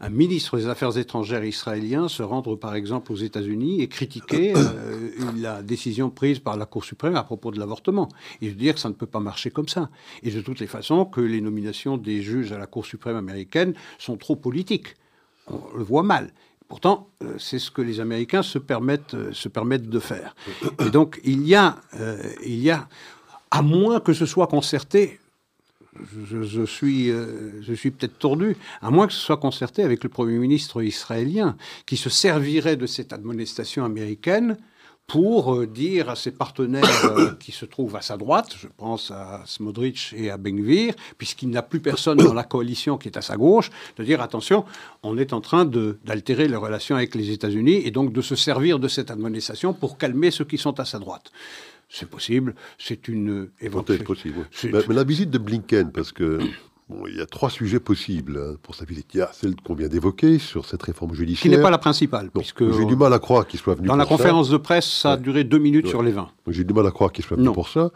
un, 0.00 0.08
ministre 0.10 0.56
des 0.56 0.66
Affaires 0.66 0.96
étrangères 0.96 1.44
israélien 1.44 2.08
se 2.08 2.22
rendre 2.22 2.56
par 2.56 2.74
exemple 2.74 3.12
aux 3.12 3.16
États-Unis 3.16 3.80
et 3.80 3.88
critiquer 3.88 4.54
euh, 4.56 5.10
la 5.36 5.62
décision 5.62 6.10
prise 6.10 6.38
par 6.38 6.56
la 6.56 6.66
Cour 6.66 6.84
suprême 6.84 7.16
à 7.16 7.22
propos 7.22 7.50
de 7.50 7.58
l'avortement. 7.58 8.08
Et 8.40 8.50
dire 8.50 8.74
que 8.74 8.80
ça 8.80 8.88
ne 8.88 8.94
peut 8.94 9.06
pas 9.06 9.20
marcher 9.20 9.50
comme 9.50 9.68
ça. 9.68 9.90
Et 10.22 10.30
de 10.30 10.40
toutes 10.40 10.60
les 10.60 10.66
façons, 10.66 11.04
que 11.04 11.20
les 11.20 11.40
nominations 11.40 11.96
des 11.96 12.22
juges 12.22 12.52
à 12.52 12.58
la 12.58 12.66
Cour 12.66 12.86
suprême 12.86 13.16
américaine 13.16 13.74
sont 13.98 14.16
trop 14.16 14.36
politiques. 14.36 14.94
On 15.48 15.60
le 15.76 15.84
voit 15.84 16.02
mal. 16.02 16.32
Pourtant, 16.68 17.10
euh, 17.22 17.34
c'est 17.38 17.58
ce 17.58 17.70
que 17.70 17.82
les 17.82 18.00
Américains 18.00 18.42
se 18.42 18.58
permettent, 18.58 19.14
euh, 19.14 19.32
se 19.32 19.48
permettent 19.48 19.90
de 19.90 19.98
faire. 19.98 20.34
Et 20.84 20.90
donc, 20.90 21.20
il 21.24 21.46
y 21.46 21.54
a, 21.54 21.76
il 22.44 22.60
y 22.60 22.70
a, 22.70 22.88
à 23.50 23.60
moins 23.60 24.00
que 24.00 24.14
ce 24.14 24.24
soit 24.24 24.46
concerté, 24.46 25.20
je, 26.26 26.64
suis, 26.64 27.10
euh, 27.10 27.74
suis 27.74 27.90
peut-être 27.90 28.18
tordu, 28.18 28.56
à 28.80 28.90
moins 28.90 29.06
que 29.06 29.12
ce 29.12 29.20
soit 29.20 29.36
concerté 29.36 29.82
avec 29.82 30.02
le 30.02 30.08
Premier 30.08 30.38
ministre 30.38 30.82
israélien, 30.82 31.56
qui 31.86 31.96
se 31.96 32.10
servirait 32.10 32.76
de 32.76 32.86
cette 32.86 33.12
admonestation 33.12 33.84
américaine 33.84 34.56
pour 35.06 35.54
euh, 35.54 35.66
dire 35.66 36.08
à 36.08 36.16
ses 36.16 36.30
partenaires 36.30 37.04
euh, 37.04 37.32
qui 37.40 37.52
se 37.52 37.66
trouvent 37.66 37.96
à 37.96 38.00
sa 38.00 38.16
droite, 38.16 38.56
je 38.58 38.68
pense 38.76 39.10
à 39.10 39.42
Smodrich 39.44 40.14
et 40.16 40.30
à 40.30 40.38
Benvir, 40.38 40.94
puisqu'il 41.18 41.50
n'a 41.50 41.62
plus 41.62 41.80
personne 41.80 42.18
dans 42.18 42.32
la 42.32 42.44
coalition 42.44 42.96
qui 42.96 43.08
est 43.08 43.18
à 43.18 43.22
sa 43.22 43.36
gauche, 43.36 43.70
de 43.96 44.04
dire 44.04 44.22
attention, 44.22 44.64
on 45.02 45.18
est 45.18 45.32
en 45.32 45.40
train 45.40 45.64
d'altérer 45.66 46.48
les 46.48 46.56
relations 46.56 46.96
avec 46.96 47.14
les 47.14 47.30
États-Unis 47.30 47.82
et 47.84 47.90
donc 47.90 48.12
de 48.12 48.22
se 48.22 48.36
servir 48.36 48.78
de 48.78 48.88
cette 48.88 49.10
admonestation 49.10 49.74
pour 49.74 49.98
calmer 49.98 50.30
ceux 50.30 50.44
qui 50.44 50.56
sont 50.56 50.80
à 50.80 50.84
sa 50.84 50.98
droite. 50.98 51.30
C'est 51.92 52.08
possible, 52.08 52.54
c'est 52.78 53.06
une 53.06 53.50
éventualité. 53.60 54.04
possible. 54.04 54.48
Mais, 54.64 54.94
la 54.94 55.04
visite 55.04 55.30
de 55.30 55.38
Blinken, 55.38 55.92
parce 55.92 56.10
que 56.10 56.38
Bon, 56.88 57.06
il 57.06 57.16
y 57.16 57.20
a 57.20 57.26
trois 57.26 57.48
sujets 57.48 57.80
possibles 57.80 58.38
hein, 58.38 58.56
pour 58.62 58.74
stabiliser. 58.74 59.06
Il 59.14 59.18
y 59.18 59.22
a 59.22 59.30
celle 59.32 59.54
qu'on 59.56 59.74
vient 59.74 59.88
d'évoquer 59.88 60.38
sur 60.38 60.66
cette 60.66 60.82
réforme 60.82 61.14
judiciaire. 61.14 61.42
Qui 61.42 61.56
n'est 61.56 61.62
pas 61.62 61.70
la 61.70 61.78
principale. 61.78 62.30
puisque 62.30 62.70
J'ai 62.72 62.84
du 62.84 62.96
mal 62.96 63.12
à 63.12 63.18
croire 63.18 63.46
qu'il 63.46 63.60
soit 63.60 63.74
venu 63.74 63.88
Dans 63.88 63.96
la 63.96 64.04
conférence 64.04 64.50
de 64.50 64.56
presse, 64.56 64.90
ça 64.90 65.12
a 65.12 65.16
duré 65.16 65.44
deux 65.44 65.58
minutes 65.58 65.86
sur 65.86 66.02
les 66.02 66.12
20. 66.12 66.28
J'ai 66.48 66.64
du 66.64 66.74
mal 66.74 66.86
à 66.86 66.90
croire 66.90 67.12
qu'il 67.12 67.24
soit 67.24 67.36
venu 67.36 67.52
pour 67.52 67.68
ça. 67.68 67.90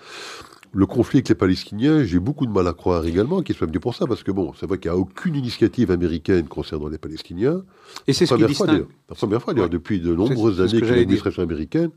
Le 0.77 0.85
conflit 0.85 1.19
avec 1.19 1.31
les 1.31 1.35
Palestiniens, 1.35 2.05
j'ai 2.05 2.19
beaucoup 2.19 2.45
de 2.45 2.51
mal 2.51 2.67
à 2.69 2.75
croire 2.75 3.07
également 3.07 3.41
qu'il 3.41 3.55
soit 3.57 3.67
venu 3.67 3.81
pour 3.81 3.95
ça, 3.95 4.07
parce 4.07 4.23
que 4.23 4.31
bon, 4.31 4.53
c'est 4.61 4.67
vrai 4.67 4.77
qu'il 4.77 4.91
n'y 4.91 4.97
a 4.97 5.01
aucune 5.01 5.35
initiative 5.35 5.91
américaine 5.91 6.49
concernant 6.49 6.89
les 6.89 6.99
Palestiniens. 6.99 7.63
Et 8.07 8.13
c'est 8.13 8.27
ce 8.27 8.35
qui 8.35 8.45
distingue. 8.45 8.87
La 9.09 9.15
première 9.15 9.41
fois, 9.41 9.55
d'ailleurs, 9.55 9.71
depuis 9.71 10.01
de 10.01 10.15
nombreuses 10.15 10.61
années 10.61 10.79
que 10.79 10.85
l'administration 10.85 11.43
américaine 11.43 11.89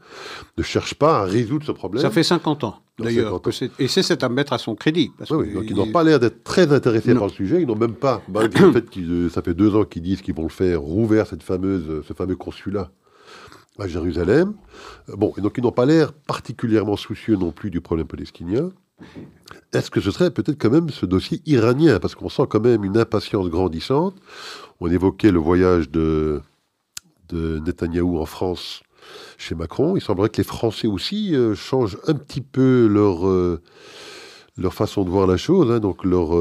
ne 0.58 0.64
cherche 0.64 0.94
pas 0.94 1.20
à 1.20 1.24
résoudre 1.26 1.66
ce 1.66 1.74
problème. 1.74 2.02
Ça 2.02 2.10
fait 2.10 2.24
50 2.24 2.64
ans, 2.64 2.80
d'ailleurs. 2.98 3.42
Et 3.80 3.90
c'est 3.90 4.24
à 4.24 4.30
mettre 4.30 4.54
à 4.54 4.58
son 4.58 4.76
crédit. 4.76 5.12
oui, 5.30 5.54
donc 5.54 5.66
ils 5.68 5.76
n'ont 5.76 5.92
pas 5.92 6.06
l'air 6.06 6.22
d'être 6.22 6.46
très 6.46 6.72
intéressés 6.72 7.14
par 7.14 7.26
le 7.26 7.34
sujet. 7.34 7.62
Ils 7.62 7.68
n'ont 7.68 7.76
même 7.76 7.96
pas, 7.96 8.22
malgré 8.30 8.64
le 8.64 8.72
fait 8.72 8.90
que 8.90 9.00
euh, 9.02 9.30
ça 9.30 9.42
fait 9.42 9.54
deux 9.54 9.76
ans 9.76 9.84
qu'ils 9.84 10.04
disent 10.04 10.22
qu'ils 10.22 10.36
vont 10.36 10.44
le 10.44 10.50
faire, 10.50 10.80
rouvert 10.80 11.28
cette 11.28 11.44
fameuse, 11.44 12.06
ce 12.08 12.14
fameux 12.14 12.38
consulat 12.38 12.92
à 13.80 13.88
Jérusalem. 13.88 14.54
Euh, 15.10 15.16
bon, 15.16 15.34
et 15.38 15.42
donc 15.42 15.54
ils 15.58 15.64
n'ont 15.64 15.72
pas 15.72 15.86
l'air 15.86 16.14
particulièrement 16.14 16.98
soucieux 16.98 17.36
non 17.36 17.52
plus 17.52 17.70
du 17.70 17.82
problème 17.82 18.08
palestinien. 18.08 18.72
Est-ce 19.74 19.90
que 19.90 20.02
ce 20.02 20.12
serait 20.12 20.32
peut-être 20.32 20.60
quand 20.60 20.70
même 20.70 20.90
ce 20.90 21.06
dossier 21.06 21.42
iranien? 21.46 22.00
Parce 22.00 22.16
qu'on 22.16 22.30
sent 22.30 22.44
quand 22.50 22.60
même 22.60 22.84
une 22.84 22.98
impatience 22.98 23.50
grandissante. 23.50 24.16
On 24.82 24.92
évoquait 24.92 25.32
le 25.32 25.40
voyage 25.40 25.90
de, 25.90 26.42
de 27.30 27.60
Netanyahou 27.60 28.20
en 28.20 28.26
France 28.26 28.82
chez 29.38 29.56
Macron. 29.56 29.96
Il 29.96 30.02
semblerait 30.02 30.30
que 30.30 30.38
les 30.38 30.44
Français 30.44 30.88
aussi 30.88 31.34
euh, 31.34 31.56
changent 31.56 31.98
un 32.08 32.14
petit 32.14 32.42
peu 32.42 32.88
leur, 32.88 33.28
euh, 33.28 33.62
leur 34.58 34.74
façon 34.74 35.06
de 35.06 35.10
voir 35.10 35.28
la 35.28 35.38
chose. 35.38 35.72
Hein. 35.72 35.80
donc 35.80 36.04
leur, 36.04 36.32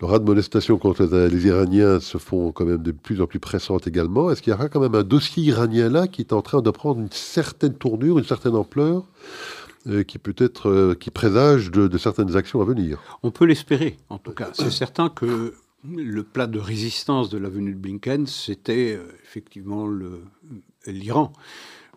leur 0.00 0.14
admonestation 0.14 0.78
contre 0.78 1.04
les 1.04 1.46
Iraniens 1.46 2.00
se 2.00 2.18
font 2.18 2.52
quand 2.52 2.64
même 2.64 2.82
de 2.82 2.92
plus 2.92 3.20
en 3.20 3.26
plus 3.26 3.38
pressantes 3.38 3.86
également. 3.86 4.30
Est-ce 4.30 4.40
qu'il 4.40 4.52
y 4.52 4.54
aura 4.54 4.68
quand 4.68 4.80
même 4.80 4.94
un 4.94 5.02
dossier 5.02 5.42
iranien 5.42 5.88
là 5.90 6.08
qui 6.08 6.22
est 6.22 6.32
en 6.32 6.42
train 6.42 6.62
de 6.62 6.70
prendre 6.70 7.00
une 7.00 7.12
certaine 7.12 7.74
tournure, 7.74 8.18
une 8.18 8.24
certaine 8.24 8.54
ampleur 8.54 9.04
euh, 9.86 10.02
qui 10.02 10.18
peut 10.18 10.34
être 10.38 10.70
euh, 10.70 10.94
qui 10.94 11.10
présage 11.10 11.70
de, 11.70 11.98
certaines 11.98 12.34
actions 12.36 12.62
à 12.62 12.64
venir? 12.64 12.98
On 13.22 13.30
peut 13.30 13.44
l'espérer, 13.44 13.98
en 14.08 14.18
tout 14.18 14.32
cas. 14.32 14.50
C'est 14.54 14.70
certain 14.70 15.10
que 15.10 15.54
le 15.86 16.22
plat 16.22 16.46
de 16.46 16.58
résistance 16.58 17.28
de 17.28 17.38
la 17.38 17.48
venue 17.48 17.74
de 17.74 17.78
Blinken, 17.78 18.26
c'était 18.26 18.96
euh, 18.96 19.04
effectivement 19.22 19.86
l'Iran. 20.86 21.32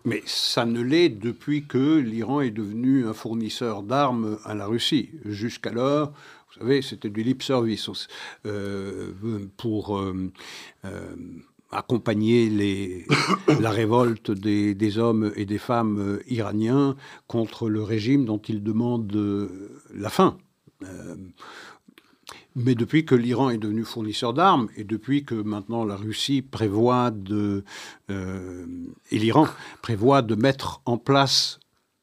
Mais 0.05 0.21
ça 0.25 0.65
ne 0.65 0.81
l'est 0.81 1.07
depuis 1.07 1.65
que 1.65 1.97
l'Iran 1.97 2.41
est 2.41 2.51
devenu 2.51 3.07
un 3.07 3.13
fournisseur 3.13 3.83
d'armes 3.83 4.37
à 4.43 4.53
la 4.53 4.65
Russie. 4.65 5.11
Jusqu'alors, 5.23 6.11
c'était 6.81 7.09
du 7.09 7.23
lip 7.23 7.43
service 7.43 7.89
euh, 8.45 9.11
pour 9.57 9.97
euh, 9.97 10.31
euh, 10.85 11.15
accompagner 11.71 13.05
la 13.59 13.71
révolte 13.71 14.31
des, 14.31 14.75
des, 14.75 14.97
hommes 14.97 15.31
et 15.35 15.45
des 15.45 15.57
femmes 15.57 16.19
iraniens 16.27 16.95
contre 17.27 17.69
le 17.69 17.81
régime 17.83 18.25
dont 18.25 18.39
ils 18.39 18.63
demandent 18.63 19.49
la 19.93 20.09
fin. 20.09 20.37
Mais 22.55 22.75
depuis 22.75 23.05
que 23.05 23.15
l'Iran 23.15 23.49
est 23.49 23.57
devenu 23.57 23.83
fournisseur 23.83 24.33
d'armes 24.33 24.67
et 24.75 24.83
depuis 24.83 25.23
que 25.23 25.33
maintenant 25.33 25.85
la 25.85 25.95
Russie 25.95 26.41
prévoit 26.43 27.09
de 27.09 27.63
et 28.09 29.17
l'Iran 29.17 29.47
prévoit 29.81 30.21
de 30.21 30.35
mettre 30.35 30.81
en 30.85 30.97
place 30.97 31.59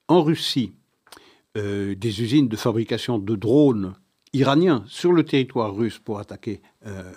en 0.09 0.23
Russie 0.23 0.73
des 1.55 2.23
usines 2.23 2.49
de 2.49 2.57
fabrication 2.57 3.19
de 3.19 3.37
drones 3.37 3.95
iraniens 4.33 4.85
sur 4.87 5.13
le 5.13 5.25
territoire 5.25 5.75
russe 5.75 5.99
pour 5.99 6.19
attaquer 6.19 6.63
euh, 6.87 7.13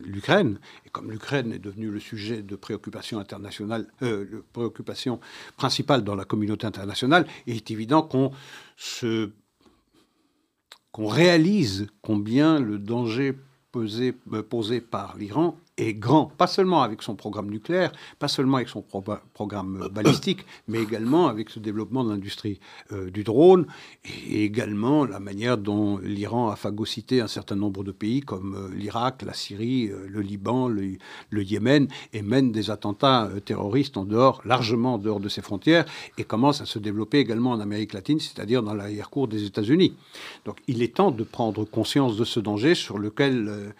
l'Ukraine. 0.00 0.58
Et 0.86 0.90
comme 0.90 1.10
l'Ukraine 1.10 1.52
est 1.52 1.58
devenue 1.58 1.90
le 1.90 2.00
sujet 2.00 2.42
de 2.42 2.56
préoccupation 2.56 3.18
internationale, 3.18 3.86
euh, 4.02 4.44
préoccupation 4.52 5.20
principale 5.56 6.04
dans 6.04 6.14
la 6.14 6.24
communauté 6.24 6.66
internationale, 6.66 7.26
il 7.46 7.56
est 7.56 7.70
évident 7.70 8.02
qu'on 8.02 8.30
se 8.76 9.30
réalise 10.96 11.88
combien 12.02 12.60
le 12.60 12.78
danger 12.78 13.34
euh, 13.76 14.42
posé 14.42 14.80
par 14.80 15.16
l'Iran 15.16 15.58
est 15.76 15.94
grand, 15.94 16.26
pas 16.26 16.46
seulement 16.46 16.82
avec 16.82 17.02
son 17.02 17.16
programme 17.16 17.50
nucléaire, 17.50 17.90
pas 18.18 18.28
seulement 18.28 18.58
avec 18.58 18.68
son 18.68 18.82
programme 18.82 19.88
balistique, 19.90 20.46
mais 20.68 20.80
également 20.80 21.26
avec 21.26 21.50
ce 21.50 21.58
développement 21.58 22.04
de 22.04 22.10
l'industrie 22.10 22.60
euh, 22.92 23.10
du 23.10 23.24
drone 23.24 23.66
et 24.28 24.44
également 24.44 25.04
la 25.04 25.18
manière 25.18 25.58
dont 25.58 25.98
l'Iran 25.98 26.48
a 26.48 26.56
phagocyté 26.56 27.20
un 27.20 27.26
certain 27.26 27.56
nombre 27.56 27.82
de 27.82 27.90
pays 27.90 28.20
comme 28.20 28.54
euh, 28.54 28.74
l'Irak, 28.74 29.22
la 29.22 29.34
Syrie, 29.34 29.88
euh, 29.88 30.06
le 30.08 30.20
Liban, 30.20 30.68
le, 30.68 30.96
Yémen 31.32 31.88
et 32.12 32.22
mène 32.22 32.52
des 32.52 32.70
attentats 32.70 33.28
terroristes 33.44 33.96
en 33.96 34.04
dehors, 34.04 34.40
largement 34.44 34.94
en 34.94 34.98
dehors 34.98 35.20
de 35.20 35.28
ses 35.28 35.42
frontières 35.42 35.84
et 36.16 36.24
commence 36.24 36.60
à 36.60 36.66
se 36.66 36.78
développer 36.78 37.18
également 37.18 37.50
en 37.50 37.60
Amérique 37.60 37.92
latine, 37.92 38.18
c'est-à-dire 38.18 38.62
dans 38.62 38.72
l'arrière-cour 38.72 39.28
des 39.28 39.44
États-Unis. 39.44 39.94
Donc 40.46 40.58
il 40.68 40.82
est 40.82 40.94
temps 40.94 41.10
de 41.10 41.22
prendre 41.24 41.64
conscience 41.64 42.16
de 42.16 42.24
ce 42.24 42.40
danger 42.40 42.74
sur 42.74 42.98
lequel 42.98 43.74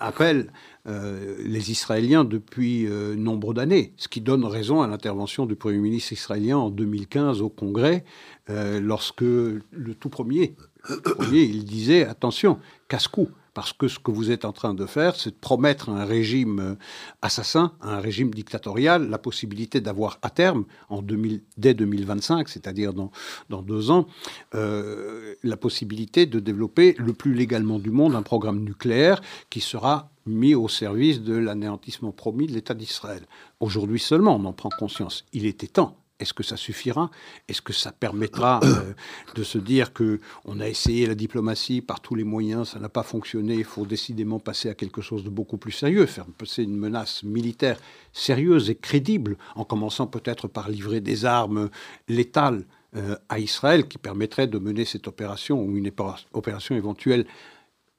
appelle 0.00 0.52
euh, 0.88 1.36
les 1.44 1.70
Israéliens 1.70 2.24
depuis 2.24 2.86
euh, 2.86 3.14
nombre 3.14 3.54
d'années, 3.54 3.92
ce 3.96 4.08
qui 4.08 4.20
donne 4.20 4.44
raison 4.44 4.82
à 4.82 4.86
l'intervention 4.86 5.46
du 5.46 5.54
Premier 5.54 5.78
ministre 5.78 6.12
israélien 6.12 6.58
en 6.58 6.70
2015 6.70 7.40
au 7.40 7.48
Congrès, 7.48 8.04
euh, 8.50 8.80
lorsque 8.80 9.20
le 9.20 9.94
tout 9.98 10.08
premier, 10.08 10.56
premier, 11.04 11.42
il 11.42 11.64
disait 11.64 12.04
attention, 12.04 12.58
casse-cou 12.88 13.28
parce 13.54 13.72
que 13.72 13.88
ce 13.88 13.98
que 13.98 14.10
vous 14.10 14.30
êtes 14.30 14.44
en 14.44 14.52
train 14.52 14.74
de 14.74 14.86
faire, 14.86 15.16
c'est 15.16 15.30
de 15.30 15.36
promettre 15.40 15.88
à 15.88 16.02
un 16.02 16.04
régime 16.04 16.58
euh, 16.60 16.74
assassin, 17.20 17.72
à 17.80 17.96
un 17.96 18.00
régime 18.00 18.32
dictatorial, 18.32 19.08
la 19.08 19.18
possibilité 19.18 19.80
d'avoir 19.80 20.18
à 20.22 20.30
terme, 20.30 20.64
en 20.88 21.02
2000, 21.02 21.42
dès 21.56 21.74
2025, 21.74 22.48
c'est-à-dire 22.48 22.92
dans, 22.92 23.10
dans 23.50 23.62
deux 23.62 23.90
ans, 23.90 24.06
euh, 24.54 25.34
la 25.42 25.56
possibilité 25.56 26.26
de 26.26 26.40
développer 26.40 26.94
le 26.98 27.12
plus 27.12 27.34
légalement 27.34 27.78
du 27.78 27.90
monde 27.90 28.14
un 28.14 28.22
programme 28.22 28.60
nucléaire 28.60 29.20
qui 29.50 29.60
sera 29.60 30.10
mis 30.26 30.54
au 30.54 30.68
service 30.68 31.20
de 31.20 31.34
l'anéantissement 31.34 32.12
promis 32.12 32.46
de 32.46 32.52
l'État 32.52 32.74
d'Israël. 32.74 33.22
Aujourd'hui 33.60 33.98
seulement, 33.98 34.36
on 34.36 34.44
en 34.44 34.52
prend 34.52 34.70
conscience. 34.70 35.24
Il 35.32 35.46
était 35.46 35.66
temps. 35.66 36.01
Est-ce 36.22 36.32
que 36.32 36.44
ça 36.44 36.56
suffira? 36.56 37.10
Est-ce 37.48 37.60
que 37.60 37.72
ça 37.72 37.90
permettra 37.90 38.60
euh, 38.62 38.92
de 39.34 39.42
se 39.42 39.58
dire 39.58 39.92
que 39.92 40.20
on 40.44 40.60
a 40.60 40.68
essayé 40.68 41.06
la 41.06 41.16
diplomatie 41.16 41.80
par 41.80 42.00
tous 42.00 42.14
les 42.14 42.22
moyens, 42.22 42.70
ça 42.70 42.78
n'a 42.78 42.88
pas 42.88 43.02
fonctionné, 43.02 43.54
il 43.56 43.64
faut 43.64 43.84
décidément 43.84 44.38
passer 44.38 44.68
à 44.68 44.74
quelque 44.74 45.02
chose 45.02 45.24
de 45.24 45.30
beaucoup 45.30 45.56
plus 45.56 45.72
sérieux, 45.72 46.06
faire 46.06 46.26
passer 46.26 46.62
une 46.62 46.76
menace 46.76 47.24
militaire 47.24 47.76
sérieuse 48.12 48.70
et 48.70 48.76
crédible, 48.76 49.36
en 49.56 49.64
commençant 49.64 50.06
peut-être 50.06 50.46
par 50.46 50.70
livrer 50.70 51.00
des 51.00 51.24
armes 51.24 51.70
létales 52.08 52.64
euh, 52.94 53.16
à 53.28 53.40
Israël 53.40 53.88
qui 53.88 53.98
permettraient 53.98 54.46
de 54.46 54.58
mener 54.58 54.84
cette 54.84 55.08
opération 55.08 55.60
ou 55.60 55.76
une 55.76 55.90
opération 56.32 56.76
éventuelle 56.76 57.26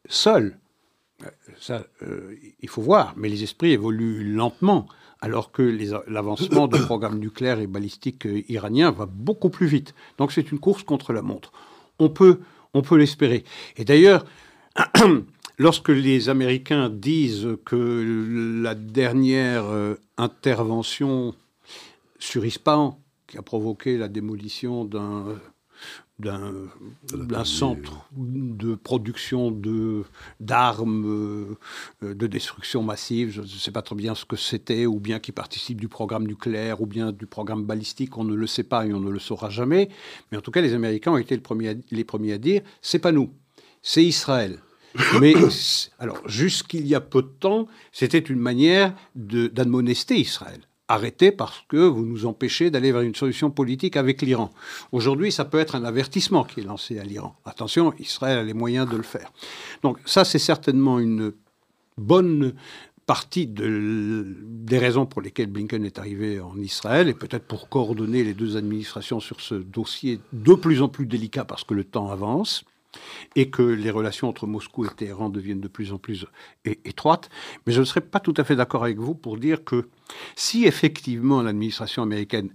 seule. 0.07 0.57
Euh, 1.23 1.29
ça, 1.59 1.85
il 2.61 2.69
faut 2.69 2.81
voir, 2.81 3.13
mais 3.17 3.27
les 3.27 3.43
esprits 3.43 3.71
évoluent 3.71 4.33
lentement 4.33 4.87
alors 5.23 5.53
que 5.53 5.63
l'avancement 6.07 6.67
du 6.67 6.81
programme 6.81 7.17
nucléaire 7.17 7.61
et 7.61 7.65
balistique 7.65 8.25
euh, 8.25 8.43
iranien 8.49 8.91
va 8.91 9.05
beaucoup 9.05 9.49
plus 9.49 9.67
vite. 9.67 9.95
Donc 10.17 10.33
c'est 10.33 10.51
une 10.51 10.59
course 10.59 10.83
contre 10.83 11.13
la 11.13 11.21
montre. 11.21 11.53
On 11.97 12.09
peut, 12.09 12.41
on 12.73 12.81
peut 12.81 12.97
l'espérer. 12.97 13.45
Et 13.77 13.85
d'ailleurs, 13.85 14.25
lorsque 15.57 15.87
les 15.87 16.27
Américains 16.27 16.89
disent 16.89 17.47
que 17.63 18.61
la 18.61 18.75
dernière 18.75 19.63
euh, 19.63 19.95
intervention 20.17 21.33
sur 22.19 22.45
Ispahan, 22.45 22.99
qui 23.27 23.37
a 23.37 23.41
provoqué 23.41 23.97
la 23.97 24.09
démolition 24.09 24.83
d'un 24.83 25.39
d'un 26.19 27.43
centre 27.43 28.07
de 28.15 28.75
production 28.75 29.51
de 29.51 30.03
d'armes 30.39 31.05
euh, 32.03 32.13
de 32.13 32.27
destruction 32.27 32.83
massive. 32.83 33.31
Je 33.31 33.41
ne 33.41 33.47
sais 33.47 33.71
pas 33.71 33.81
très 33.81 33.95
bien 33.95 34.13
ce 34.15 34.25
que 34.25 34.35
c'était, 34.35 34.85
ou 34.85 34.99
bien 34.99 35.19
qui 35.19 35.31
participe 35.31 35.81
du 35.81 35.87
programme 35.87 36.27
nucléaire, 36.27 36.81
ou 36.81 36.85
bien 36.85 37.11
du 37.11 37.25
programme 37.25 37.65
balistique. 37.65 38.17
On 38.17 38.23
ne 38.23 38.35
le 38.35 38.47
sait 38.47 38.63
pas 38.63 38.85
et 38.85 38.93
on 38.93 38.99
ne 38.99 39.09
le 39.09 39.19
saura 39.19 39.49
jamais. 39.49 39.89
Mais 40.31 40.37
en 40.37 40.41
tout 40.41 40.51
cas, 40.51 40.61
les 40.61 40.73
Américains 40.73 41.11
ont 41.11 41.17
été 41.17 41.35
les 41.35 41.41
premiers 41.41 41.77
les 41.91 42.03
premiers 42.03 42.33
à 42.33 42.37
dire 42.37 42.61
c'est 42.81 42.99
pas 42.99 43.11
nous, 43.11 43.33
c'est 43.81 44.03
Israël. 44.03 44.59
Mais 45.19 45.33
alors, 45.97 46.21
jusqu'il 46.27 46.85
y 46.85 46.93
a 46.93 47.01
peu 47.01 47.23
de 47.23 47.27
temps, 47.27 47.67
c'était 47.91 48.19
une 48.19 48.37
manière 48.37 48.93
d'admonester 49.15 50.19
Israël 50.19 50.61
arrêtez 50.87 51.31
parce 51.31 51.63
que 51.67 51.77
vous 51.77 52.05
nous 52.05 52.25
empêchez 52.25 52.69
d'aller 52.69 52.91
vers 52.91 53.01
une 53.01 53.15
solution 53.15 53.49
politique 53.49 53.97
avec 53.97 54.21
l'Iran. 54.21 54.51
Aujourd'hui, 54.91 55.31
ça 55.31 55.45
peut 55.45 55.59
être 55.59 55.75
un 55.75 55.85
avertissement 55.85 56.43
qui 56.43 56.59
est 56.59 56.63
lancé 56.63 56.99
à 56.99 57.03
l'Iran. 57.03 57.35
Attention, 57.45 57.93
Israël 57.99 58.37
a 58.39 58.43
les 58.43 58.53
moyens 58.53 58.89
de 58.89 58.97
le 58.97 59.03
faire. 59.03 59.31
Donc 59.81 59.97
ça, 60.05 60.25
c'est 60.25 60.39
certainement 60.39 60.99
une 60.99 61.33
bonne 61.97 62.53
partie 63.05 63.47
des 63.47 64.77
raisons 64.77 65.05
pour 65.05 65.21
lesquelles 65.21 65.47
Blinken 65.47 65.83
est 65.83 65.99
arrivé 65.99 66.39
en 66.39 66.57
Israël, 66.57 67.09
et 67.09 67.13
peut-être 67.13 67.45
pour 67.45 67.67
coordonner 67.67 68.23
les 68.23 68.33
deux 68.33 68.55
administrations 68.55 69.19
sur 69.19 69.41
ce 69.41 69.55
dossier 69.55 70.19
de 70.31 70.53
plus 70.53 70.81
en 70.81 70.87
plus 70.87 71.05
délicat 71.05 71.43
parce 71.43 71.63
que 71.63 71.73
le 71.73 71.83
temps 71.83 72.09
avance. 72.11 72.63
Et 73.35 73.49
que 73.49 73.61
les 73.61 73.91
relations 73.91 74.29
entre 74.29 74.47
Moscou 74.47 74.85
et 74.85 74.89
Téhéran 74.89 75.29
deviennent 75.29 75.61
de 75.61 75.67
plus 75.67 75.93
en 75.93 75.97
plus 75.97 76.25
étroites. 76.65 77.29
Mais 77.65 77.73
je 77.73 77.79
ne 77.79 77.85
serais 77.85 78.01
pas 78.01 78.19
tout 78.19 78.33
à 78.37 78.43
fait 78.43 78.55
d'accord 78.55 78.83
avec 78.83 78.97
vous 78.97 79.15
pour 79.15 79.37
dire 79.37 79.63
que 79.63 79.89
si 80.35 80.65
effectivement 80.65 81.41
l'administration 81.41 82.03
américaine, 82.03 82.49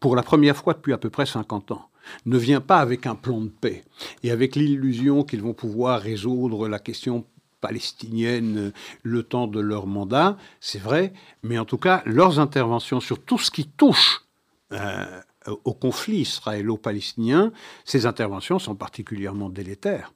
pour 0.00 0.16
la 0.16 0.22
première 0.22 0.56
fois 0.56 0.74
depuis 0.74 0.92
à 0.92 0.98
peu 0.98 1.10
près 1.10 1.26
50 1.26 1.72
ans, 1.72 1.88
ne 2.24 2.38
vient 2.38 2.60
pas 2.60 2.78
avec 2.78 3.06
un 3.06 3.14
plan 3.14 3.40
de 3.40 3.48
paix 3.48 3.84
et 4.22 4.30
avec 4.30 4.56
l'illusion 4.56 5.24
qu'ils 5.24 5.42
vont 5.42 5.54
pouvoir 5.54 6.00
résoudre 6.00 6.68
la 6.68 6.78
question 6.78 7.24
palestinienne 7.60 8.72
le 9.02 9.22
temps 9.22 9.48
de 9.48 9.60
leur 9.60 9.86
mandat, 9.86 10.36
c'est 10.60 10.78
vrai, 10.78 11.12
mais 11.42 11.58
en 11.58 11.64
tout 11.64 11.78
cas, 11.78 12.02
leurs 12.04 12.38
interventions 12.38 13.00
sur 13.00 13.20
tout 13.20 13.38
ce 13.38 13.50
qui 13.50 13.66
touche 13.66 14.22
euh, 14.72 15.20
au 15.64 15.74
conflit 15.74 16.18
israélo-palestinien, 16.18 17.52
ces 17.84 18.06
interventions 18.06 18.58
sont 18.58 18.74
particulièrement 18.74 19.48
délétères. 19.48 20.12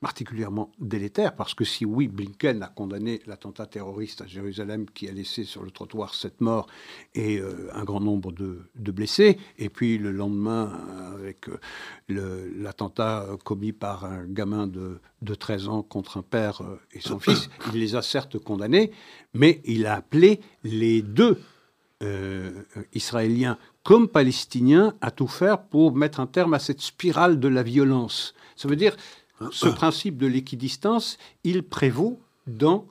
Particulièrement 0.00 0.70
délétère, 0.78 1.34
parce 1.34 1.54
que 1.54 1.64
si 1.64 1.84
oui, 1.84 2.06
Blinken 2.06 2.62
a 2.62 2.68
condamné 2.68 3.20
l'attentat 3.26 3.66
terroriste 3.66 4.20
à 4.20 4.28
Jérusalem 4.28 4.86
qui 4.88 5.08
a 5.08 5.12
laissé 5.12 5.42
sur 5.42 5.64
le 5.64 5.72
trottoir 5.72 6.14
sept 6.14 6.40
morts 6.40 6.68
et 7.16 7.40
euh, 7.40 7.68
un 7.74 7.82
grand 7.82 7.98
nombre 7.98 8.30
de, 8.30 8.92
blessés, 8.92 9.38
et 9.58 9.68
puis 9.68 9.98
le 9.98 10.12
lendemain, 10.12 10.70
avec 11.14 11.48
euh, 11.48 12.48
l'attentat 12.56 13.26
commis 13.42 13.72
par 13.72 14.04
un 14.04 14.24
gamin 14.24 14.68
de, 14.68 15.00
de, 15.22 15.34
13 15.34 15.68
ans 15.68 15.82
contre 15.82 16.18
un 16.18 16.22
père 16.22 16.60
euh, 16.60 16.78
et 16.92 17.00
son 17.00 17.18
fils, 17.18 17.50
il 17.74 17.80
les 17.80 17.96
a 17.96 18.02
certes 18.02 18.38
condamnés, 18.38 18.92
mais 19.34 19.60
il 19.64 19.84
a 19.86 19.96
appelé 19.96 20.40
les 20.62 21.02
deux 21.02 21.42
Israéliens 22.94 23.58
comme 23.88 24.06
Palestiniens 24.06 24.92
à 25.00 25.10
tout 25.10 25.26
faire 25.26 25.62
pour 25.62 25.96
mettre 25.96 26.20
un 26.20 26.26
terme 26.26 26.52
à 26.52 26.58
cette 26.58 26.82
spirale 26.82 27.40
de 27.40 27.48
la 27.48 27.62
violence. 27.62 28.34
Ça 28.54 28.68
veut 28.68 28.76
dire 28.76 28.94
ce 29.50 29.66
principe 29.66 30.18
de 30.18 30.26
l'équidistance, 30.26 31.16
il 31.42 31.62
prévaut 31.62 32.20
dans 32.46 32.84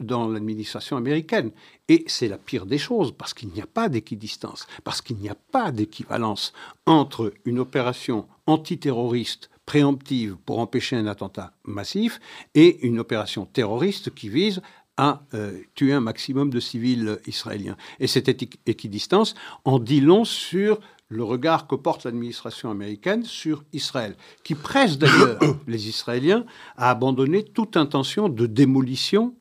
dans 0.00 0.28
l'administration 0.28 0.96
américaine. 0.96 1.52
Et 1.88 2.04
c'est 2.08 2.26
la 2.26 2.36
pire 2.36 2.66
des 2.66 2.78
choses, 2.78 3.12
parce 3.16 3.32
qu'il 3.32 3.50
n'y 3.50 3.62
a 3.62 3.66
pas 3.66 3.88
d'équidistance, 3.88 4.66
parce 4.82 5.00
qu'il 5.00 5.16
n'y 5.18 5.28
a 5.28 5.36
pas 5.52 5.70
d'équivalence 5.70 6.52
entre 6.84 7.32
une 7.44 7.60
opération 7.60 8.26
antiterroriste 8.46 9.50
préemptive 9.66 10.36
pour 10.44 10.58
empêcher 10.58 10.96
un 10.96 11.06
attentat 11.06 11.52
massif 11.64 12.20
et 12.54 12.84
une 12.84 12.98
opération 12.98 13.46
terroriste 13.46 14.12
qui 14.12 14.28
vise 14.28 14.60
à 14.96 15.22
euh, 15.34 15.60
tuer 15.74 15.92
un 15.92 16.00
maximum 16.00 16.50
de 16.50 16.60
civils 16.60 17.18
israéliens. 17.26 17.76
Et 18.00 18.06
cette 18.06 18.28
équidistance 18.28 19.34
en 19.64 19.78
dit 19.78 20.00
long 20.00 20.24
sur 20.24 20.80
le 21.08 21.24
regard 21.24 21.66
que 21.66 21.74
porte 21.74 22.04
l'administration 22.04 22.70
américaine 22.70 23.24
sur 23.24 23.64
Israël, 23.72 24.16
qui 24.42 24.54
presse 24.54 24.98
d'ailleurs 24.98 25.38
les 25.66 25.88
Israéliens 25.88 26.44
à 26.76 26.90
abandonner 26.90 27.44
toute 27.44 27.76
intention 27.76 28.28
de 28.28 28.46
démolition 28.46 29.34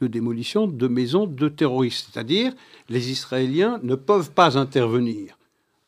de 0.00 0.06
démolition 0.06 0.68
de 0.68 0.86
maisons 0.86 1.26
de 1.26 1.48
terroristes. 1.48 2.10
C'est-à-dire, 2.12 2.52
les 2.88 3.10
Israéliens 3.10 3.80
ne 3.82 3.96
peuvent 3.96 4.30
pas 4.30 4.56
intervenir 4.56 5.36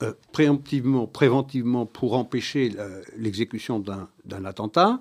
euh, 0.02 0.12
préemptivement, 0.32 1.06
préventivement 1.06 1.86
pour 1.86 2.14
empêcher 2.14 2.72
l'exécution 3.16 3.78
d'un 3.78 4.44
attentat. 4.44 4.98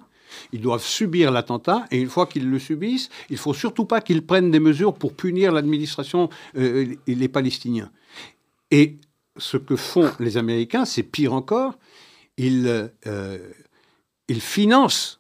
Ils 0.51 0.61
doivent 0.61 0.83
subir 0.83 1.31
l'attentat 1.31 1.85
et 1.91 1.99
une 1.99 2.09
fois 2.09 2.25
qu'ils 2.25 2.49
le 2.49 2.59
subissent, 2.59 3.09
il 3.29 3.37
faut 3.37 3.53
surtout 3.53 3.85
pas 3.85 4.01
qu'ils 4.01 4.25
prennent 4.25 4.51
des 4.51 4.59
mesures 4.59 4.93
pour 4.93 5.13
punir 5.13 5.51
l'administration 5.51 6.29
euh, 6.57 6.95
et 7.07 7.15
les 7.15 7.27
Palestiniens. 7.27 7.91
Et 8.71 8.97
ce 9.37 9.57
que 9.57 9.75
font 9.75 10.11
les 10.19 10.37
Américains, 10.37 10.85
c'est 10.85 11.03
pire 11.03 11.33
encore, 11.33 11.77
ils, 12.37 12.89
euh, 13.07 13.37
ils 14.27 14.41
financent 14.41 15.18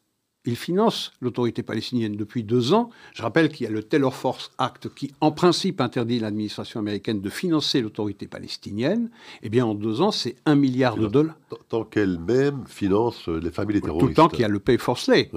il 0.49 0.55
finance 0.55 1.11
l'autorité 1.21 1.63
palestinienne 1.63 2.15
depuis 2.15 2.43
deux 2.43 2.73
ans. 2.73 2.89
Je 3.13 3.21
rappelle 3.21 3.49
qu'il 3.49 3.65
y 3.65 3.67
a 3.67 3.71
le 3.71 3.83
Taylor 3.83 4.15
Force 4.15 4.51
Act 4.57 4.89
qui, 4.93 5.13
en 5.21 5.31
principe, 5.31 5.79
interdit 5.79 6.19
l'administration 6.19 6.79
américaine 6.79 7.21
de 7.21 7.29
financer 7.29 7.81
l'autorité 7.81 8.27
palestinienne. 8.27 9.09
Eh 9.43 9.49
bien, 9.49 9.65
en 9.65 9.75
deux 9.75 10.01
ans, 10.01 10.11
c'est 10.11 10.35
un 10.45 10.55
milliard 10.55 10.97
de 10.97 11.07
dollars. 11.07 11.35
Tant 11.69 11.83
qu'elle-même 11.83 12.63
finance 12.67 13.27
les 13.27 13.51
familles 13.51 13.81
terroristes. 13.81 14.01
Tout 14.01 14.07
le 14.07 14.13
temps 14.15 14.27
qu'il 14.27 14.41
y 14.41 14.43
a 14.43 14.47
le 14.47 14.59
Pay 14.59 14.77
for 14.77 14.97
Slay. 14.97 15.29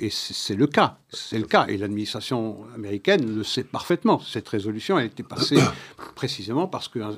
Et 0.00 0.10
c'est 0.10 0.54
le 0.54 0.66
cas. 0.66 0.98
C'est 1.08 1.38
le 1.38 1.46
cas. 1.46 1.66
Et 1.68 1.78
l'administration 1.78 2.58
américaine 2.74 3.34
le 3.34 3.42
sait 3.42 3.64
parfaitement. 3.64 4.20
Cette 4.20 4.48
résolution 4.48 4.96
a 4.96 5.04
été 5.04 5.22
passée 5.22 5.58
précisément 6.14 6.66
parce 6.66 6.88
qu'un 6.88 7.16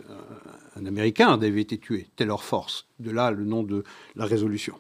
un 0.79 0.87
Américain 0.87 1.33
avait 1.33 1.61
été 1.61 1.79
tué, 1.79 2.09
Taylor 2.17 2.43
Force. 2.43 2.87
De 3.01 3.11
là, 3.11 3.31
le 3.31 3.45
nom 3.45 3.63
de 3.63 3.83
la 4.17 4.25
résolution. 4.25 4.75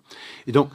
Et 0.46 0.52
donc, 0.52 0.70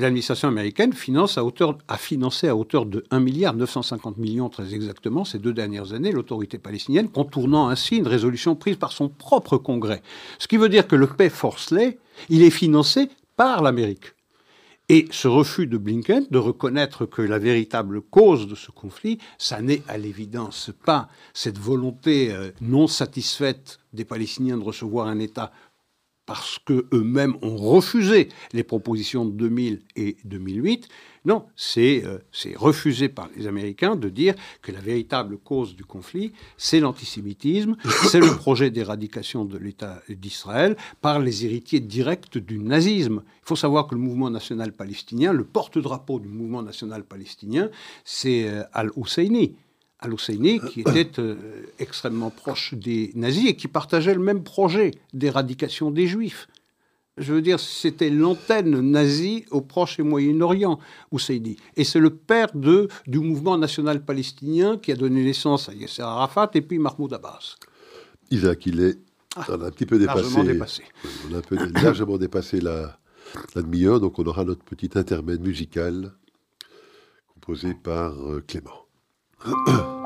l'administration 0.00 0.48
américaine 0.48 0.92
a 0.92 1.96
financé 1.96 2.48
à 2.48 2.56
hauteur 2.56 2.86
de 2.86 3.04
1 3.10 3.20
milliard 3.20 3.54
950 3.54 4.16
millions 4.18 4.48
très 4.48 4.74
exactement 4.74 5.24
ces 5.24 5.38
deux 5.38 5.52
dernières 5.52 5.92
années 5.92 6.12
l'autorité 6.12 6.58
palestinienne, 6.58 7.08
contournant 7.08 7.68
ainsi 7.68 7.96
une 7.96 8.06
résolution 8.06 8.54
prise 8.54 8.76
par 8.76 8.92
son 8.92 9.08
propre 9.08 9.56
Congrès. 9.56 10.02
Ce 10.38 10.48
qui 10.48 10.56
veut 10.56 10.68
dire 10.68 10.86
que 10.86 10.96
le 10.96 11.06
Pay 11.06 11.30
Forceley, 11.30 11.98
il 12.28 12.42
est 12.42 12.50
financé 12.50 13.08
par 13.36 13.62
l'Amérique. 13.62 14.14
Et 14.90 15.06
ce 15.10 15.28
refus 15.28 15.66
de 15.66 15.76
Blinken 15.76 16.26
de 16.30 16.38
reconnaître 16.38 17.04
que 17.04 17.20
la 17.20 17.38
véritable 17.38 18.00
cause 18.00 18.48
de 18.48 18.54
ce 18.54 18.70
conflit, 18.70 19.18
ça 19.36 19.60
n'est 19.60 19.82
à 19.86 19.98
l'évidence 19.98 20.70
pas 20.86 21.08
cette 21.34 21.58
volonté 21.58 22.32
euh, 22.32 22.52
non 22.62 22.86
satisfaite 22.86 23.80
des 23.92 24.06
Palestiniens 24.06 24.56
de 24.56 24.64
recevoir 24.64 25.08
un 25.08 25.18
État 25.18 25.52
parce 26.28 26.58
qu'eux-mêmes 26.58 27.36
ont 27.40 27.56
refusé 27.56 28.28
les 28.52 28.62
propositions 28.62 29.24
de 29.24 29.30
2000 29.30 29.80
et 29.96 30.18
2008. 30.26 30.86
Non, 31.24 31.46
euh, 31.78 32.18
c'est 32.30 32.54
refusé 32.54 33.08
par 33.08 33.30
les 33.34 33.46
Américains 33.46 33.96
de 33.96 34.10
dire 34.10 34.34
que 34.60 34.70
la 34.70 34.80
véritable 34.80 35.38
cause 35.38 35.74
du 35.74 35.86
conflit, 35.86 36.32
c'est 36.58 36.80
l'antisémitisme, 36.80 37.76
c'est 38.10 38.20
le 38.20 38.36
projet 38.36 38.70
d'éradication 38.70 39.46
de 39.46 39.56
l'État 39.56 40.02
d'Israël 40.10 40.76
par 41.00 41.18
les 41.18 41.46
héritiers 41.46 41.80
directs 41.80 42.36
du 42.36 42.58
nazisme. 42.58 43.22
Il 43.24 43.46
faut 43.48 43.56
savoir 43.56 43.86
que 43.86 43.94
le 43.94 44.00
mouvement 44.02 44.28
national 44.28 44.72
palestinien, 44.72 45.32
le 45.32 45.44
porte-drapeau 45.44 46.20
du 46.20 46.28
mouvement 46.28 46.62
national 46.62 47.04
palestinien, 47.04 47.70
c'est 48.04 48.46
euh, 48.48 48.64
Al-Husseini 48.74 49.56
al-Husseini, 50.00 50.60
qui 50.60 50.80
était 50.80 51.18
euh, 51.18 51.36
extrêmement 51.78 52.30
proche 52.30 52.74
des 52.74 53.12
nazis 53.14 53.50
et 53.50 53.56
qui 53.56 53.68
partageait 53.68 54.14
le 54.14 54.20
même 54.20 54.42
projet 54.42 54.92
d'éradication 55.12 55.90
des 55.90 56.06
juifs. 56.06 56.48
Je 57.18 57.32
veux 57.32 57.42
dire, 57.42 57.58
c'était 57.58 58.10
l'antenne 58.10 58.80
nazie 58.80 59.44
au 59.50 59.60
Proche 59.60 59.98
et 59.98 60.04
Moyen-Orient, 60.04 60.78
Husseini. 61.12 61.56
Et 61.76 61.82
c'est 61.82 61.98
le 61.98 62.10
père 62.10 62.48
de, 62.54 62.88
du 63.08 63.18
mouvement 63.18 63.58
national 63.58 64.04
palestinien 64.04 64.78
qui 64.78 64.92
a 64.92 64.96
donné 64.96 65.24
naissance 65.24 65.68
à 65.68 65.74
Yasser 65.74 66.02
Arafat 66.02 66.50
et 66.54 66.62
puis 66.62 66.78
Mahmoud 66.78 67.12
Abbas. 67.12 67.56
Isaac, 68.30 68.66
il 68.66 68.80
est. 68.80 68.98
Ah, 69.36 69.44
on 69.48 69.62
a 69.62 69.66
un 69.66 69.70
petit 69.70 69.86
peu 69.86 69.98
dépassé. 69.98 70.42
dépassé. 70.44 70.84
On 71.28 71.34
a 71.34 71.38
un 71.38 71.42
peu 71.42 71.56
largement 71.82 72.18
dépassé 72.18 72.60
la, 72.60 72.98
la 73.54 73.62
demi-heure, 73.62 74.00
donc 74.00 74.18
on 74.18 74.24
aura 74.24 74.44
notre 74.44 74.64
petit 74.64 74.90
intermède 74.94 75.40
musical 75.40 76.12
composé 77.34 77.74
par 77.74 78.12
euh, 78.14 78.42
Clément. 78.46 78.87
Uh-uh. 79.44 79.94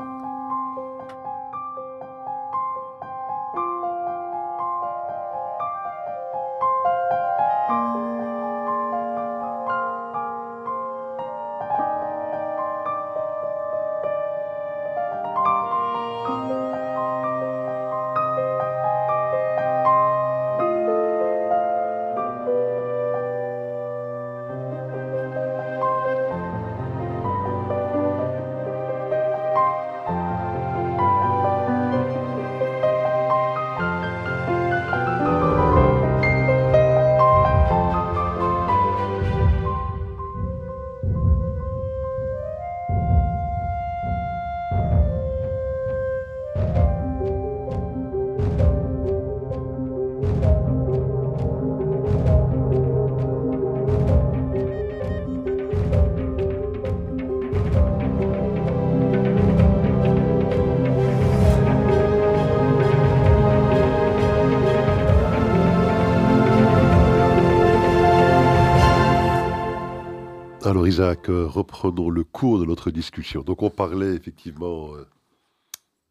Isaac, 70.93 71.27
euh, 71.27 71.47
reprenons 71.47 72.11
le 72.11 72.23
cours 72.23 72.59
de 72.59 72.65
notre 72.65 72.91
discussion. 72.91 73.41
Donc 73.41 73.63
on 73.63 73.71
parlait 73.71 74.13
effectivement 74.13 74.93
euh, 74.93 75.07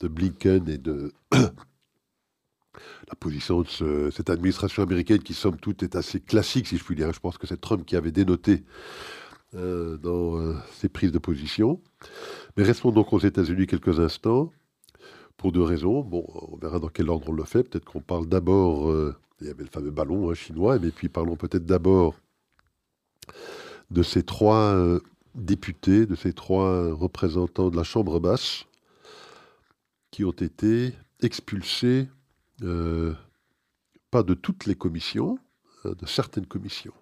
de 0.01 0.09
Blinken 0.09 0.69
et 0.69 0.77
de 0.77 1.13
la 1.31 3.15
position 3.21 3.63
de 3.63 4.11
cette 4.11 4.29
administration 4.29 4.83
américaine 4.83 5.21
qui 5.21 5.35
somme 5.35 5.57
toute 5.57 5.85
est 5.85 5.95
assez 5.95 6.19
classique 6.19 6.67
si 6.67 6.79
je 6.79 6.83
puis 6.83 6.97
dire. 6.97 7.13
Je 7.13 7.21
pense 7.21 7.39
que 7.39 7.47
c'est 7.47 7.61
Trump 7.61 7.87
qui 7.87 7.95
avait 7.95 8.11
dénoté 8.11 8.65
euh, 9.55 9.99
dans 9.99 10.61
ses 10.73 10.89
prises 10.89 11.13
de 11.13 11.21
position. 11.21 11.81
Mais 12.57 12.65
restons 12.65 12.91
donc 12.91 13.13
aux 13.13 13.21
États-Unis 13.21 13.69
quelques 13.69 14.01
instants 14.01 14.51
pour 15.37 15.53
deux 15.53 15.63
raisons. 15.63 16.01
Bon, 16.01 16.27
on 16.51 16.57
verra 16.57 16.81
dans 16.81 16.89
quel 16.89 17.09
ordre 17.09 17.29
on 17.29 17.33
le 17.33 17.45
fait. 17.45 17.63
Peut-être 17.63 17.85
qu'on 17.85 18.01
parle 18.01 18.27
d'abord, 18.27 18.93
il 19.41 19.47
y 19.47 19.51
avait 19.51 19.63
le 19.63 19.71
fameux 19.71 19.93
ballon 19.93 20.29
hein, 20.29 20.35
chinois, 20.35 20.81
mais 20.81 20.91
puis 20.91 21.09
parlons 21.09 21.37
peut-être 21.37 21.67
d'abord 21.67 22.17
de 23.93 24.03
ces 24.03 24.23
trois 24.23 24.75
euh, 24.75 25.01
députés, 25.35 26.07
de 26.07 26.15
ces 26.15 26.33
trois 26.33 26.93
représentants 26.93 27.71
de 27.71 27.77
la 27.77 27.85
Chambre 27.85 28.19
basse, 28.21 28.65
qui 30.11 30.25
ont 30.25 30.33
été 30.33 30.95
expulsés, 31.21 32.09
euh, 32.63 33.15
pas 34.11 34.23
de 34.23 34.35
toutes 34.35 34.67
les 34.67 34.75
commissions, 34.75 35.39
hein, 35.85 35.93
de 35.99 36.07
certaines 36.07 36.47
commissions. 36.47 36.95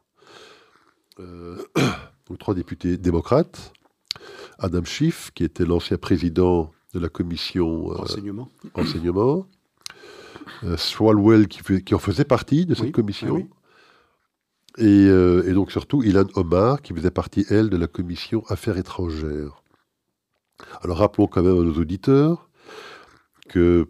Euh, 1.21 1.63
trois 2.39 2.55
députés 2.55 2.97
démocrates, 2.97 3.73
Adam 4.59 4.85
Schiff, 4.85 5.31
qui 5.35 5.45
était 5.45 5.65
l'ancien 5.65 5.97
président 5.97 6.73
de 6.95 7.01
la 7.01 7.09
commission 7.09 7.87
renseignement, 7.87 8.49
renseignement 8.75 9.47
Swalwell, 10.77 11.49
qui, 11.49 11.95
en 11.95 11.99
faisait 11.99 12.25
partie 12.25 12.67
de 12.67 12.75
cette 12.75 12.93
commission, 12.93 13.49
euh, 14.81 15.49
et, 15.49 15.53
donc 15.53 15.71
surtout 15.71 16.03
Ilan 16.03 16.27
Omar, 16.35 16.83
qui 16.83 16.95
faisait 16.95 17.11
partie, 17.11 17.45
elle, 17.49 17.71
de 17.71 17.77
la 17.77 17.87
commission 17.87 18.45
Affaires 18.49 18.79
étrangères. 18.79 19.63
Alors 20.83 20.99
rappelons 20.99 21.27
quand 21.27 21.43
même 21.43 21.59
à 21.59 21.63
nos 21.63 21.75
auditeurs 21.75 22.49
que, 23.49 23.89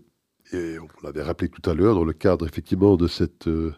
et 0.52 0.78
on 0.78 0.88
l'avait 1.04 1.22
rappelé 1.22 1.48
tout 1.48 1.68
à 1.68 1.74
l'heure, 1.74 1.94
dans 1.94 2.04
le 2.04 2.12
cadre 2.12 2.46
effectivement 2.46 2.96
de 2.96 3.08
cette, 3.08 3.48
euh, 3.48 3.74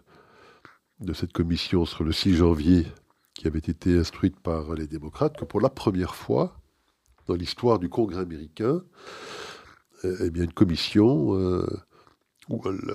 de 1.01 1.12
cette 1.12 1.33
commission 1.33 1.85
sur 1.85 2.05
le 2.05 2.12
6 2.12 2.37
janvier, 2.37 2.87
qui 3.35 3.46
avait 3.46 3.59
été 3.59 3.98
instruite 3.98 4.38
par 4.40 4.75
les 4.75 4.87
démocrates, 4.87 5.37
que 5.37 5.44
pour 5.44 5.61
la 5.61 5.70
première 5.70 6.14
fois 6.14 6.57
dans 7.27 7.35
l'histoire 7.35 7.79
du 7.79 7.88
Congrès 7.88 8.20
américain, 8.20 8.83
eh 10.05 10.31
bien, 10.31 10.44
une 10.44 10.53
commission 10.53 11.38
euh, 11.38 11.66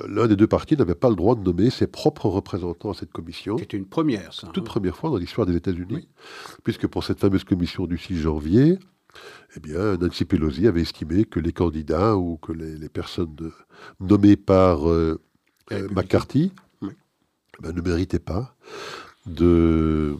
l'un 0.07 0.27
des 0.27 0.35
deux 0.35 0.47
partis 0.47 0.75
n'avait 0.75 0.95
pas 0.95 1.09
le 1.09 1.15
droit 1.15 1.35
de 1.35 1.41
nommer 1.41 1.69
ses 1.69 1.87
propres 1.87 2.27
représentants 2.27 2.91
à 2.91 2.93
cette 2.93 3.11
commission. 3.11 3.57
C'était 3.57 3.77
une 3.77 3.87
première, 3.87 4.33
ça. 4.33 4.47
Toute 4.47 4.63
hein. 4.63 4.65
première 4.65 4.95
fois 4.95 5.09
dans 5.09 5.17
l'histoire 5.17 5.47
des 5.47 5.55
États-Unis, 5.55 6.07
puisque 6.63 6.87
pour 6.87 7.03
cette 7.03 7.19
fameuse 7.19 7.43
commission 7.43 7.85
du 7.85 7.97
6 7.97 8.17
janvier, 8.17 8.79
eh 9.55 9.59
bien, 9.59 9.97
Nancy 9.97 10.25
Pelosi 10.25 10.67
avait 10.67 10.81
estimé 10.81 11.25
que 11.25 11.39
les 11.39 11.53
candidats 11.53 12.15
ou 12.15 12.37
que 12.37 12.51
les, 12.51 12.89
personnes 12.89 13.35
nommées 13.99 14.35
par 14.35 14.89
euh, 14.89 15.19
euh, 15.71 15.87
McCarthy 15.91 16.51
eh 16.83 16.87
ben, 17.61 17.73
ne 17.73 17.81
méritaient 17.81 18.19
pas 18.19 18.55
de, 19.25 20.17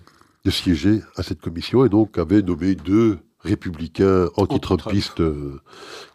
siéger 0.50 1.02
à 1.18 1.24
cette 1.24 1.42
commission 1.42 1.84
et 1.84 1.90
donc 1.90 2.18
avait 2.18 2.42
nommé 2.42 2.76
deux 2.76 3.20
républicains 3.40 4.30
anti-trumpistes 4.38 5.20
euh, 5.20 5.60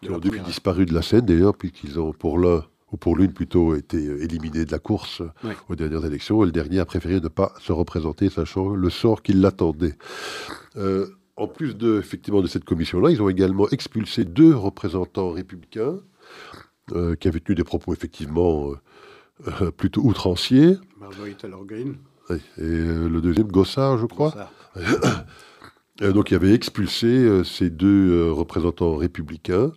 qui 0.01 0.09
ont 0.09 0.17
depuis 0.17 0.41
disparu 0.41 0.85
de 0.85 0.93
la 0.93 1.03
scène 1.03 1.25
d'ailleurs, 1.25 1.55
puisqu'ils 1.55 1.99
ont 1.99 2.13
pour 2.13 2.39
l'un 2.39 2.63
ou 2.93 2.97
pour 2.97 3.17
l'une 3.17 3.33
plutôt, 3.33 3.75
été 3.75 3.97
éliminé 3.97 4.65
de 4.65 4.71
la 4.71 4.79
course 4.79 5.23
aux 5.67 5.75
dernières 5.75 6.05
élections, 6.05 6.43
et 6.43 6.45
le 6.45 6.51
dernier 6.51 6.79
a 6.79 6.85
préféré 6.85 7.19
ne 7.19 7.27
pas 7.27 7.53
se 7.59 7.73
représenter, 7.73 8.29
sachant 8.29 8.69
le 8.69 8.89
sort 8.91 9.23
qui 9.23 9.33
l'attendait. 9.33 9.97
Euh, 10.77 11.07
en 11.35 11.47
plus 11.47 11.75
de, 11.75 11.99
effectivement, 11.99 12.41
de 12.41 12.47
cette 12.47 12.63
commission-là, 12.63 13.09
ils 13.09 13.21
ont 13.21 13.29
également 13.29 13.67
expulsé 13.69 14.23
deux 14.23 14.55
représentants 14.55 15.31
républicains 15.31 15.97
euh, 16.91 17.15
qui 17.15 17.27
avaient 17.27 17.39
tenu 17.39 17.55
des 17.55 17.63
propos 17.63 17.93
effectivement 17.93 18.71
euh, 19.47 19.71
plutôt 19.71 20.01
outranciers. 20.01 20.77
Marjorie 20.99 21.33
Taylor 21.33 21.65
Greene. 21.65 21.97
Et 22.29 22.39
le 22.61 23.19
deuxième, 23.21 23.47
Gossard, 23.47 23.97
je 23.97 24.05
crois. 24.05 24.33
donc, 25.99 26.29
il 26.29 26.35
avait 26.35 26.53
expulsé 26.53 27.43
ces 27.43 27.69
deux 27.69 28.31
représentants 28.31 28.95
républicains, 28.95 29.71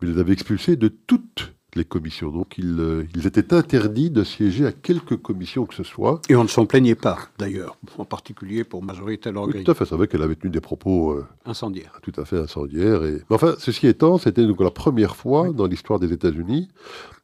mais 0.00 0.08
il 0.08 0.14
les 0.14 0.20
avait 0.20 0.32
expulsés 0.32 0.76
de 0.76 0.88
toutes 0.88 1.53
les 1.74 1.84
commissions. 1.84 2.30
Donc 2.30 2.58
euh, 2.58 3.04
ils, 3.14 3.26
étaient 3.26 3.52
interdits 3.54 4.10
de 4.10 4.24
siéger 4.24 4.66
à 4.66 4.72
quelque 4.72 5.14
commission 5.14 5.66
que 5.66 5.74
ce 5.74 5.82
soit. 5.82 6.20
Et 6.28 6.36
on 6.36 6.42
ne 6.42 6.48
s'en 6.48 6.66
plaignait 6.66 6.94
pas, 6.94 7.18
d'ailleurs, 7.38 7.76
en 7.98 8.04
particulier 8.04 8.64
pour 8.64 8.82
Majorité 8.82 9.30
oui, 9.30 9.64
Tout 9.64 9.70
à 9.70 9.74
fait, 9.74 9.84
c'est 9.84 9.94
vrai 9.94 10.08
qu'elle 10.08 10.22
avait 10.22 10.36
tenu 10.36 10.50
des 10.50 10.60
propos... 10.60 11.12
Euh, 11.12 11.26
incendiaires. 11.44 11.98
Tout 12.02 12.12
à 12.16 12.24
fait 12.24 12.38
incendiaires. 12.38 13.04
Et... 13.04 13.22
Mais 13.28 13.36
enfin, 13.36 13.54
ceci 13.58 13.86
étant, 13.86 14.18
c'était 14.18 14.46
donc 14.46 14.60
la 14.60 14.70
première 14.70 15.16
fois 15.16 15.50
dans 15.50 15.66
l'histoire 15.66 15.98
des 15.98 16.12
États-Unis 16.12 16.68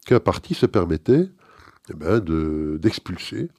qu'un 0.06 0.20
parti 0.20 0.54
se 0.54 0.66
permettait 0.66 1.28
eh 1.90 1.94
ben, 1.94 2.20
d'expulser 2.78 3.50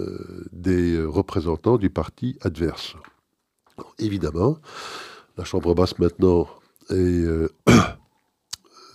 euh, 0.00 0.44
des 0.52 1.02
représentants 1.02 1.78
du 1.78 1.90
parti 1.90 2.38
adverse. 2.42 2.96
évidemment, 3.98 4.58
la 5.36 5.44
Chambre 5.44 5.74
basse 5.74 5.98
maintenant 5.98 6.48
est 6.90 7.24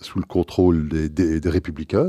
sous 0.06 0.18
le 0.18 0.24
contrôle 0.24 0.88
des, 0.88 1.40
républicains. 1.44 2.08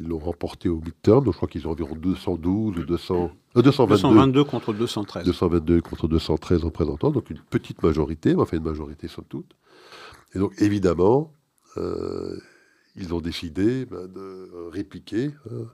Ils 0.00 0.08
l'ont 0.08 0.18
remporté 0.18 0.68
au 0.68 0.80
midterm, 0.80 1.24
donc 1.24 1.34
je 1.34 1.36
crois 1.38 1.48
qu'ils 1.48 1.66
ont 1.68 1.70
environ 1.70 1.94
212 1.94 2.78
ou 2.78 2.84
200, 2.84 3.30
222, 3.54 3.92
222 3.94 4.44
contre 4.44 4.72
213. 4.72 5.24
222 5.24 5.80
contre 5.80 6.08
213 6.08 6.64
représentants, 6.64 7.10
donc 7.10 7.30
une 7.30 7.38
petite 7.38 7.82
majorité, 7.82 8.34
mais 8.34 8.42
enfin 8.42 8.56
une 8.56 8.64
majorité 8.64 9.06
somme 9.08 9.24
toute. 9.28 9.52
Et 10.34 10.38
donc 10.40 10.52
évidemment, 10.60 11.32
euh, 11.76 12.36
ils 12.96 13.14
ont 13.14 13.20
décidé 13.20 13.86
ben, 13.86 14.08
de 14.08 14.50
répliquer 14.72 15.30
hein, 15.50 15.66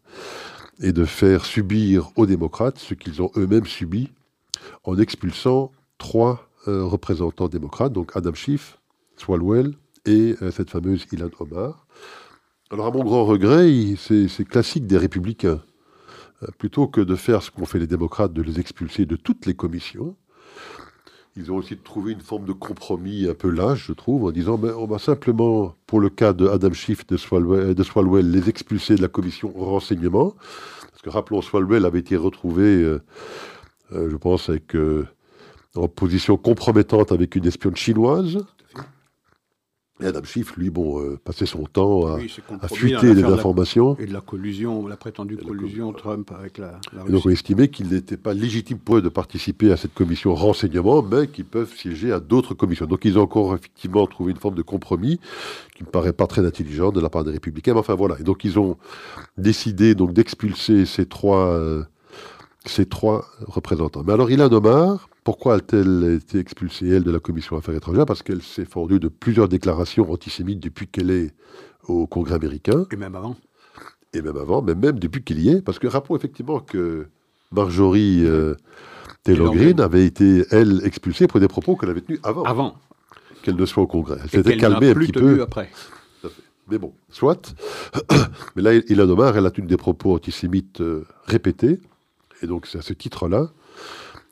et 0.80 0.92
de 0.92 1.04
faire 1.06 1.46
subir 1.46 2.10
aux 2.16 2.26
démocrates 2.26 2.78
ce 2.78 2.92
qu'ils 2.92 3.22
ont 3.22 3.30
eux-mêmes 3.36 3.66
subi 3.66 4.12
en 4.84 4.98
expulsant 4.98 5.72
trois 5.96 6.50
euh, 6.68 6.84
représentants 6.84 7.48
démocrates, 7.48 7.94
donc 7.94 8.12
Adam 8.14 8.34
Schiff, 8.34 8.78
Swalwell 9.16 9.74
et 10.06 10.36
euh, 10.42 10.50
cette 10.50 10.70
fameuse 10.70 11.06
Ilan 11.12 11.30
Omar. 11.38 11.86
Alors 12.70 12.86
à 12.86 12.90
mon 12.90 13.02
grand 13.02 13.24
regret, 13.24 13.68
c'est 13.96 14.44
classique 14.44 14.86
des 14.86 14.96
républicains. 14.96 15.60
Euh, 16.42 16.46
plutôt 16.58 16.86
que 16.86 17.00
de 17.00 17.16
faire 17.16 17.42
ce 17.42 17.50
qu'ont 17.50 17.66
fait 17.66 17.78
les 17.78 17.86
démocrates, 17.86 18.32
de 18.32 18.42
les 18.42 18.60
expulser 18.60 19.06
de 19.06 19.16
toutes 19.16 19.46
les 19.46 19.54
commissions, 19.54 20.16
ils 21.36 21.52
ont 21.52 21.56
aussi 21.56 21.76
trouvé 21.76 22.12
une 22.12 22.20
forme 22.20 22.44
de 22.44 22.52
compromis 22.52 23.28
un 23.28 23.34
peu 23.34 23.50
lâche, 23.50 23.86
je 23.88 23.92
trouve, 23.92 24.24
en 24.24 24.30
disant 24.30 24.58
ben, 24.58 24.74
on 24.76 24.86
va 24.86 24.98
simplement, 24.98 25.74
pour 25.86 26.00
le 26.00 26.10
cas 26.10 26.32
de 26.32 26.48
Adam 26.48 26.72
Schiff 26.72 27.06
de 27.06 27.16
Swalwell, 27.16 27.74
de 27.74 27.82
Swalwell, 27.82 28.30
les 28.30 28.48
expulser 28.48 28.96
de 28.96 29.02
la 29.02 29.08
commission 29.08 29.52
renseignement. 29.54 30.34
Parce 30.90 31.02
que 31.02 31.10
rappelons, 31.10 31.40
Swalwell 31.40 31.84
avait 31.84 32.00
été 32.00 32.16
retrouvé, 32.16 32.64
euh, 32.64 33.00
je 33.90 34.16
pense, 34.16 34.48
avec, 34.48 34.76
en 35.76 35.88
position 35.88 36.36
compromettante 36.36 37.12
avec 37.12 37.36
une 37.36 37.46
espionne 37.46 37.76
chinoise. 37.76 38.38
Et 40.02 40.06
Adam 40.06 40.22
Schiff, 40.24 40.56
lui, 40.56 40.70
bon, 40.70 41.00
euh, 41.00 41.18
passait 41.22 41.46
son 41.46 41.64
temps 41.64 42.06
à, 42.06 42.18
fuiter 42.68 43.14
des 43.14 43.24
informations. 43.24 43.96
et 43.98 44.06
de 44.06 44.12
la 44.12 44.20
collusion, 44.20 44.86
la 44.86 44.96
prétendue 44.96 45.36
collusion 45.36 45.92
Trump 45.92 46.32
avec 46.38 46.58
la, 46.58 46.80
Russie. 46.92 47.08
Et 47.08 47.12
donc 47.12 47.26
on 47.26 47.30
estimait 47.30 47.68
qu'il 47.68 47.88
n'était 47.88 48.16
pas 48.16 48.32
légitime 48.32 48.78
pour 48.78 48.96
eux 48.96 49.02
de 49.02 49.08
participer 49.08 49.70
à 49.72 49.76
cette 49.76 49.94
commission 49.94 50.34
renseignement, 50.34 51.02
mais 51.02 51.26
qu'ils 51.26 51.44
peuvent 51.44 51.72
siéger 51.74 52.12
à 52.12 52.20
d'autres 52.20 52.54
commissions. 52.54 52.86
Donc 52.86 53.04
ils 53.04 53.18
ont 53.18 53.22
encore 53.22 53.54
effectivement 53.54 54.06
trouvé 54.06 54.32
une 54.32 54.38
forme 54.38 54.54
de 54.54 54.62
compromis 54.62 55.20
qui 55.76 55.84
me 55.84 55.88
paraît 55.90 56.12
pas 56.12 56.26
très 56.26 56.46
intelligent 56.46 56.92
de 56.92 57.00
la 57.00 57.10
part 57.10 57.24
des 57.24 57.32
républicains. 57.32 57.74
Mais 57.74 57.80
enfin 57.80 57.94
voilà. 57.94 58.18
Et 58.18 58.22
donc 58.22 58.44
ils 58.44 58.58
ont 58.58 58.78
décidé 59.36 59.94
donc 59.94 60.14
d'expulser 60.14 60.86
ces 60.86 61.04
trois, 61.04 61.48
euh, 61.48 61.84
ces 62.64 62.86
trois 62.86 63.26
représentants. 63.46 64.02
Mais 64.06 64.14
alors 64.14 64.30
il 64.30 64.40
a 64.40 64.46
Omar, 64.46 65.09
pourquoi 65.24 65.54
a-t-elle 65.54 66.18
été 66.22 66.38
expulsée, 66.38 66.88
elle, 66.88 67.04
de 67.04 67.10
la 67.10 67.20
Commission 67.20 67.56
Affaires 67.56 67.74
étrangères? 67.74 68.06
Parce 68.06 68.22
qu'elle 68.22 68.42
s'est 68.42 68.64
fondue 68.64 68.98
de 68.98 69.08
plusieurs 69.08 69.48
déclarations 69.48 70.10
antisémites 70.10 70.60
depuis 70.60 70.86
qu'elle 70.86 71.10
est 71.10 71.34
au 71.86 72.06
Congrès 72.06 72.34
américain. 72.34 72.86
Et 72.90 72.96
même 72.96 73.14
avant. 73.14 73.36
Et 74.12 74.22
même 74.22 74.36
avant, 74.36 74.62
mais 74.62 74.74
même 74.74 74.98
depuis 74.98 75.22
qu'il 75.22 75.40
y 75.40 75.50
est. 75.50 75.62
Parce 75.62 75.78
que 75.78 75.86
rappelons 75.86 76.16
effectivement 76.16 76.60
que 76.60 77.06
Marjorie 77.52 78.24
euh, 78.24 78.54
Taylor 79.22 79.54
Greene 79.54 79.80
avait 79.80 80.04
été, 80.04 80.44
elle, 80.50 80.80
expulsée 80.84 81.26
pour 81.26 81.40
des 81.40 81.48
propos 81.48 81.76
qu'elle 81.76 81.90
avait 81.90 82.00
tenus 82.00 82.20
avant. 82.22 82.42
Avant. 82.44 82.76
Qu'elle 83.42 83.56
ne 83.56 83.66
soit 83.66 83.82
au 83.82 83.86
Congrès. 83.86 84.18
Elle 84.24 84.30
s'était 84.30 84.56
calmée 84.56 84.90
un 84.90 84.94
petit 84.94 85.12
peu. 85.12 85.42
après. 85.42 85.70
Mais 86.70 86.78
bon, 86.78 86.92
soit. 87.10 87.54
Mais 88.56 88.62
là, 88.62 88.74
Ilan 88.74 89.08
Omar, 89.08 89.36
elle 89.36 89.46
a 89.46 89.50
tenu 89.50 89.66
des 89.66 89.76
propos 89.76 90.14
antisémites 90.14 90.80
euh, 90.80 91.04
répétés. 91.24 91.80
Et 92.42 92.46
donc, 92.46 92.66
c'est 92.66 92.78
à 92.78 92.82
ce 92.82 92.92
titre-là 92.92 93.50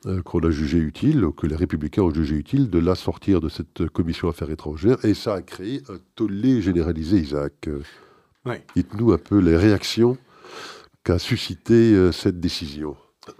euh, 0.05 0.21
qu'on 0.21 0.39
a 0.39 0.49
jugé 0.49 0.77
utile, 0.77 1.27
que 1.35 1.47
les 1.47 1.55
républicains 1.55 2.03
ont 2.03 2.13
jugé 2.13 2.35
utile 2.35 2.69
de 2.69 2.79
la 2.79 2.95
sortir 2.95 3.41
de 3.41 3.49
cette 3.49 3.87
commission 3.89 4.29
affaires 4.29 4.51
étrangères, 4.51 5.03
et 5.03 5.13
ça 5.13 5.35
a 5.35 5.41
créé 5.41 5.81
un 5.89 5.97
tollé 6.15 6.61
généralisé, 6.61 7.17
Isaac. 7.17 7.69
Dites-nous 8.75 9.11
un 9.11 9.17
peu 9.17 9.39
les 9.39 9.57
réactions 9.57 10.17
qu'a 11.03 11.19
suscité 11.19 11.93
euh, 11.93 12.11
cette 12.11 12.39
décision. 12.39 12.95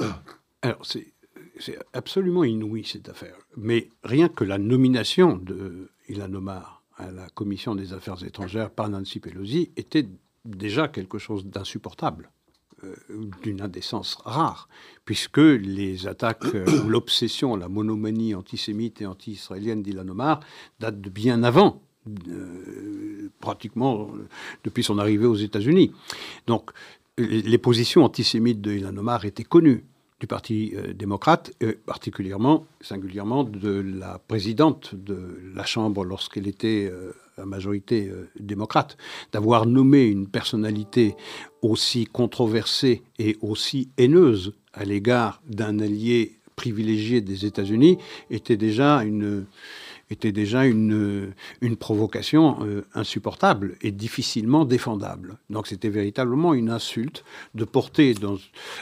Alors, 0.62 0.86
c'est 0.86 1.14
c'est 1.60 1.78
absolument 1.94 2.44
inouï 2.44 2.86
cette 2.86 3.10
affaire. 3.10 3.36
Mais 3.58 3.90
rien 4.04 4.30
que 4.30 4.44
la 4.44 4.58
nomination 4.58 5.36
de 5.36 5.92
Ilan 6.08 6.34
Omar 6.34 6.84
à 6.98 7.12
la 7.12 7.30
commission 7.30 7.76
des 7.76 7.94
affaires 7.94 8.24
étrangères 8.24 8.72
par 8.72 8.90
Nancy 8.90 9.20
Pelosi 9.20 9.72
était 9.78 10.08
déjà 10.46 10.88
quelque 10.88 11.18
chose 11.18 11.46
d'insupportable. 11.46 12.32
Euh, 12.84 12.96
d'une 13.42 13.62
indécence 13.62 14.18
rare, 14.24 14.70
puisque 15.04 15.38
les 15.38 16.08
attaques 16.08 16.46
euh, 16.54 16.84
ou 16.84 16.90
l'obsession, 16.90 17.56
la 17.56 17.68
monomanie 17.68 18.36
antisémite 18.36 19.02
et 19.02 19.06
anti-israélienne 19.06 19.82
d'Ilan 19.82 20.08
Omar 20.08 20.40
datent 20.80 21.02
de 21.02 21.10
bien 21.10 21.44
avant, 21.44 21.82
euh, 22.30 23.30
pratiquement 23.40 24.10
depuis 24.64 24.84
son 24.84 24.98
arrivée 24.98 25.26
aux 25.26 25.36
États-Unis. 25.36 25.92
Donc, 26.48 26.72
les 27.18 27.58
positions 27.58 28.04
antisémites 28.04 28.62
de 28.62 28.86
Omar 28.98 29.26
étaient 29.26 29.44
connues 29.44 29.84
du 30.20 30.28
Parti 30.28 30.74
démocrate, 30.96 31.54
particulièrement, 31.86 32.66
singulièrement 32.82 33.44
de 33.46 33.80
la 33.80 34.20
présidente 34.28 34.94
de 34.94 35.40
la 35.56 35.66
Chambre 35.66 36.04
lorsqu'elle 36.04 36.48
était 36.48 36.92
la 37.40 37.46
majorité 37.46 38.10
euh, 38.10 38.30
démocrate, 38.40 38.98
d'avoir 39.32 39.66
nommé 39.66 40.04
une 40.04 40.28
personnalité 40.28 41.16
aussi 41.62 42.06
controversée 42.06 43.02
et 43.18 43.38
aussi 43.42 43.90
haineuse 43.98 44.54
à 44.74 44.84
l'égard 44.84 45.42
d'un 45.48 45.80
allié 45.80 46.40
privilégié 46.56 47.22
des 47.22 47.46
États-Unis 47.46 47.98
était 48.30 48.58
déjà 48.58 49.04
une 49.04 49.46
était 50.10 50.32
déjà 50.32 50.66
une, 50.66 51.34
une 51.62 51.78
provocation 51.78 52.58
euh, 52.62 52.86
insupportable 52.94 53.78
et 53.82 53.92
difficilement 53.92 54.66
défendable. 54.66 55.38
Donc 55.50 55.68
c'était 55.68 55.90
véritablement 55.90 56.54
une 56.54 56.70
insulte 56.70 57.24
de 57.54 57.64
porter 57.64 58.16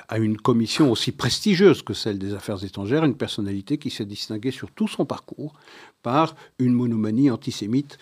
à 0.08 0.18
une 0.18 0.38
commission 0.38 0.92
aussi 0.92 1.12
prestigieuse 1.12 1.82
que 1.82 1.94
celle 1.94 2.18
des 2.18 2.34
affaires 2.34 2.64
étrangères 2.64 3.04
une 3.04 3.16
personnalité 3.16 3.78
qui 3.78 3.90
s'est 3.90 4.06
distinguée 4.06 4.52
sur 4.52 4.72
tout 4.72 4.88
son 4.88 5.06
parcours 5.06 5.54
par 6.02 6.36
une 6.60 6.74
monomanie 6.74 7.30
antisémite 7.30 7.98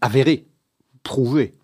avéré, 0.00 0.46
prouvé. 1.02 1.54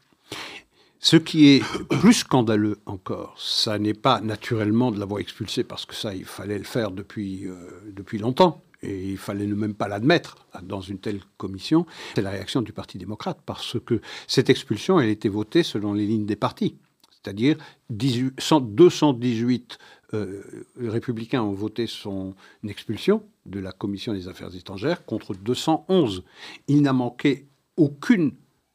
Ce 1.00 1.16
qui 1.16 1.48
est 1.48 1.62
plus 2.00 2.12
scandaleux 2.12 2.78
encore, 2.86 3.36
ça 3.38 3.78
n'est 3.78 3.94
pas 3.94 4.20
naturellement 4.20 4.90
de 4.90 4.98
l'avoir 4.98 5.20
expulsé, 5.20 5.62
parce 5.62 5.86
que 5.86 5.94
ça, 5.94 6.12
il 6.14 6.24
fallait 6.24 6.58
le 6.58 6.64
faire 6.64 6.90
depuis, 6.90 7.46
euh, 7.46 7.54
depuis 7.92 8.18
longtemps, 8.18 8.62
et 8.82 9.10
il 9.10 9.18
fallait 9.18 9.46
ne 9.46 9.54
même 9.54 9.74
pas 9.74 9.88
l'admettre 9.88 10.46
dans 10.62 10.80
une 10.80 10.98
telle 10.98 11.20
commission, 11.36 11.86
c'est 12.14 12.22
la 12.22 12.30
réaction 12.30 12.62
du 12.62 12.72
Parti 12.72 12.98
démocrate, 12.98 13.40
parce 13.44 13.76
que 13.80 14.00
cette 14.26 14.50
expulsion, 14.50 15.00
elle 15.00 15.08
était 15.08 15.28
votée 15.28 15.62
selon 15.62 15.92
les 15.92 16.06
lignes 16.06 16.26
des 16.26 16.36
partis. 16.36 16.76
C'est-à-dire 17.10 17.56
218 17.90 19.78
euh, 20.14 20.42
républicains 20.80 21.42
ont 21.42 21.52
voté 21.52 21.86
son 21.86 22.34
expulsion 22.66 23.22
de 23.44 23.60
la 23.60 23.72
commission 23.72 24.12
des 24.12 24.28
affaires 24.28 24.54
étrangères 24.54 25.04
contre 25.04 25.34
211. 25.34 26.22
Il 26.68 26.82
n'a 26.82 26.92
manqué 26.92 27.46
aucune 27.76 28.32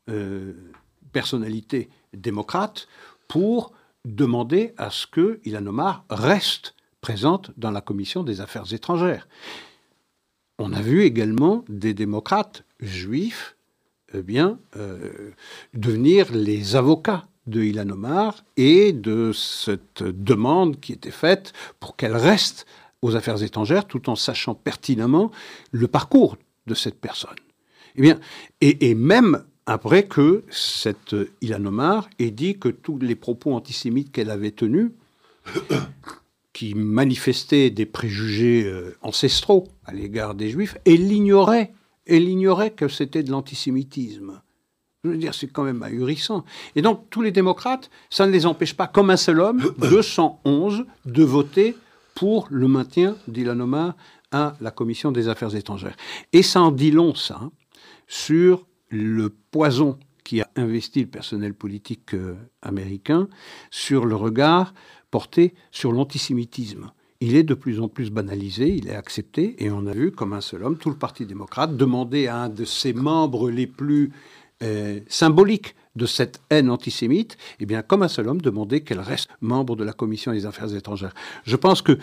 euh, 0.09 0.53
personnalité 1.11 1.89
démocrate 2.13 2.87
pour 3.27 3.73
demander 4.05 4.73
à 4.77 4.89
ce 4.89 5.07
que 5.07 5.39
Ilan 5.45 5.65
Omar 5.67 6.05
reste 6.09 6.75
présente 7.01 7.51
dans 7.57 7.71
la 7.71 7.81
commission 7.81 8.23
des 8.23 8.41
affaires 8.41 8.71
étrangères. 8.73 9.27
On 10.59 10.73
a 10.73 10.81
vu 10.81 11.03
également 11.03 11.65
des 11.67 11.93
démocrates 11.93 12.63
juifs 12.79 13.55
eh 14.13 14.21
euh, 14.75 15.31
devenir 15.73 16.31
les 16.31 16.75
avocats 16.75 17.27
de 17.47 17.63
Ilan 17.63 17.89
Omar 17.89 18.43
et 18.57 18.93
de 18.93 19.31
cette 19.33 20.03
demande 20.03 20.79
qui 20.79 20.93
était 20.93 21.11
faite 21.11 21.53
pour 21.79 21.95
qu'elle 21.95 22.15
reste 22.15 22.67
aux 23.01 23.15
affaires 23.15 23.41
étrangères 23.41 23.85
tout 23.85 24.09
en 24.09 24.15
sachant 24.15 24.53
pertinemment 24.53 25.31
le 25.71 25.87
parcours 25.87 26.37
de 26.67 26.75
cette 26.75 26.99
personne. 27.01 27.35
Eh 27.95 28.01
bien, 28.01 28.19
et, 28.61 28.95
même 28.95 29.43
après 29.65 30.03
que 30.03 30.43
cette 30.49 31.15
Ilan 31.41 31.65
Omar 31.65 32.09
ait 32.19 32.31
dit 32.31 32.57
que 32.57 32.69
tous 32.69 32.97
les 32.99 33.15
propos 33.15 33.53
antisémites 33.53 34.11
qu'elle 34.11 34.29
avait 34.29 34.51
tenus, 34.51 34.91
qui 36.53 36.75
manifestaient 36.75 37.69
des 37.69 37.85
préjugés 37.85 38.63
euh, 38.65 38.95
ancestraux 39.01 39.67
à 39.85 39.93
l'égard 39.93 40.35
des 40.35 40.49
Juifs, 40.49 40.77
elle 40.85 41.11
ignorait, 41.11 41.73
elle 42.05 42.27
ignorait 42.27 42.71
que 42.71 42.87
c'était 42.87 43.23
de 43.23 43.31
l'antisémitisme. 43.31 44.41
Je 45.03 45.09
veux 45.09 45.17
dire, 45.17 45.33
c'est 45.33 45.47
quand 45.47 45.63
même 45.63 45.83
ahurissant. 45.83 46.45
Et 46.75 46.81
donc, 46.81 47.09
tous 47.09 47.21
les 47.21 47.31
démocrates, 47.31 47.89
ça 48.09 48.25
ne 48.25 48.31
les 48.31 48.45
empêche 48.45 48.73
pas, 48.73 48.87
comme 48.87 49.09
un 49.09 49.17
seul 49.17 49.41
homme, 49.41 49.61
211, 49.79 50.85
de 51.05 51.23
voter 51.23 51.75
pour 52.15 52.47
le 52.49 52.67
maintien 52.67 53.17
d'Ilan 53.27 53.59
Omar 53.59 53.95
à 54.31 54.55
la 54.61 54.71
Commission 54.71 55.11
des 55.11 55.27
Affaires 55.27 55.55
étrangères. 55.55 55.97
Et 56.31 56.41
ça 56.41 56.61
en 56.61 56.71
dit 56.71 56.91
long, 56.91 57.15
ça. 57.15 57.39
Hein 57.41 57.51
sur 58.07 58.67
le 58.89 59.29
poison 59.29 59.97
qui 60.23 60.41
a 60.41 60.49
investi 60.55 61.01
le 61.01 61.07
personnel 61.07 61.53
politique 61.53 62.13
euh, 62.13 62.35
américain, 62.61 63.27
sur 63.71 64.05
le 64.05 64.15
regard 64.15 64.73
porté 65.13 65.53
sur 65.69 65.91
l'antisémitisme. 65.91 66.91
Il 67.21 67.35
est 67.35 67.43
de 67.43 67.53
plus 67.53 67.79
en 67.79 67.87
plus 67.87 68.09
banalisé, 68.09 68.75
il 68.75 68.87
est 68.87 68.95
accepté, 68.95 69.55
et 69.63 69.69
on 69.69 69.85
a 69.85 69.91
vu 69.91 70.11
comme 70.11 70.33
un 70.33 70.41
seul 70.41 70.63
homme, 70.63 70.75
tout 70.75 70.89
le 70.89 70.95
Parti 70.95 71.27
démocrate, 71.27 71.77
demander 71.77 72.25
à 72.25 72.37
un 72.37 72.49
de 72.49 72.65
ses 72.65 72.93
membres 72.93 73.51
les 73.51 73.67
plus 73.67 74.11
euh, 74.63 74.99
symboliques 75.07 75.75
de 75.95 76.07
cette 76.07 76.41
haine 76.49 76.71
antisémite, 76.71 77.37
eh 77.59 77.67
bien, 77.67 77.83
comme 77.83 78.01
un 78.01 78.07
seul 78.07 78.27
homme, 78.27 78.41
demander 78.41 78.81
qu'elle 78.81 78.99
reste 78.99 79.29
membre 79.39 79.75
de 79.75 79.83
la 79.83 79.93
Commission 79.93 80.31
des 80.31 80.47
Affaires 80.47 80.73
étrangères. 80.75 81.13
Je 81.43 81.55
pense 81.55 81.83
que, 81.83 81.99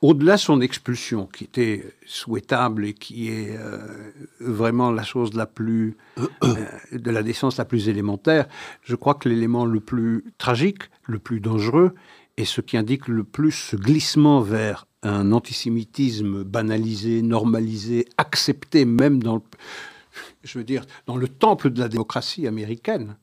au-delà 0.00 0.36
de 0.36 0.40
son 0.40 0.62
expulsion, 0.62 1.26
qui 1.26 1.44
était 1.44 1.84
souhaitable 2.06 2.86
et 2.86 2.94
qui 2.94 3.28
est 3.28 3.58
euh, 3.58 3.78
vraiment 4.40 4.90
la 4.90 5.02
chose 5.02 5.34
la 5.34 5.44
plus, 5.44 5.98
euh, 6.18 6.54
de 6.92 7.10
la 7.10 7.22
décence 7.22 7.58
la 7.58 7.66
plus 7.66 7.90
élémentaire, 7.90 8.46
je 8.82 8.96
crois 8.96 9.14
que 9.14 9.28
l'élément 9.28 9.66
le 9.66 9.80
plus 9.80 10.24
tragique, 10.38 10.84
le 11.02 11.18
plus 11.18 11.40
dangereux, 11.40 11.94
et 12.36 12.44
ce 12.44 12.60
qui 12.60 12.76
indique 12.76 13.08
le 13.08 13.24
plus 13.24 13.52
ce 13.52 13.76
glissement 13.76 14.40
vers 14.40 14.86
un 15.02 15.32
antisémitisme 15.32 16.44
banalisé, 16.44 17.22
normalisé, 17.22 18.06
accepté 18.16 18.84
même 18.84 19.22
dans 19.22 19.36
le, 19.36 19.42
je 20.42 20.58
veux 20.58 20.64
dire, 20.64 20.84
dans 21.06 21.16
le 21.16 21.28
temple 21.28 21.70
de 21.70 21.80
la 21.80 21.88
démocratie 21.88 22.46
américaine, 22.46 23.16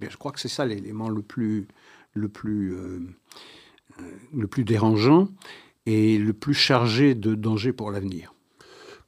je 0.00 0.16
crois 0.16 0.32
que 0.32 0.40
c'est 0.40 0.48
ça 0.48 0.64
l'élément 0.64 1.08
le 1.08 1.22
plus, 1.22 1.66
le, 2.14 2.28
plus, 2.28 2.74
euh, 2.74 3.00
euh, 4.00 4.02
le 4.34 4.46
plus 4.46 4.64
dérangeant 4.64 5.28
et 5.86 6.18
le 6.18 6.32
plus 6.32 6.54
chargé 6.54 7.14
de 7.14 7.34
danger 7.34 7.72
pour 7.72 7.90
l'avenir. 7.90 8.34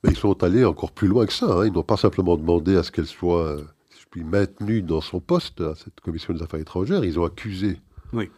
Mais 0.02 0.10
ils 0.10 0.16
sont 0.16 0.42
allés 0.42 0.64
encore 0.64 0.92
plus 0.92 1.08
loin 1.08 1.26
que 1.26 1.32
ça. 1.32 1.46
Hein. 1.46 1.66
Ils 1.66 1.72
n'ont 1.72 1.82
pas 1.82 1.96
simplement 1.96 2.36
demandé 2.36 2.76
à 2.76 2.82
ce 2.82 2.92
qu'elle 2.92 3.06
soit, 3.06 3.58
si 3.90 4.00
je 4.02 4.06
puis, 4.10 4.24
maintenue 4.24 4.82
dans 4.82 5.00
son 5.00 5.20
poste 5.20 5.60
à 5.60 5.74
cette 5.74 6.00
commission 6.00 6.32
des 6.34 6.42
affaires 6.42 6.60
étrangères. 6.60 7.04
Ils 7.04 7.18
ont 7.18 7.24
accusé 7.24 7.78
oui. 8.12 8.30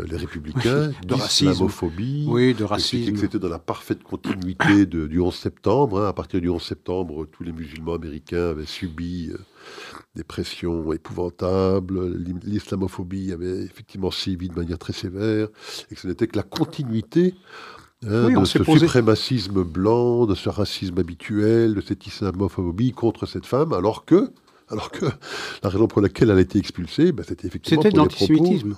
Euh, 0.00 0.04
les 0.08 0.16
républicains 0.16 0.92
de 1.06 1.14
d'islamophobie, 1.14 2.26
oui, 2.28 2.54
de 2.54 2.64
racisme. 2.64 3.12
que 3.12 3.18
c'était 3.18 3.38
dans 3.38 3.48
la 3.48 3.58
parfaite 3.58 4.02
continuité 4.02 4.86
du 4.86 5.20
11 5.20 5.34
septembre. 5.34 6.00
Hein. 6.00 6.08
À 6.08 6.12
partir 6.12 6.40
du 6.40 6.48
11 6.48 6.62
septembre, 6.62 7.26
tous 7.26 7.42
les 7.42 7.52
musulmans 7.52 7.94
américains 7.94 8.50
avaient 8.50 8.66
subi 8.66 9.30
euh, 9.32 9.38
des 10.14 10.24
pressions 10.24 10.92
épouvantables. 10.92 12.16
L'islamophobie 12.44 13.32
avait 13.32 13.62
effectivement 13.62 14.10
sévi 14.10 14.48
de 14.48 14.54
manière 14.54 14.78
très 14.78 14.92
sévère, 14.92 15.48
et 15.90 15.94
que 15.94 16.00
ce 16.00 16.06
n'était 16.06 16.28
que 16.28 16.36
la 16.36 16.44
continuité 16.44 17.34
hein, 18.06 18.40
de 18.40 18.44
ce 18.44 18.62
suprémacisme 18.62 19.64
blanc, 19.64 20.26
de 20.26 20.34
ce 20.34 20.48
racisme 20.48 20.98
habituel, 20.98 21.74
de 21.74 21.80
cette 21.80 22.06
islamophobie 22.06 22.92
contre 22.92 23.26
cette 23.26 23.46
femme, 23.46 23.72
alors 23.72 24.04
que 24.04 24.32
alors 24.70 24.90
que 24.90 25.06
la 25.62 25.68
raison 25.68 25.86
pour 25.86 26.02
laquelle 26.02 26.30
elle 26.30 26.38
a 26.38 26.40
été 26.40 26.58
expulsée, 26.58 27.12
ben, 27.12 27.24
c'était 27.26 27.46
effectivement 27.46 27.82
c'était 27.82 27.96
l'antisémitisme. 27.96 28.74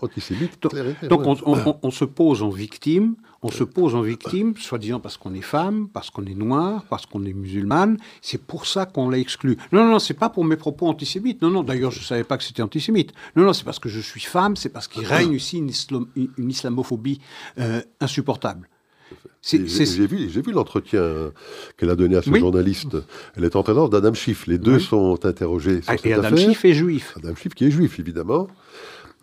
Donc, 1.09 1.23
on, 1.27 1.91
se 1.91 2.05
pose 2.05 2.43
en 2.43 2.51
victime, 2.51 3.17
on 3.43 3.51
se 3.51 3.65
pose 3.65 3.95
en 3.95 4.03
victime, 4.03 4.55
soi-disant 4.57 5.01
parce 5.01 5.17
qu'on 5.17 5.35
est 5.35 5.41
femme, 5.41 5.89
parce 5.89 6.11
qu'on 6.11 6.25
est 6.27 6.35
noir, 6.35 6.85
parce 6.89 7.07
qu'on 7.07 7.25
est 7.25 7.33
musulmane. 7.33 7.97
C'est 8.21 8.43
pour 8.43 8.67
ça 8.67 8.87
qu'on 8.87 9.09
l'a 9.09 9.19
exclu. 9.19 9.57
Non, 9.73 9.85
non, 9.85 9.93
non, 9.93 9.99
c'est 9.99 10.15
pas 10.15 10.29
pour 10.29 10.45
mes 10.45 10.57
propos 10.57 10.87
antisémites. 10.87 11.43
Non, 11.43 11.51
non, 11.51 11.63
d'ailleurs, 11.63 11.91
je 11.91 12.03
savais 12.05 12.25
pas 12.25 12.39
que 12.39 12.45
c'était 12.45 12.63
antisémite. 12.63 13.13
Non, 13.37 13.45
non, 13.45 13.53
c'est 13.53 13.65
parce 13.65 13.79
que 13.79 13.89
je 13.89 14.01
suis 14.01 14.21
femme, 14.21 14.57
c'est 14.57 14.69
parce 14.71 14.89
qu'il 14.89 15.05
règne 15.05 15.33
ici 15.33 15.59
une, 15.59 16.51
islamophobie 16.51 17.21
euh, 17.59 17.83
insupportable. 18.01 18.69
J'ai 19.43 19.59
vu, 20.07 20.27
vu 20.27 20.53
l'entretien 20.53 21.33
qu'elle 21.77 21.91
a 21.91 21.97
donné 21.97 22.17
à 22.17 22.23
ce 22.23 22.35
journaliste. 22.35 22.97
Elle 23.37 23.45
est 23.45 23.57
entraînante 23.57 23.91
d'Adam 23.91 24.15
Schiff. 24.15 24.47
Les 24.47 24.59
deux 24.59 24.79
sont 24.79 25.25
interrogés 25.25 25.83
sur 25.83 25.93
ah, 25.93 25.97
et 26.05 26.13
Adam 26.13 26.37
Schiff 26.37 26.65
est 26.65 26.75
juif. 26.75 27.15
Adam 27.17 27.35
Schiff 27.35 27.55
qui 27.55 27.65
est 27.65 27.71
juif, 27.71 27.99
évidemment. 27.99 28.49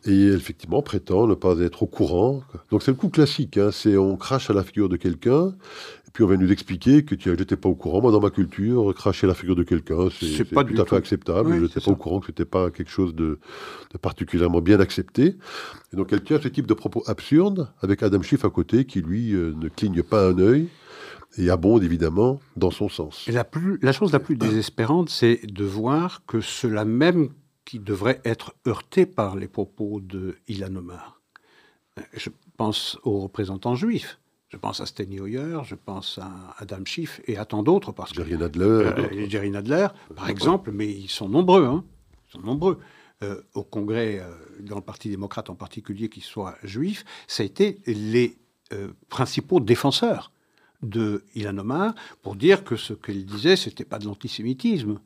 Et 0.05 0.27
effectivement, 0.27 0.81
prétend 0.81 1.27
ne 1.27 1.35
pas 1.35 1.59
être 1.59 1.83
au 1.83 1.87
courant. 1.87 2.41
Donc 2.71 2.81
c'est 2.81 2.91
le 2.91 2.97
coup 2.97 3.09
classique. 3.09 3.57
Hein. 3.57 3.69
C'est 3.71 3.97
on 3.97 4.15
crache 4.15 4.49
à 4.49 4.53
la 4.53 4.63
figure 4.63 4.89
de 4.89 4.95
quelqu'un, 4.95 5.53
puis 6.17 6.23
on 6.23 6.27
vient 6.29 6.37
nous 6.37 6.51
expliquer 6.51 7.05
que 7.05 7.13
tu 7.13 7.29
n'étais 7.29 7.57
pas 7.57 7.69
au 7.69 7.75
courant. 7.75 8.01
Moi, 8.01 8.11
dans 8.11 8.19
ma 8.19 8.31
culture, 8.31 8.91
cracher 8.95 9.27
la 9.27 9.35
figure 9.35 9.55
de 9.55 9.61
quelqu'un, 9.61 10.09
c'est 10.09 10.45
tout 10.45 10.59
à 10.59 10.65
fait 10.65 10.83
tout. 10.83 10.95
acceptable. 10.95 11.51
Oui, 11.51 11.57
je 11.57 11.61
n'étais 11.65 11.79
pas 11.79 11.91
au 11.91 11.95
courant 11.95 12.19
que 12.21 12.25
c'était 12.25 12.43
pas 12.43 12.71
quelque 12.71 12.89
chose 12.89 13.13
de, 13.13 13.37
de 13.93 13.97
particulièrement 13.99 14.59
bien 14.59 14.79
accepté. 14.79 15.35
Et 15.93 15.95
donc, 15.95 16.11
elle 16.11 16.23
tient 16.23 16.41
ce 16.41 16.47
type 16.47 16.65
de 16.65 16.73
propos 16.73 17.03
absurdes 17.05 17.71
avec 17.81 18.01
Adam 18.01 18.23
Schiff 18.23 18.43
à 18.45 18.49
côté 18.49 18.85
qui, 18.85 19.01
lui, 19.01 19.33
euh, 19.35 19.53
ne 19.61 19.69
cligne 19.69 20.01
pas 20.01 20.27
un 20.27 20.39
œil 20.39 20.69
et 21.37 21.51
abonde 21.51 21.83
évidemment 21.83 22.39
dans 22.55 22.71
son 22.71 22.89
sens. 22.89 23.23
Et 23.27 23.31
la, 23.31 23.43
plus, 23.43 23.77
la 23.83 23.91
chose 23.91 24.11
la 24.11 24.19
plus 24.19 24.37
désespérante, 24.37 25.11
c'est 25.11 25.45
de 25.45 25.65
voir 25.65 26.23
que 26.25 26.41
ceux-là 26.41 26.83
même 26.83 27.29
qui 27.63 27.77
devraient 27.77 28.21
être 28.25 28.55
heurtés 28.67 29.05
par 29.05 29.35
les 29.35 29.47
propos 29.47 29.99
de 30.01 30.37
Ilan 30.47 30.77
Omar. 30.77 31.21
Euh, 31.99 32.01
Je 32.13 32.31
pense 32.57 32.97
aux 33.03 33.19
représentants 33.19 33.75
juifs. 33.75 34.17
Je 34.49 34.55
pense 34.57 34.79
à 34.79 34.85
Steny 34.85 35.19
Hoyer, 35.19 35.57
je 35.65 35.75
pense 35.75 36.19
à 36.19 36.31
Adam 36.57 36.85
Schiff 36.85 37.19
et 37.27 37.37
à 37.37 37.43
tant 37.45 37.63
d'autres, 37.63 37.91
parce 37.91 38.11
que 38.13 38.23
Jerry 38.23 38.37
Nadler. 38.37 38.63
Euh, 38.65 39.09
et 39.11 39.29
Jerry 39.29 39.49
Nadler, 39.51 39.87
par 40.15 40.29
exemple, 40.29 40.71
mais 40.71 40.87
ils 40.89 41.09
sont 41.09 41.27
nombreux. 41.27 41.65
Hein. 41.65 41.83
Ils 42.29 42.31
sont 42.31 42.41
nombreux. 42.45 42.79
Euh, 43.23 43.41
au 43.55 43.63
Congrès, 43.63 44.19
euh, 44.19 44.31
dans 44.61 44.75
le 44.75 44.81
Parti 44.81 45.09
démocrate 45.09 45.49
en 45.49 45.55
particulier, 45.55 46.07
qui 46.07 46.21
soit 46.21 46.55
juif, 46.63 47.03
ça 47.27 47.43
a 47.43 47.45
été 47.45 47.79
les 47.87 48.37
euh, 48.73 48.89
principaux 49.09 49.59
défenseurs 49.59 50.31
de 50.81 51.23
Ilan 51.35 51.57
Omar 51.57 51.93
pour 52.21 52.35
dire 52.35 52.63
que 52.63 52.75
ce 52.75 52.93
qu'il 52.93 53.25
disait, 53.25 53.55
c'était 53.55 53.85
pas 53.85 53.97
de 53.99 54.05
l'antisémitisme, 54.05 54.99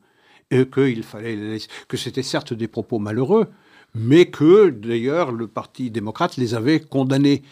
et 0.50 0.68
qu'il 0.68 1.02
fallait 1.02 1.34
laisser- 1.34 1.68
que 1.88 1.96
c'était 1.96 2.22
certes 2.22 2.52
des 2.52 2.68
propos 2.68 2.98
malheureux, 2.98 3.48
mais 3.94 4.26
que 4.26 4.68
d'ailleurs 4.68 5.32
le 5.32 5.48
Parti 5.48 5.90
démocrate 5.90 6.36
les 6.36 6.54
avait 6.54 6.78
condamnés. 6.80 7.42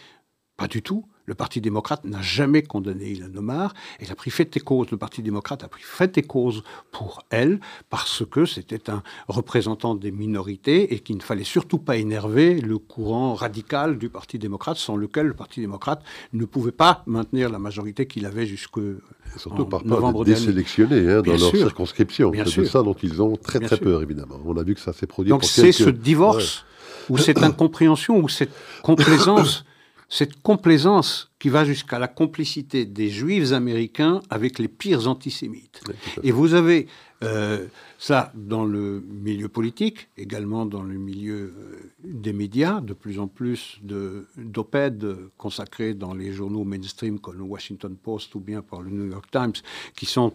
Pas 0.57 0.69
du 0.69 0.83
tout. 0.83 1.07
Le 1.27 1.35
Parti 1.35 1.61
démocrate 1.61 2.05
n'a 2.05 2.21
jamais 2.23 2.63
condamné 2.63 3.11
Ilan 3.11 3.29
Omar. 3.37 3.75
Il 4.01 4.11
a 4.11 4.15
pris 4.15 4.31
fait 4.31 4.57
et 4.57 4.61
cause. 4.61 4.91
Le 4.91 4.97
Parti 4.97 5.23
démocrate 5.23 5.63
a 5.63 5.69
pris 5.69 5.83
fait 5.85 6.17
et 6.19 6.23
cause 6.23 6.63
pour 6.91 7.23
elle 7.31 7.61
parce 7.89 8.25
que 8.29 8.45
c'était 8.47 8.91
un 8.91 9.03
représentant 9.29 9.95
des 9.95 10.11
minorités 10.11 10.95
et 10.95 11.01
qu'il 11.01 11.17
ne 11.17 11.23
fallait 11.23 11.45
surtout 11.45 11.79
pas 11.79 11.97
énerver 11.97 12.61
le 12.61 12.79
courant 12.79 13.35
radical 13.35 13.99
du 13.99 14.09
Parti 14.09 14.39
démocrate 14.39 14.77
sans 14.77 14.97
lequel 14.97 15.27
le 15.27 15.35
Parti 15.35 15.61
démocrate 15.61 16.03
ne 16.33 16.45
pouvait 16.45 16.73
pas 16.73 17.03
maintenir 17.07 17.49
la 17.51 17.59
majorité 17.59 18.07
qu'il 18.07 18.27
avait 18.27 18.47
jusque 18.47 18.79
surtout 19.37 19.63
en 19.63 19.67
par 19.67 19.83
peur 19.85 20.01
dernier. 20.13 20.25
désélectionnés 20.25 21.09
hein, 21.11 21.17
dans 21.17 21.23
Bien 21.23 21.37
leur 21.37 21.51
sûr. 21.51 21.59
circonscription. 21.59 22.33
C'est 22.35 22.45
de 22.45 22.49
sûr. 22.49 22.67
ça 22.67 22.83
dont 22.83 22.95
ils 23.03 23.23
ont 23.23 23.37
très 23.37 23.59
Bien 23.59 23.69
très 23.69 23.77
sûr. 23.77 23.85
peur, 23.85 24.03
évidemment. 24.03 24.41
On 24.45 24.57
a 24.57 24.63
vu 24.63 24.75
que 24.75 24.81
ça 24.81 24.93
s'est 24.93 25.07
produit 25.07 25.31
Donc 25.31 25.45
c'est 25.45 25.63
quelques... 25.63 25.75
ce 25.77 25.91
divorce 25.91 26.65
ou 27.09 27.19
cette 27.19 27.43
incompréhension 27.43 28.19
ou 28.19 28.29
cette 28.29 28.53
complaisance, 28.83 29.65
cette 30.11 30.43
complaisance 30.43 31.31
qui 31.39 31.49
va 31.49 31.65
jusqu'à 31.65 31.99
la 31.99 32.09
complicité 32.09 32.85
des 32.85 33.09
juifs 33.09 33.53
américains 33.53 34.21
avec 34.29 34.59
les 34.59 34.69
pires 34.69 35.07
antisémites. 35.09 35.81
Et 36.25 36.33
vous 36.33 36.53
avez 36.55 36.89
euh, 37.23 37.67
ça 37.99 38.33
dans 38.35 38.65
le 38.65 39.05
milieu 39.09 39.49
politique, 39.49 40.09
également 40.19 40.67
dans 40.67 40.83
le 40.83 40.99
milieu 40.99 41.55
euh, 41.57 41.93
des 42.03 42.33
médias, 42.33 42.81
de 42.81 42.93
plus 42.93 43.21
en 43.21 43.29
plus 43.29 43.79
de- 43.83 44.27
d'op-ed 44.37 45.17
consacrés 45.39 45.95
dans 45.95 46.13
les 46.13 46.33
journaux 46.33 46.65
mainstream 46.65 47.21
comme 47.21 47.39
le 47.39 47.45
Washington 47.45 47.95
Post 47.95 48.35
ou 48.35 48.41
bien 48.41 48.63
par 48.63 48.83
le 48.83 48.91
New 48.91 49.07
York 49.11 49.27
Times, 49.31 49.53
qui 49.95 50.07
sont 50.07 50.33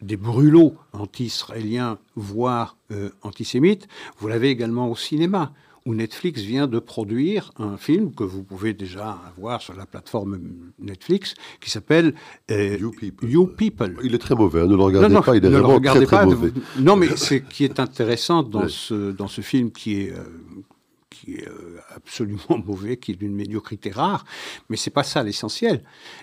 des 0.00 0.16
brûlots 0.16 0.74
anti-israéliens, 0.92 1.98
voire 2.16 2.76
euh, 2.92 3.10
antisémites. 3.22 3.88
Vous 4.18 4.28
l'avez 4.28 4.48
également 4.48 4.90
au 4.90 4.96
cinéma 4.96 5.52
où 5.88 5.94
Netflix 5.94 6.42
vient 6.42 6.66
de 6.66 6.78
produire 6.78 7.50
un 7.58 7.78
film 7.78 8.12
que 8.14 8.22
vous 8.22 8.42
pouvez 8.44 8.74
déjà 8.74 9.18
avoir 9.34 9.62
sur 9.62 9.74
la 9.74 9.86
plateforme 9.86 10.38
Netflix, 10.78 11.32
qui 11.62 11.70
s'appelle 11.70 12.14
euh, 12.50 12.76
You 12.78 12.90
People. 12.90 13.26
You 13.30 13.46
People. 13.46 13.96
Il 14.04 14.14
est 14.14 14.18
très 14.18 14.34
mauvais, 14.34 14.60
hein, 14.60 14.66
ne 14.66 14.76
le 14.76 14.82
regardez 14.82 15.14
pas, 15.14 15.34
il 15.34 15.42
est 15.42 15.48
ne 15.48 15.54
le 15.54 15.60
vraiment 15.60 15.74
regardez 15.76 16.04
très 16.04 16.16
très 16.18 16.26
mauvais. 16.26 16.52
Non, 16.78 16.94
mais 16.94 17.08
ce 17.16 17.34
qui 17.36 17.64
est 17.64 17.80
intéressant 17.80 18.42
dans, 18.42 18.64
Ouais. 18.64 18.68
ce, 18.68 19.12
dans 19.12 19.28
ce 19.28 19.40
film 19.40 19.70
qui 19.70 20.02
est, 20.02 20.12
euh, 20.12 20.24
qui 21.20 21.34
est 21.34 21.48
euh, 21.48 21.78
absolument 21.94 22.58
mauvais, 22.66 22.96
qui 22.96 23.12
est 23.12 23.14
d'une 23.16 23.34
médiocrité 23.34 23.90
rare, 23.90 24.24
mais 24.68 24.76
c'est 24.76 24.90
pas 24.90 25.02
ça 25.02 25.22
l'essentiel. 25.22 25.82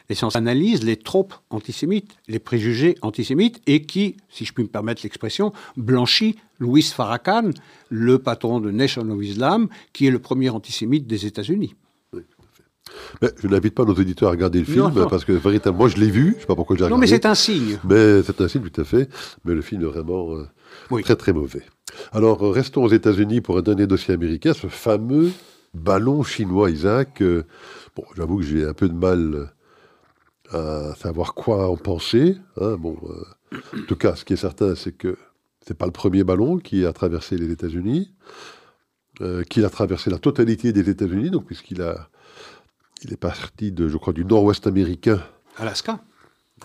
L'essentiel 0.09 0.41
analyse 0.43 0.83
les 0.83 0.97
tropes 0.97 1.33
antisémites, 1.49 2.15
les 2.27 2.39
préjugés 2.39 2.95
antisémites, 3.01 3.61
et 3.67 3.81
qui, 3.83 4.17
si 4.29 4.45
je 4.45 4.53
puis 4.53 4.63
me 4.63 4.69
permettre 4.69 5.01
l'expression, 5.03 5.53
blanchit 5.77 6.37
Louis 6.59 6.81
Farrakhan, 6.83 7.49
le 7.89 8.19
patron 8.19 8.59
de 8.59 8.71
Nation 8.71 9.09
of 9.09 9.23
Islam, 9.23 9.67
qui 9.93 10.07
est 10.07 10.11
le 10.11 10.19
premier 10.19 10.49
antisémite 10.49 11.05
des 11.07 11.25
États-Unis. 11.25 11.75
Mais 13.21 13.29
je 13.41 13.47
n'invite 13.47 13.73
pas 13.73 13.83
nos 13.83 13.93
auditeurs 13.93 14.29
à 14.29 14.31
regarder 14.31 14.59
le 14.59 14.65
film, 14.65 14.77
Non, 14.77 14.89
non. 14.91 15.07
parce 15.09 15.25
que 15.25 15.31
véritablement, 15.33 15.79
moi 15.85 15.89
je 15.89 15.97
l'ai 15.97 16.09
vu, 16.09 16.29
je 16.31 16.35
ne 16.35 16.39
sais 16.41 16.45
pas 16.45 16.55
pourquoi 16.55 16.75
j'ai 16.75 16.81
Non, 16.83 16.87
regardé. 16.95 17.01
mais 17.01 17.07
c'est 17.07 17.25
un 17.25 17.35
signe. 17.35 17.79
Mais 17.83 18.21
c'est 18.23 18.39
un 18.41 18.47
signe, 18.47 18.61
tout 18.61 18.79
à 18.81 18.83
fait. 18.85 19.09
Mais 19.43 19.53
le 19.53 19.61
film 19.61 19.81
est 19.81 19.85
vraiment 19.85 20.35
euh, 20.35 20.47
Oui. 20.91 21.03
très 21.03 21.15
très 21.15 21.33
mauvais. 21.33 21.63
Alors, 22.11 22.45
euh, 22.45 22.51
restons 22.51 22.83
aux 22.83 22.89
États-Unis 22.89 23.41
pour 23.41 23.57
un 23.57 23.61
dernier 23.61 23.87
dossier 23.87 24.13
américain, 24.13 24.53
ce 24.53 24.67
fameux 24.67 25.31
ballon 25.73 26.23
chinois, 26.23 26.69
Isaac. 26.69 27.21
euh, 27.21 27.43
bon, 27.95 28.03
j'avoue 28.15 28.37
que 28.37 28.43
j'ai 28.43 28.65
un 28.65 28.73
peu 28.73 28.87
de 28.89 28.93
mal 28.93 29.51
euh, 30.53 30.91
à 30.91 30.95
savoir 30.95 31.33
quoi 31.33 31.69
en 31.69 31.77
penser. 31.77 32.37
hein. 32.59 32.75
Bon, 32.77 32.97
euh, 33.09 33.57
en 33.77 33.85
tout 33.87 33.95
cas, 33.95 34.15
ce 34.15 34.25
qui 34.25 34.33
est 34.33 34.37
certain, 34.37 34.75
c'est 34.75 34.91
que 34.91 35.17
c'est 35.65 35.77
pas 35.77 35.85
le 35.85 35.91
premier 35.91 36.23
ballon 36.23 36.57
qui 36.59 36.85
a 36.85 36.93
traversé 36.93 37.37
les 37.37 37.51
États-Unis, 37.51 38.13
euh, 39.21 39.43
qu'il 39.43 39.65
a 39.65 39.69
traversé 39.69 40.09
la 40.09 40.19
totalité 40.19 40.73
des 40.73 40.89
États-Unis, 40.89 41.31
donc 41.31 41.45
puisqu'il 41.45 41.81
a, 41.81 42.09
il 43.03 43.11
est 43.13 43.17
parti 43.17 43.71
de, 43.71 43.87
je 43.87 43.97
crois, 43.97 44.13
du 44.13 44.25
Nord-Ouest 44.25 44.67
américain, 44.67 45.21
Alaska, 45.57 45.99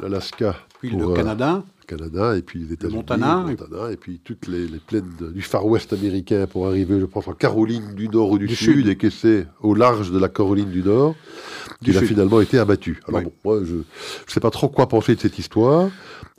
l'Alaska, 0.01 0.57
puis 0.81 0.91
pour, 0.91 1.11
le 1.11 1.15
Canada, 1.15 1.65
Canada, 1.97 2.36
et 2.36 2.43
puis 2.43 2.61
les 2.61 2.72
États-Unis, 2.72 2.99
Montana, 2.99 3.47
et 3.91 3.97
puis 3.97 4.20
toutes 4.22 4.47
les, 4.47 4.66
les 4.68 4.78
plaines 4.78 5.11
de- 5.18 5.30
du 5.32 5.43
Far 5.43 5.66
West 5.66 5.93
américain 5.93 6.47
pour 6.47 6.66
arriver, 6.66 7.01
je 7.01 7.05
pense, 7.07 7.26
en 7.28 7.32
Caroline 7.32 7.95
du 7.95 8.09
Nord 8.09 8.30
ou 8.30 8.38
du, 8.38 8.47
Du 8.47 8.55
Sud, 8.57 8.86
et 8.88 8.97
que 8.97 9.11
c'est 9.11 9.47
au 9.61 9.74
large 9.74 10.11
de 10.11 10.18
la 10.18 10.28
Caroline 10.28 10.70
du 10.70 10.82
Nord 10.82 11.14
qu'il 11.84 11.97
a 11.99 12.03
finalement 12.03 12.41
été 12.41 12.59
abattu. 12.59 13.01
Alors 13.09 13.20
Oui. 13.22 13.26
bon, 13.26 13.32
moi, 13.51 13.61
je 13.64 13.74
ne 13.76 13.82
sais 14.28 14.41
pas 14.41 14.51
trop 14.51 14.68
quoi 14.68 14.86
penser 14.88 15.14
de 15.16 15.20
cette 15.20 15.38
histoire. 15.38 15.91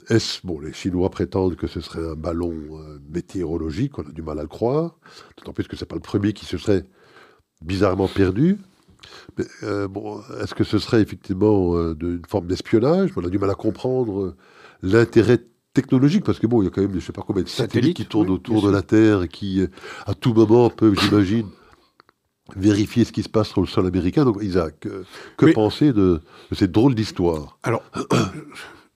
Est-ce, 0.08 0.40
bon, 0.44 0.58
les 0.60 0.72
Chinois 0.72 1.10
prétendent 1.10 1.54
que 1.56 1.66
ce 1.66 1.80
serait 1.80 2.04
un 2.04 2.14
ballon 2.14 2.52
euh, 2.72 2.98
météorologique, 3.12 3.98
on 3.98 4.02
a 4.02 4.10
du 4.12 4.22
mal 4.22 4.38
à 4.38 4.42
le 4.42 4.48
croire, 4.48 4.96
d'autant 5.38 5.52
plus 5.52 5.68
que 5.68 5.76
c'est 5.76 5.86
pas 5.86 5.94
le 5.96 6.00
premier 6.02 6.32
qui 6.32 6.44
se 6.44 6.58
serait 6.58 6.84
bizarrement 7.64 8.08
perdu. 8.08 8.58
Mais, 9.38 9.44
euh, 9.62 9.86
bon, 9.88 10.20
est-ce 10.40 10.54
que 10.54 10.64
ce 10.64 10.78
serait 10.78 11.02
effectivement 11.02 11.76
euh, 11.76 11.94
de- 11.94 12.12
une 12.18 12.26
forme 12.28 12.46
d'espionnage? 12.46 13.10
On 13.16 13.24
a 13.24 13.28
du 13.28 13.38
mal 13.38 13.50
à 13.50 13.54
comprendre 13.54 14.34
l'intérêt 14.82 15.38
technologique, 15.74 16.24
parce 16.24 16.38
que 16.38 16.46
bon, 16.46 16.60
il 16.60 16.66
y 16.66 16.68
a 16.68 16.70
quand 16.70 16.82
même, 16.82 16.92
je 16.94 17.00
sais 17.00 17.12
pas 17.12 17.22
combien 17.26 17.42
de 17.42 17.48
satellites, 17.48 17.72
Satellites, 17.72 17.96
qui 17.96 18.06
tournent 18.06 18.28
oui, 18.28 18.34
autour 18.34 18.62
de 18.62 18.70
la 18.70 18.82
Terre 18.82 19.22
et 19.22 19.28
qui, 19.28 19.60
euh, 19.62 19.68
à 20.06 20.14
tout 20.14 20.34
moment, 20.34 20.68
peuvent, 20.70 20.98
j'imagine, 21.00 21.46
vérifier 22.56 23.04
ce 23.04 23.12
qui 23.12 23.22
se 23.22 23.28
passe 23.28 23.48
sur 23.48 23.60
le 23.62 23.66
sol 23.66 23.86
américain. 23.86 24.24
Donc, 24.24 24.38
Isaac, 24.42 24.84
euh, 24.86 25.04
que 25.38 25.46
Mais- 25.46 25.52
penser 25.52 25.92
de, 25.92 26.20
de 26.50 26.54
cette 26.54 26.72
drôle 26.72 26.94
d'histoire? 26.94 27.58
Alors, 27.62 27.82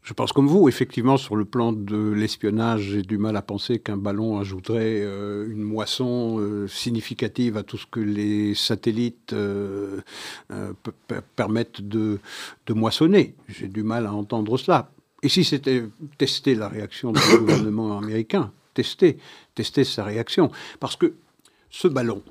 je 0.02 0.12
pense 0.12 0.32
comme 0.32 0.46
vous, 0.48 0.68
effectivement, 0.68 1.16
sur 1.16 1.34
le 1.36 1.44
plan 1.46 1.72
de 1.72 2.10
l'espionnage, 2.10 2.82
j'ai 2.82 3.02
du 3.02 3.16
mal 3.16 3.34
à 3.36 3.42
penser 3.42 3.78
qu'un 3.78 3.96
ballon 3.96 4.38
ajouterait 4.38 5.00
euh, 5.02 5.50
une 5.50 5.62
moisson 5.62 6.38
euh, 6.38 6.68
significative 6.68 7.56
à 7.56 7.62
tout 7.62 7.78
ce 7.78 7.86
que 7.86 8.00
les 8.00 8.54
satellites 8.54 9.32
euh, 9.32 10.00
pe- 10.50 10.90
pe- 11.08 11.22
permettent 11.36 11.80
de, 11.80 12.18
de 12.66 12.72
moissonner. 12.74 13.34
J'ai 13.48 13.68
du 13.68 13.82
mal 13.82 14.04
à 14.06 14.12
entendre 14.12 14.58
cela. 14.58 14.90
Et 15.26 15.28
si 15.28 15.42
c'était 15.42 15.82
tester 16.18 16.54
la 16.54 16.68
réaction 16.68 17.10
du 17.10 17.20
gouvernement 17.36 17.98
américain, 17.98 18.52
tester, 18.74 19.18
tester 19.56 19.82
sa 19.82 20.04
réaction. 20.04 20.52
Parce 20.78 20.94
que 20.94 21.14
ce 21.68 21.88
ballon, 21.88 22.22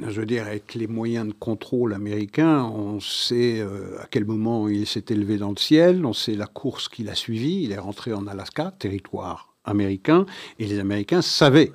je 0.00 0.18
veux 0.18 0.24
dire, 0.24 0.46
avec 0.46 0.74
les 0.74 0.86
moyens 0.86 1.28
de 1.28 1.34
contrôle 1.34 1.92
américains, 1.92 2.64
on 2.64 3.00
sait 3.00 3.60
euh, 3.60 4.00
à 4.00 4.06
quel 4.10 4.24
moment 4.24 4.66
il 4.66 4.86
s'est 4.86 5.04
élevé 5.10 5.36
dans 5.36 5.50
le 5.50 5.58
ciel, 5.58 6.06
on 6.06 6.14
sait 6.14 6.36
la 6.36 6.46
course 6.46 6.88
qu'il 6.88 7.10
a 7.10 7.14
suivie, 7.14 7.64
il 7.64 7.72
est 7.72 7.78
rentré 7.78 8.14
en 8.14 8.26
Alaska, 8.26 8.72
territoire 8.78 9.52
américain, 9.66 10.24
et 10.58 10.64
les 10.64 10.78
Américains 10.78 11.20
savaient 11.20 11.72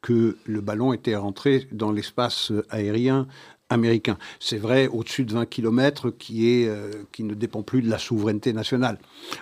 que 0.00 0.38
le 0.46 0.60
ballon 0.62 0.94
était 0.94 1.16
rentré 1.16 1.68
dans 1.70 1.92
l'espace 1.92 2.50
aérien 2.70 3.26
américain. 3.70 4.18
C'est 4.40 4.58
vrai 4.58 4.88
au-dessus 4.88 5.24
de 5.24 5.32
20 5.32 5.46
km 5.46 6.10
qui, 6.10 6.50
est, 6.50 6.68
euh, 6.68 6.90
qui 7.12 7.24
ne 7.24 7.34
dépend 7.34 7.62
plus 7.62 7.82
de 7.82 7.88
la 7.88 7.98
souveraineté 7.98 8.52
nationale, 8.52 8.98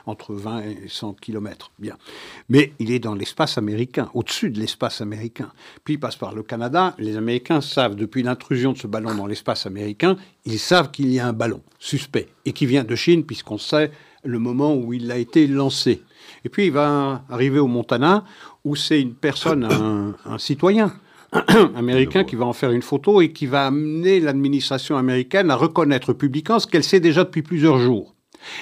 entre 0.07 0.35
20 0.35 0.63
et 0.63 0.89
100 0.89 1.15
km. 1.15 1.73
Bien. 1.79 1.97
Mais 2.49 2.73
il 2.79 2.93
est 2.93 2.99
dans 2.99 3.15
l'espace 3.15 3.59
américain, 3.59 4.11
au-dessus 4.15 4.51
de 4.51 4.61
l'espace 4.61 5.01
américain. 5.01 5.53
Puis 5.85 5.95
il 5.95 5.99
passe 5.99 6.17
par 6.17 6.35
le 6.35 6.43
Canada. 6.43 6.95
Les 6.99 7.17
Américains 7.17 7.61
savent, 7.61 7.97
depuis 7.97 8.23
l'intrusion 8.23 8.73
de 8.73 8.79
ce 8.79 8.87
ballon 8.87 9.15
dans 9.15 9.27
l'espace 9.27 9.67
américain, 9.67 10.17
ils 10.45 10.59
savent 10.59 10.91
qu'il 10.91 11.13
y 11.13 11.19
a 11.19 11.27
un 11.27 11.33
ballon 11.33 11.63
suspect 11.79 12.29
et 12.45 12.53
qui 12.53 12.67
vient 12.67 12.85
de 12.85 12.95
Chine, 12.95 13.25
puisqu'on 13.25 13.59
sait 13.59 13.91
le 14.25 14.39
moment 14.39 14.75
où 14.77 14.93
il 14.93 15.11
a 15.11 15.17
été 15.17 15.49
lancé. 15.49 16.03
Et 16.45 16.49
puis 16.49 16.67
il 16.67 16.73
va 16.73 17.25
arriver 17.29 17.59
au 17.59 17.67
Montana, 17.67 18.25
où 18.65 18.77
c'est 18.77 19.01
une 19.01 19.15
personne, 19.15 19.65
un, 19.65 20.15
un 20.25 20.39
citoyen 20.39 20.93
américain 21.77 22.25
qui 22.25 22.37
va 22.37 22.45
en 22.45 22.53
faire 22.53 22.73
une 22.73 22.83
photo 22.83 23.21
et 23.21 23.33
qui 23.33 23.47
va 23.47 23.67
amener 23.67 24.21
l'administration 24.21 24.97
américaine 24.97 25.51
à 25.51 25.57
reconnaître 25.57 26.13
publiquement 26.13 26.59
ce 26.59 26.67
qu'elle 26.67 26.85
sait 26.85 27.01
déjà 27.01 27.25
depuis 27.25 27.43
plusieurs 27.43 27.79
jours. 27.79 28.15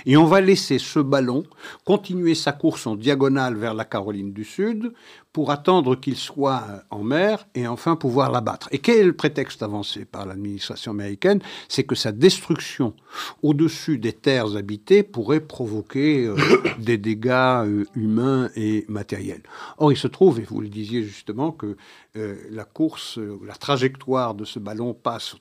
Et 0.06 0.16
on 0.16 0.24
va 0.24 0.40
laisser 0.40 0.78
ce 0.78 0.98
ballon 0.98 1.44
continuer 1.84 2.34
sa 2.34 2.52
course 2.52 2.86
en 2.86 2.96
diagonale 2.96 3.56
vers 3.56 3.74
la 3.74 3.84
Caroline 3.84 4.32
du 4.32 4.44
Sud 4.44 4.92
pour 5.32 5.50
attendre 5.50 5.94
qu'il 5.94 6.16
soit 6.16 6.64
en 6.90 7.04
mer 7.04 7.46
et 7.54 7.68
enfin 7.68 7.94
pouvoir 7.94 8.32
l'abattre. 8.32 8.68
Et 8.72 8.78
quel 8.78 8.98
est 8.98 9.04
le 9.04 9.12
prétexte 9.12 9.62
avancé 9.62 10.04
par 10.04 10.26
l'administration 10.26 10.90
américaine? 10.90 11.40
C'est 11.68 11.84
que 11.84 11.94
sa 11.94 12.10
destruction 12.10 12.94
au-dessus 13.42 13.98
des 13.98 14.12
terres 14.12 14.56
habitées 14.56 15.02
pourrait 15.02 15.40
provoquer 15.40 16.26
euh, 16.26 16.36
des 16.78 16.98
dégâts 16.98 17.30
euh, 17.30 17.84
humains 17.94 18.50
et 18.56 18.84
matériels. 18.88 19.42
Or, 19.78 19.92
il 19.92 19.96
se 19.96 20.08
trouve, 20.08 20.40
et 20.40 20.44
vous 20.44 20.60
le 20.60 20.68
disiez 20.68 21.02
justement, 21.02 21.52
que 21.52 21.76
euh, 22.16 22.36
la 22.50 22.64
course, 22.64 23.18
la 23.46 23.54
trajectoire 23.54 24.34
de 24.34 24.44
ce 24.44 24.58
ballon 24.58 24.94
passe 24.94 25.36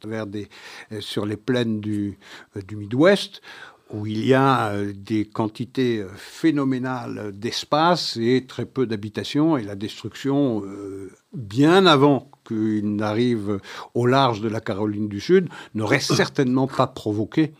sur 1.00 1.26
les 1.26 1.38
plaines 1.38 1.80
du 1.80 2.18
Midwest 2.72 3.42
où 3.92 4.06
il 4.06 4.26
y 4.26 4.34
a 4.34 4.70
euh, 4.70 4.94
des 4.96 5.26
quantités 5.26 6.00
euh, 6.00 6.08
phénoménales 6.16 7.32
d'espace 7.34 8.18
et 8.18 8.46
très 8.48 8.66
peu 8.66 8.86
d'habitations 8.86 9.58
et 9.58 9.64
la 9.64 9.76
destruction 9.76 10.64
euh, 10.66 11.12
bien 11.34 11.86
avant 11.86 12.30
qu'il 12.48 12.96
n'arrive 12.96 13.60
au 13.94 14.06
large 14.06 14.42
de 14.42 14.50
la 14.50 14.62
Caroline 14.62 15.08
du 15.08 15.20
Sud 15.20 15.50
n'aurait 15.74 16.00
certainement 16.00 16.68
pas 16.68 16.88
provoqué 16.88 17.54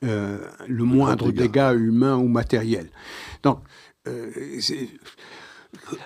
le 0.00 0.84
moindre 0.84 1.32
dégât 1.32 1.74
humain 1.74 2.14
ou 2.14 2.28
matériel. 2.28 2.88
Donc, 3.42 3.58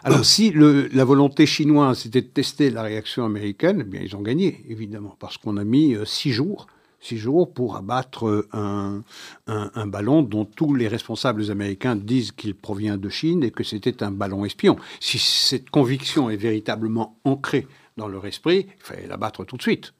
alors, 0.02 0.24
si 0.24 0.50
la 0.50 1.04
volonté 1.04 1.44
chinoise 1.44 1.98
c'était 1.98 2.22
de 2.22 2.26
tester 2.28 2.70
la 2.70 2.80
réaction 2.80 3.26
américaine, 3.26 3.82
eh 3.82 3.84
bien, 3.84 4.00
ils 4.00 4.16
ont 4.16 4.22
gagné, 4.22 4.64
évidemment, 4.66 5.14
parce 5.20 5.36
qu'on 5.36 5.58
a 5.58 5.64
mis 5.64 5.94
six 6.06 6.32
jours 6.32 6.68
six 7.02 7.18
jours 7.18 7.52
pour 7.52 7.76
abattre 7.76 8.46
un, 8.52 9.02
un, 9.46 9.86
ballon 9.86 10.22
dont 10.22 10.46
tous 10.46 10.74
les 10.74 10.88
responsables 10.88 11.50
américains 11.50 11.96
disent 11.96 12.32
qu'il 12.32 12.54
provient 12.54 12.96
de 12.96 13.08
Chine 13.08 13.42
et 13.42 13.50
que 13.50 13.64
c'était 13.64 14.02
un 14.02 14.10
ballon 14.10 14.44
espion. 14.44 14.76
Si 15.00 15.18
cette 15.18 15.68
conviction 15.68 16.30
est 16.30 16.36
véritablement 16.36 17.18
ancrée 17.24 17.66
dans 17.96 18.08
leur 18.08 18.24
esprit, 18.26 18.66
il 18.78 18.82
fallait 18.82 19.06
l'abattre 19.06 19.44
tout 19.44 19.56
de 19.56 19.62
suite. 19.62 19.92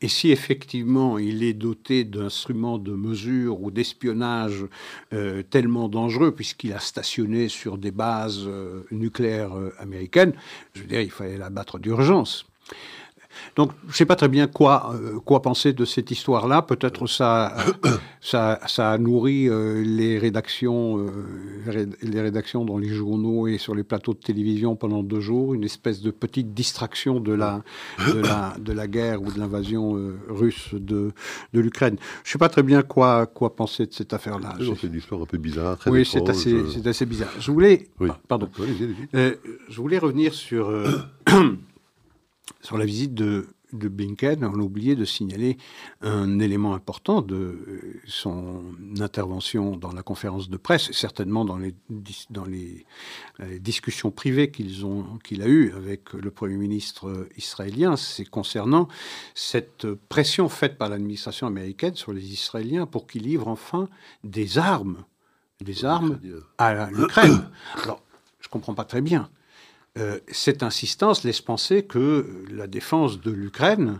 Et 0.00 0.08
si 0.08 0.30
effectivement 0.30 1.18
il 1.18 1.42
est 1.42 1.54
doté 1.54 2.04
d'instruments 2.04 2.78
de 2.78 2.92
mesure 2.92 3.62
ou 3.62 3.70
d'espionnage 3.70 4.64
euh, 5.12 5.42
tellement 5.42 5.88
dangereux, 5.88 6.32
puisqu'il 6.34 6.72
a 6.72 6.80
stationné 6.80 7.48
sur 7.48 7.78
des 7.78 7.90
bases 7.90 8.44
euh, 8.46 8.84
nucléaires 8.90 9.56
euh, 9.56 9.74
américaines, 9.78 10.32
je 10.74 10.82
veux 10.82 10.88
dire, 10.88 11.00
il 11.00 11.10
fallait 11.10 11.38
l'abattre 11.38 11.78
d'urgence. 11.78 12.46
Donc, 13.56 13.72
je 13.84 13.88
ne 13.88 13.94
sais 13.94 14.06
pas 14.06 14.16
très 14.16 14.28
bien 14.28 14.46
quoi, 14.46 14.94
euh, 14.94 15.18
quoi 15.20 15.42
penser 15.42 15.72
de 15.72 15.84
cette 15.84 16.10
histoire-là. 16.10 16.62
Peut-être 16.62 17.06
ça, 17.06 17.54
ça, 18.20 18.60
ça 18.66 18.90
a 18.90 18.98
nourri 18.98 19.48
euh, 19.48 19.82
les, 19.82 20.18
rédactions, 20.18 20.98
euh, 20.98 21.86
les 22.02 22.20
rédactions 22.20 22.64
dans 22.64 22.78
les 22.78 22.88
journaux 22.88 23.46
et 23.46 23.58
sur 23.58 23.74
les 23.74 23.82
plateaux 23.82 24.14
de 24.14 24.18
télévision 24.18 24.76
pendant 24.76 25.02
deux 25.02 25.20
jours, 25.20 25.54
une 25.54 25.64
espèce 25.64 26.00
de 26.00 26.10
petite 26.10 26.54
distraction 26.54 27.20
de 27.20 27.32
la, 27.32 27.62
de 27.98 28.20
la, 28.20 28.54
de 28.58 28.72
la 28.72 28.86
guerre 28.86 29.22
ou 29.22 29.30
de 29.30 29.38
l'invasion 29.38 29.98
russe 30.28 30.70
de, 30.72 31.12
de 31.52 31.60
l'Ukraine. 31.60 31.96
Je 32.24 32.28
ne 32.28 32.32
sais 32.32 32.38
pas 32.38 32.48
très 32.48 32.62
bien 32.62 32.82
quoi, 32.82 33.26
quoi 33.26 33.56
penser 33.56 33.86
de 33.86 33.92
cette 33.92 34.12
affaire-là. 34.12 34.56
C'est 34.58 34.86
une 34.86 34.94
histoire 34.94 35.22
un 35.22 35.26
peu 35.26 35.38
bizarre. 35.38 35.78
Très 35.78 35.90
oui, 35.90 36.04
c'est 36.04 36.28
assez, 36.28 36.56
assez, 36.86 37.06
bizarre. 37.06 37.30
Je 37.38 37.50
voulais, 37.50 37.88
pardon, 38.28 38.48
je 39.12 39.80
voulais 39.80 39.98
revenir 39.98 40.34
sur 40.34 40.70
sur 42.60 42.78
la 42.78 42.84
visite 42.84 43.14
de, 43.14 43.48
de 43.72 43.88
Blinken, 43.88 44.44
on 44.44 44.58
a 44.58 44.62
oublié 44.62 44.96
de 44.96 45.04
signaler 45.04 45.56
un 46.00 46.38
élément 46.38 46.74
important 46.74 47.22
de 47.22 47.34
euh, 47.34 48.00
son 48.06 48.62
intervention 49.00 49.76
dans 49.76 49.92
la 49.92 50.02
conférence 50.02 50.48
de 50.48 50.56
presse, 50.56 50.90
certainement 50.92 51.44
dans 51.44 51.58
les, 51.58 51.74
dans 52.30 52.44
les, 52.44 52.84
discussions 53.60 54.10
privées 54.10 54.50
qu'il 54.50 55.42
a 55.42 55.46
eues 55.46 55.72
avec 55.74 56.12
le 56.12 56.30
Premier 56.30 56.56
ministre 56.56 57.28
israélien, 57.36 57.96
c'est 57.96 58.24
concernant 58.24 58.88
cette 59.34 59.86
pression 60.08 60.48
faite 60.48 60.76
par 60.76 60.88
l'administration 60.88 61.46
américaine 61.46 61.94
sur 61.94 62.12
les 62.12 62.32
Israéliens 62.32 62.86
pour 62.86 63.06
qu'ils 63.06 63.22
livrent 63.22 63.48
enfin 63.48 63.88
des 64.24 64.58
armes, 64.58 65.04
des 65.60 65.84
armes 65.84 66.18
à 66.58 66.90
l'Ukraine. 66.90 67.48
Alors, 67.82 68.02
je 68.40 68.48
ne 68.48 68.50
comprends 68.50 68.74
pas 68.74 68.84
très 68.84 69.00
bien. 69.00 69.30
Euh, 70.00 70.18
cette 70.28 70.62
insistance 70.62 71.24
laisse 71.24 71.40
penser 71.40 71.82
que 71.82 72.44
la 72.50 72.66
défense 72.66 73.20
de 73.20 73.30
l'Ukraine, 73.30 73.98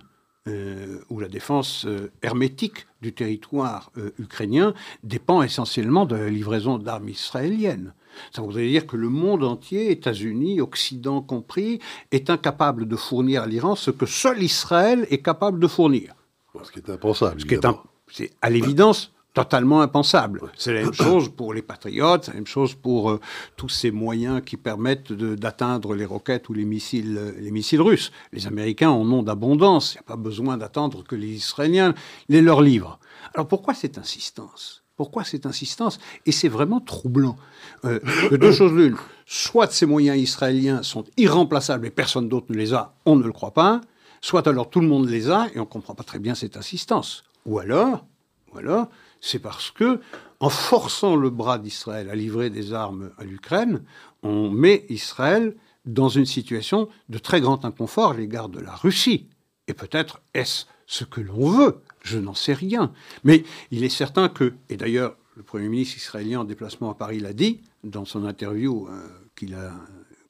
euh, 0.49 0.99
ou 1.11 1.21
la 1.21 1.29
défense 1.29 1.85
euh, 1.87 2.11
hermétique 2.23 2.87
du 3.03 3.13
territoire 3.13 3.93
ukrainien, 4.19 4.75
dépend 5.05 5.43
essentiellement 5.43 6.07
de 6.07 6.17
la 6.17 6.31
livraison 6.31 6.79
d'armes 6.79 7.09
israéliennes. 7.09 7.95
Ça 8.33 8.43
voudrait 8.43 8.67
dire 8.67 8.87
que 8.87 8.97
le 8.97 9.09
monde 9.09 9.45
entier, 9.45 9.91
États-Unis, 9.91 10.61
Occident 10.61 11.23
compris, 11.23 11.81
est 12.11 12.31
incapable 12.31 12.89
de 12.89 12.97
fournir 12.97 13.43
à 13.43 13.47
l'Iran 13.47 13.77
ce 13.77 13.91
que 13.91 14.07
seul 14.07 14.43
Israël 14.43 15.07
est 15.11 15.23
capable 15.23 15.61
de 15.61 15.67
fournir. 15.67 16.15
Ce 16.63 16.73
qui 16.73 16.81
est 16.81 16.91
impensable. 16.91 17.41
Ce 17.41 17.47
qui 17.47 17.55
est, 17.55 17.67
c'est 18.09 18.33
à 18.43 18.51
l'évidence 18.51 19.13
totalement 19.33 19.81
impensable. 19.81 20.43
C'est 20.57 20.75
la 20.75 20.83
même 20.83 20.93
chose 20.93 21.29
pour 21.29 21.55
les 21.55 21.63
patriotes, 21.63 22.25
c'est 22.25 22.33
la 22.33 22.37
même 22.37 22.47
chose 22.47 22.75
pour 22.75 23.11
euh, 23.11 23.21
tous 23.57 23.69
ces 23.69 23.91
moyens 23.91 24.43
qui 24.45 24.57
permettent 24.57 25.13
d'atteindre 25.13 25.95
les 25.95 26.05
roquettes 26.05 26.49
ou 26.49 26.53
les 26.53 26.65
missiles, 26.65 27.17
euh, 27.17 27.33
les 27.39 27.51
missiles 27.51 27.81
russes. 27.81 28.11
Les 28.33 28.47
Américains 28.47 28.91
en 28.91 29.11
ont 29.13 29.23
d'abondance, 29.23 29.95
il 29.95 29.99
n'y 29.99 30.01
a 30.01 30.09
pas 30.09 30.17
besoin 30.17 30.57
d'attendre 30.57 31.05
que 31.05 31.15
les 31.15 31.29
Israéliens 31.29 31.95
les 32.29 32.43
leur 32.43 32.61
livrent. 32.61 32.99
Alors 33.35 33.47
pourquoi 33.47 33.75
cette 33.75 33.99
insistance? 33.99 34.83
Pourquoi 34.97 35.25
cette 35.25 35.47
insistance? 35.47 35.99
Et 36.27 36.33
c'est 36.33 36.49
vraiment 36.49 36.81
troublant. 36.81 37.37
Euh, 37.85 38.01
de 38.31 38.37
deux 38.37 38.53
choses 38.53 38.73
l'une, 38.73 38.97
soit 39.25 39.73
ces 39.73 39.87
moyens 39.87 40.19
israéliens 40.19 40.83
sont 40.83 41.05
irremplaçables 41.17 41.87
et 41.87 41.91
personne 41.91 42.29
d'autre 42.29 42.47
ne 42.51 42.57
les 42.57 42.75
a, 42.75 42.95
on 43.07 43.17
ne 43.17 43.23
le 43.23 43.33
croit 43.33 43.53
pas, 43.53 43.81
soit 44.21 44.47
alors 44.47 44.69
tout 44.69 44.81
le 44.81 44.89
monde 44.89 45.09
les 45.09 45.31
a 45.31 45.47
et 45.55 45.59
on 45.59 45.63
ne 45.63 45.69
comprend 45.69 45.95
pas 45.95 46.03
très 46.03 46.19
bien 46.19 46.35
cette 46.35 46.57
insistance. 46.57 47.25
Ou 47.47 47.59
alors, 47.59 48.05
ou 48.53 48.59
alors 48.59 48.89
c'est 49.21 49.39
parce 49.39 49.71
que, 49.71 50.01
en 50.41 50.49
forçant 50.49 51.17
le 51.17 51.31
bras 51.31 51.59
d'Israël 51.59 52.09
à 52.11 52.15
livrer 52.15 52.51
des 52.51 52.73
armes 52.73 53.11
à 53.19 53.25
l'Ukraine, 53.25 53.83
on 54.23 54.51
met 54.51 54.87
Israël 54.89 55.55
dans 55.85 56.09
une 56.09 56.27
situation 56.27 56.89
de 57.09 57.19
très 57.19 57.41
grand 57.41 57.65
inconfort 57.65 58.13
à 58.13 58.17
l'égard 58.17 58.49
de 58.49 58.61
la 58.61 58.75
Russie. 58.75 59.29
Et 59.69 59.75
peut-être 59.75 60.21
est-ce 60.35 60.65
ce 60.87 61.05
que 61.05 61.21
l'on 61.21 61.49
veut, 61.49 61.83
je 62.03 62.19
n'en 62.19 62.35
sais 62.35 62.53
rien. 62.53 62.93
Mais 63.23 63.45
il 63.71 63.85
est 63.85 63.89
certain 63.91 64.29
que, 64.29 64.55
et 64.69 64.77
d'ailleurs 64.77 65.17
le 65.37 65.45
Premier 65.45 65.69
ministre 65.69 65.97
israélien 65.97 66.41
en 66.41 66.45
déplacement 66.45 66.91
à 66.91 66.95
Paris 66.95 67.21
l'a 67.21 67.33
dit 67.33 67.61
dans 67.85 68.05
son 68.05 68.25
interview 68.25 68.89
euh, 68.89 69.09
qu'il 69.37 69.55
a 69.55 69.73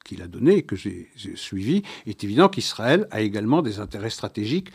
qu'il 0.03 0.21
a 0.23 0.27
donné, 0.27 0.63
que 0.63 0.75
j'ai 0.75 1.11
suivi, 1.35 1.83
il 2.05 2.09
est 2.09 2.23
évident 2.23 2.49
qu'Israël 2.49 3.07
a 3.11 3.21
également 3.21 3.61
des 3.61 3.79
intérêts 3.79 4.09
stratégiques 4.09 4.69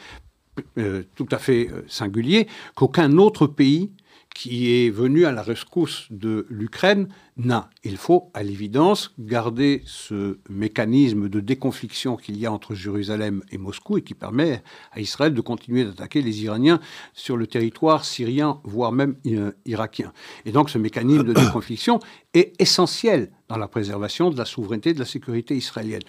euh, 0.78 1.02
tout 1.14 1.28
à 1.30 1.38
fait 1.38 1.68
euh, 1.70 1.84
singuliers 1.88 2.48
qu'aucun 2.74 3.18
autre 3.18 3.46
pays 3.46 3.90
qui 4.36 4.70
est 4.70 4.90
venu 4.90 5.24
à 5.24 5.32
la 5.32 5.40
rescousse 5.40 6.08
de 6.10 6.46
l'Ukraine 6.50 7.08
n'a. 7.38 7.70
Il 7.84 7.96
faut, 7.96 8.30
à 8.34 8.42
l'évidence, 8.42 9.14
garder 9.18 9.82
ce 9.86 10.38
mécanisme 10.50 11.30
de 11.30 11.40
déconfliction 11.40 12.16
qu'il 12.16 12.36
y 12.36 12.44
a 12.44 12.52
entre 12.52 12.74
Jérusalem 12.74 13.42
et 13.50 13.56
Moscou 13.56 13.96
et 13.96 14.02
qui 14.02 14.12
permet 14.12 14.62
à 14.92 15.00
Israël 15.00 15.32
de 15.32 15.40
continuer 15.40 15.86
d'attaquer 15.86 16.20
les 16.20 16.44
Iraniens 16.44 16.80
sur 17.14 17.38
le 17.38 17.46
territoire 17.46 18.04
syrien, 18.04 18.60
voire 18.64 18.92
même 18.92 19.16
euh, 19.26 19.52
irakien. 19.64 20.12
Et 20.44 20.52
donc 20.52 20.68
ce 20.68 20.76
mécanisme 20.76 21.24
de 21.24 21.32
déconfliction 21.32 21.98
est 22.34 22.52
essentiel 22.60 23.30
dans 23.48 23.56
la 23.56 23.68
préservation 23.68 24.28
de 24.28 24.36
la 24.36 24.44
souveraineté 24.44 24.90
et 24.90 24.94
de 24.94 24.98
la 24.98 25.06
sécurité 25.06 25.56
israélienne. 25.56 26.02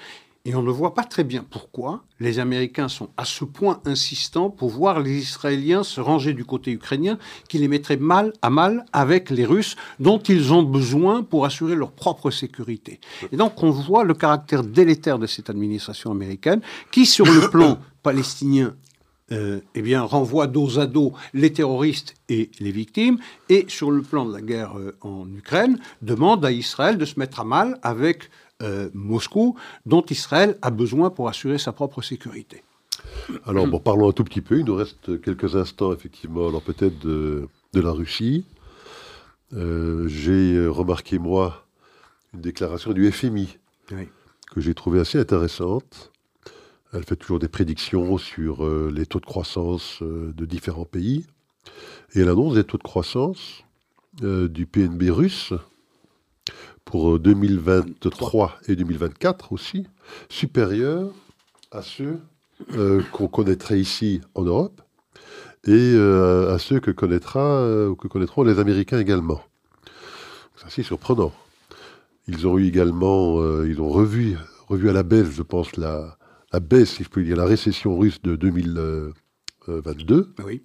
Et 0.47 0.55
on 0.55 0.63
ne 0.63 0.71
voit 0.71 0.93
pas 0.93 1.03
très 1.03 1.25
bien 1.25 1.43
pourquoi 1.47 2.05
les 2.21 2.39
Américains 2.39 2.87
sont 2.87 3.09
à 3.17 3.25
ce 3.25 3.43
point 3.43 3.81
insistants 3.83 4.49
pour 4.49 4.69
voir 4.69 5.01
les 5.01 5.17
Israéliens 5.17 5.83
se 5.83 5.99
ranger 5.99 6.31
du 6.31 6.45
côté 6.45 6.71
ukrainien, 6.71 7.19
qui 7.49 7.57
les 7.57 7.67
mettrait 7.67 7.97
mal 7.97 8.31
à 8.41 8.49
mal 8.49 8.85
avec 8.93 9.29
les 9.29 9.43
Russes, 9.43 9.75
dont 9.99 10.19
ils 10.19 10.53
ont 10.53 10.63
besoin 10.63 11.21
pour 11.21 11.43
assurer 11.43 11.75
leur 11.75 11.91
propre 11.91 12.31
sécurité. 12.31 13.01
Et 13.33 13.35
donc 13.35 13.61
on 13.61 13.71
voit 13.71 14.05
le 14.05 14.13
caractère 14.13 14.63
délétère 14.63 15.19
de 15.19 15.27
cette 15.27 15.49
administration 15.49 16.11
américaine, 16.11 16.61
qui 16.91 17.05
sur 17.05 17.25
le 17.25 17.49
plan 17.49 17.77
palestinien 18.01 18.73
euh, 19.33 19.59
eh 19.75 19.81
bien, 19.81 20.03
renvoie 20.03 20.47
dos 20.47 20.79
à 20.79 20.87
dos 20.87 21.11
les 21.33 21.51
terroristes 21.51 22.13
et 22.29 22.49
les 22.61 22.71
victimes, 22.71 23.17
et 23.49 23.65
sur 23.67 23.91
le 23.91 24.01
plan 24.01 24.25
de 24.25 24.31
la 24.31 24.41
guerre 24.41 24.79
euh, 24.79 24.95
en 25.01 25.27
Ukraine, 25.35 25.77
demande 26.01 26.45
à 26.45 26.51
Israël 26.53 26.97
de 26.97 27.03
se 27.03 27.19
mettre 27.19 27.41
à 27.41 27.43
mal 27.43 27.77
avec 27.83 28.29
euh, 28.63 28.89
Moscou, 28.95 29.55
dont 29.85 30.03
Israël 30.09 30.57
a 30.63 30.71
besoin 30.71 31.11
pour 31.11 31.29
assurer 31.29 31.59
sa 31.59 31.71
propre 31.71 32.01
sécurité. 32.01 32.63
Alors, 33.45 33.67
bon, 33.67 33.79
parlons 33.79 34.09
un 34.09 34.13
tout 34.13 34.23
petit 34.23 34.41
peu. 34.41 34.57
Il 34.57 34.65
nous 34.65 34.73
reste 34.73 35.21
quelques 35.21 35.55
instants, 35.55 35.93
effectivement, 35.93 36.47
alors 36.47 36.63
peut-être 36.63 36.97
de, 36.99 37.47
la 37.73 37.91
Russie. 37.91 38.45
Euh, 39.53 40.07
j'ai 40.07 40.65
remarqué, 40.67 41.19
moi, 41.19 41.67
une 42.33 42.41
déclaration 42.41 42.93
du 42.93 43.11
FMI 43.11 43.59
que 43.89 44.59
j'ai 44.59 44.73
trouvée 44.73 45.01
assez 45.01 45.19
intéressante. 45.19 46.11
Elle 46.93 47.03
fait 47.03 47.15
toujours 47.15 47.37
des 47.37 47.49
prédictions 47.49 48.17
sur 48.17 48.65
euh, 48.65 48.91
les 48.91 49.05
taux 49.05 49.19
de 49.19 49.25
croissance 49.25 50.01
de 50.01 50.45
différents 50.45 50.85
pays. 50.85 51.27
Et 52.15 52.21
elle 52.21 52.29
annonce 52.29 52.55
des 52.55 52.63
taux 52.63 52.79
de 52.79 52.83
croissance 52.83 53.63
du 54.19 54.65
PNB 54.65 55.11
russe 55.11 55.53
pour 56.87 57.19
2023 57.19 58.59
et 58.69 58.77
2024 58.77 59.51
aussi, 59.51 59.85
supérieurs 60.29 61.11
à 61.71 61.81
ceux 61.81 62.19
euh, 62.73 63.03
qu'on 63.11 63.27
connaîtrait 63.27 63.77
ici 63.77 64.21
en 64.35 64.43
Europe 64.43 64.81
et 65.65 65.71
euh, 65.73 66.55
à 66.55 66.59
ceux 66.59 66.79
que, 66.79 66.91
connaîtra, 66.91 67.87
ou 67.87 67.95
que 67.95 68.07
connaîtront 68.07 68.43
les 68.43 68.59
Américains 68.59 68.99
également. 68.99 69.41
C'est 70.55 70.67
assez 70.67 70.83
surprenant. 70.83 71.33
Ils 72.29 72.47
ont 72.47 72.57
eu 72.57 72.65
également, 72.65 73.43
ils 73.63 73.81
ont 73.81 73.89
revu, 73.89 74.37
revu 74.69 74.89
à 74.89 74.93
la 74.93 75.03
baisse, 75.03 75.29
je 75.31 75.43
pense, 75.43 75.75
la, 75.75 76.17
la 76.53 76.61
baisse, 76.61 76.91
si 76.91 77.03
je 77.03 77.09
peux 77.09 77.21
dire, 77.21 77.35
la 77.35 77.45
récession 77.45 77.97
russe 77.97 78.21
de 78.21 78.37
2022. 78.37 80.33
Oui. 80.45 80.63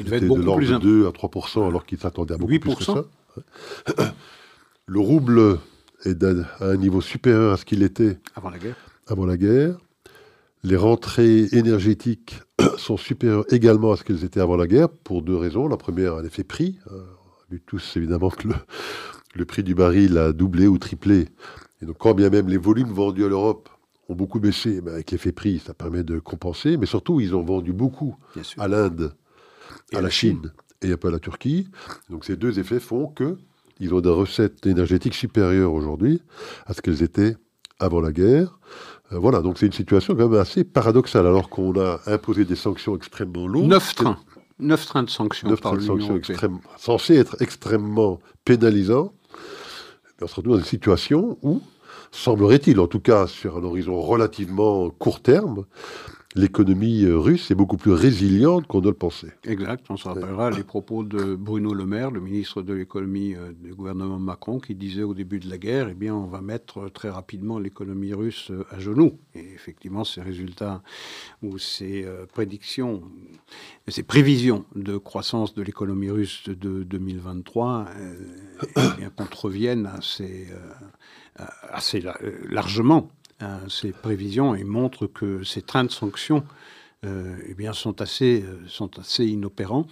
Il 0.00 0.06
devait 0.06 0.16
être 0.16 0.26
beaucoup 0.26 0.40
de 0.40 0.46
l'ordre 0.46 0.66
de 0.66 0.78
2 0.78 1.06
à 1.06 1.10
3% 1.10 1.68
alors 1.68 1.86
qu'ils 1.86 1.98
s'attendaient 1.98 2.34
à 2.34 2.36
beaucoup 2.36 2.52
8%. 2.52 2.58
plus 2.58 2.74
que 2.74 2.82
ça. 2.82 3.04
Le 4.88 5.00
rouble 5.00 5.58
est 6.04 6.22
à 6.22 6.34
un 6.60 6.76
niveau 6.76 7.00
supérieur 7.00 7.52
à 7.52 7.56
ce 7.56 7.64
qu'il 7.64 7.82
était 7.82 8.20
avant 8.36 8.50
la 8.50 8.58
guerre. 8.58 8.76
Avant 9.08 9.26
la 9.26 9.36
guerre. 9.36 9.78
Les 10.62 10.76
rentrées 10.76 11.46
énergétiques 11.50 12.40
sont 12.78 12.96
supérieures 12.96 13.44
également 13.52 13.90
à 13.90 13.96
ce 13.96 14.04
qu'elles 14.04 14.22
étaient 14.22 14.40
avant 14.40 14.56
la 14.56 14.68
guerre 14.68 14.88
pour 14.88 15.22
deux 15.22 15.34
raisons. 15.34 15.66
La 15.66 15.76
première, 15.76 16.14
un 16.14 16.24
effet 16.24 16.44
prix. 16.44 16.78
On 16.88 16.94
a 16.94 17.04
vu 17.50 17.60
tous 17.66 17.96
évidemment 17.96 18.30
que 18.30 18.46
le, 18.46 18.54
le 19.34 19.44
prix 19.44 19.64
du 19.64 19.74
baril 19.74 20.18
a 20.18 20.32
doublé 20.32 20.68
ou 20.68 20.78
triplé. 20.78 21.30
Et 21.82 21.86
donc, 21.86 21.98
quand 21.98 22.14
bien 22.14 22.30
même 22.30 22.48
les 22.48 22.56
volumes 22.56 22.92
vendus 22.92 23.24
à 23.24 23.28
l'Europe 23.28 23.68
ont 24.08 24.14
beaucoup 24.14 24.38
baissé, 24.38 24.80
ben, 24.80 24.94
avec 24.94 25.10
l'effet 25.10 25.32
prix, 25.32 25.58
ça 25.58 25.74
permet 25.74 26.04
de 26.04 26.20
compenser. 26.20 26.76
Mais 26.76 26.86
surtout, 26.86 27.18
ils 27.18 27.34
ont 27.34 27.42
vendu 27.42 27.72
beaucoup 27.72 28.14
à 28.56 28.68
l'Inde, 28.68 29.16
à 29.92 30.00
la 30.00 30.10
Chine, 30.10 30.52
et 30.80 30.92
un 30.92 30.96
peu 30.96 31.08
à 31.08 31.10
la 31.10 31.18
Turquie. 31.18 31.68
Donc, 32.08 32.24
ces 32.24 32.36
deux 32.36 32.60
effets 32.60 32.78
font 32.78 33.08
que 33.08 33.36
ils 33.80 33.94
ont 33.94 34.00
des 34.00 34.10
recettes 34.10 34.66
énergétiques 34.66 35.14
supérieures 35.14 35.72
aujourd'hui 35.72 36.22
à 36.66 36.72
ce 36.72 36.82
qu'elles 36.82 37.02
étaient 37.02 37.36
avant 37.78 38.00
la 38.00 38.12
guerre. 38.12 38.58
Euh, 39.12 39.18
voilà, 39.18 39.40
donc 39.40 39.58
c'est 39.58 39.66
une 39.66 39.72
situation 39.72 40.14
quand 40.16 40.28
même 40.28 40.40
assez 40.40 40.64
paradoxale, 40.64 41.26
alors 41.26 41.48
qu'on 41.48 41.78
a 41.78 42.00
imposé 42.06 42.44
des 42.44 42.56
sanctions 42.56 42.96
extrêmement 42.96 43.46
lourdes. 43.46 43.68
Neuf 43.68 43.94
trains. 43.94 44.18
Neuf 44.58 44.86
trains 44.86 45.02
de 45.02 45.10
sanctions 45.10 45.48
Neuf 45.50 45.60
trains 45.60 45.76
de 45.76 45.80
sanctions 45.80 46.20
censés 46.78 47.16
être 47.16 47.36
extrêmement 47.40 48.20
pénalisants. 48.44 49.12
on 50.22 50.26
se 50.26 50.34
retrouve 50.34 50.54
dans 50.54 50.58
une 50.58 50.64
situation 50.64 51.38
où, 51.42 51.60
semblerait-il, 52.10 52.80
en 52.80 52.86
tout 52.86 53.00
cas 53.00 53.26
sur 53.26 53.58
un 53.58 53.64
horizon 53.64 54.00
relativement 54.00 54.88
court 54.90 55.20
terme, 55.20 55.66
l'économie 56.36 57.04
euh, 57.04 57.18
russe 57.18 57.50
est 57.50 57.54
beaucoup 57.54 57.78
plus 57.78 57.92
résiliente 57.92 58.66
qu'on 58.66 58.80
ne 58.80 58.88
le 58.88 58.92
pensait. 58.92 59.32
Exact, 59.44 59.86
on 59.88 59.96
se 59.96 60.06
rappellera 60.06 60.50
les 60.50 60.62
propos 60.62 61.02
de 61.02 61.34
Bruno 61.34 61.72
Le 61.72 61.86
Maire, 61.86 62.10
le 62.10 62.20
ministre 62.20 62.62
de 62.62 62.74
l'économie 62.74 63.34
euh, 63.34 63.52
du 63.52 63.74
gouvernement 63.74 64.18
Macron, 64.18 64.60
qui 64.60 64.74
disait 64.74 65.02
au 65.02 65.14
début 65.14 65.40
de 65.40 65.48
la 65.48 65.56
guerre, 65.56 65.88
eh 65.88 65.94
bien, 65.94 66.14
on 66.14 66.26
va 66.26 66.42
mettre 66.42 66.90
très 66.90 67.08
rapidement 67.08 67.58
l'économie 67.58 68.12
russe 68.12 68.50
euh, 68.50 68.66
à 68.70 68.78
genoux. 68.78 69.18
Et 69.34 69.54
effectivement, 69.54 70.04
ces 70.04 70.20
résultats 70.20 70.82
ou 71.42 71.58
ces 71.58 72.06
prédictions, 72.32 73.02
ces 73.88 74.02
prévisions 74.02 74.64
de 74.74 74.98
croissance 74.98 75.54
de 75.54 75.62
l'économie 75.62 76.10
russe 76.10 76.48
de 76.48 76.82
2023 76.82 77.86
eh 78.60 78.80
bien, 78.98 79.10
contreviennent 79.10 79.86
assez 79.86 80.48
largement 82.48 83.10
ces 83.68 83.92
prévisions 83.92 84.54
et 84.54 84.64
montrent 84.64 85.06
que 85.06 85.44
ces 85.44 85.62
trains 85.62 85.84
de 85.84 85.90
sanctions 85.90 86.44
euh, 87.04 87.36
eh 87.46 87.54
bien, 87.54 87.74
sont, 87.74 88.00
assez, 88.00 88.42
euh, 88.42 88.58
sont 88.68 88.98
assez 88.98 89.26
inopérants 89.26 89.86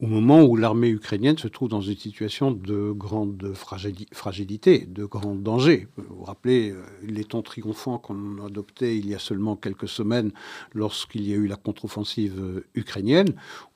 au 0.00 0.08
moment 0.08 0.42
où 0.42 0.56
l'armée 0.56 0.88
ukrainienne 0.88 1.38
se 1.38 1.46
trouve 1.46 1.68
dans 1.68 1.80
une 1.80 1.96
situation 1.96 2.50
de 2.50 2.90
grande 2.90 3.54
fragilité, 3.54 4.84
de 4.84 5.04
grand 5.04 5.36
danger. 5.36 5.86
Vous 5.96 6.16
vous 6.16 6.24
rappelez 6.24 6.70
euh, 6.70 6.82
les 7.02 7.24
tons 7.24 7.42
triomphants 7.42 7.98
qu'on 7.98 8.42
a 8.42 8.46
adoptés 8.46 8.96
il 8.96 9.08
y 9.08 9.14
a 9.14 9.20
seulement 9.20 9.54
quelques 9.54 9.88
semaines 9.88 10.32
lorsqu'il 10.74 11.26
y 11.26 11.32
a 11.32 11.36
eu 11.36 11.46
la 11.46 11.56
contre-offensive 11.56 12.64
ukrainienne. 12.74 13.28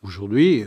Aujourd'hui, 0.02 0.64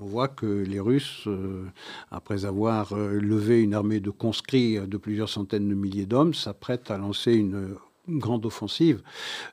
on 0.00 0.06
voit 0.06 0.28
que 0.28 0.46
les 0.46 0.80
Russes, 0.80 1.24
euh, 1.26 1.64
après 2.10 2.44
avoir 2.44 2.92
euh, 2.92 3.20
levé 3.20 3.60
une 3.62 3.74
armée 3.74 4.00
de 4.00 4.10
conscrits 4.10 4.78
de 4.78 4.96
plusieurs 4.96 5.28
centaines 5.28 5.68
de 5.68 5.74
milliers 5.74 6.06
d'hommes, 6.06 6.34
s'apprêtent 6.34 6.90
à 6.90 6.98
lancer 6.98 7.32
une, 7.32 7.76
grande 8.08 8.44
offensive 8.44 9.02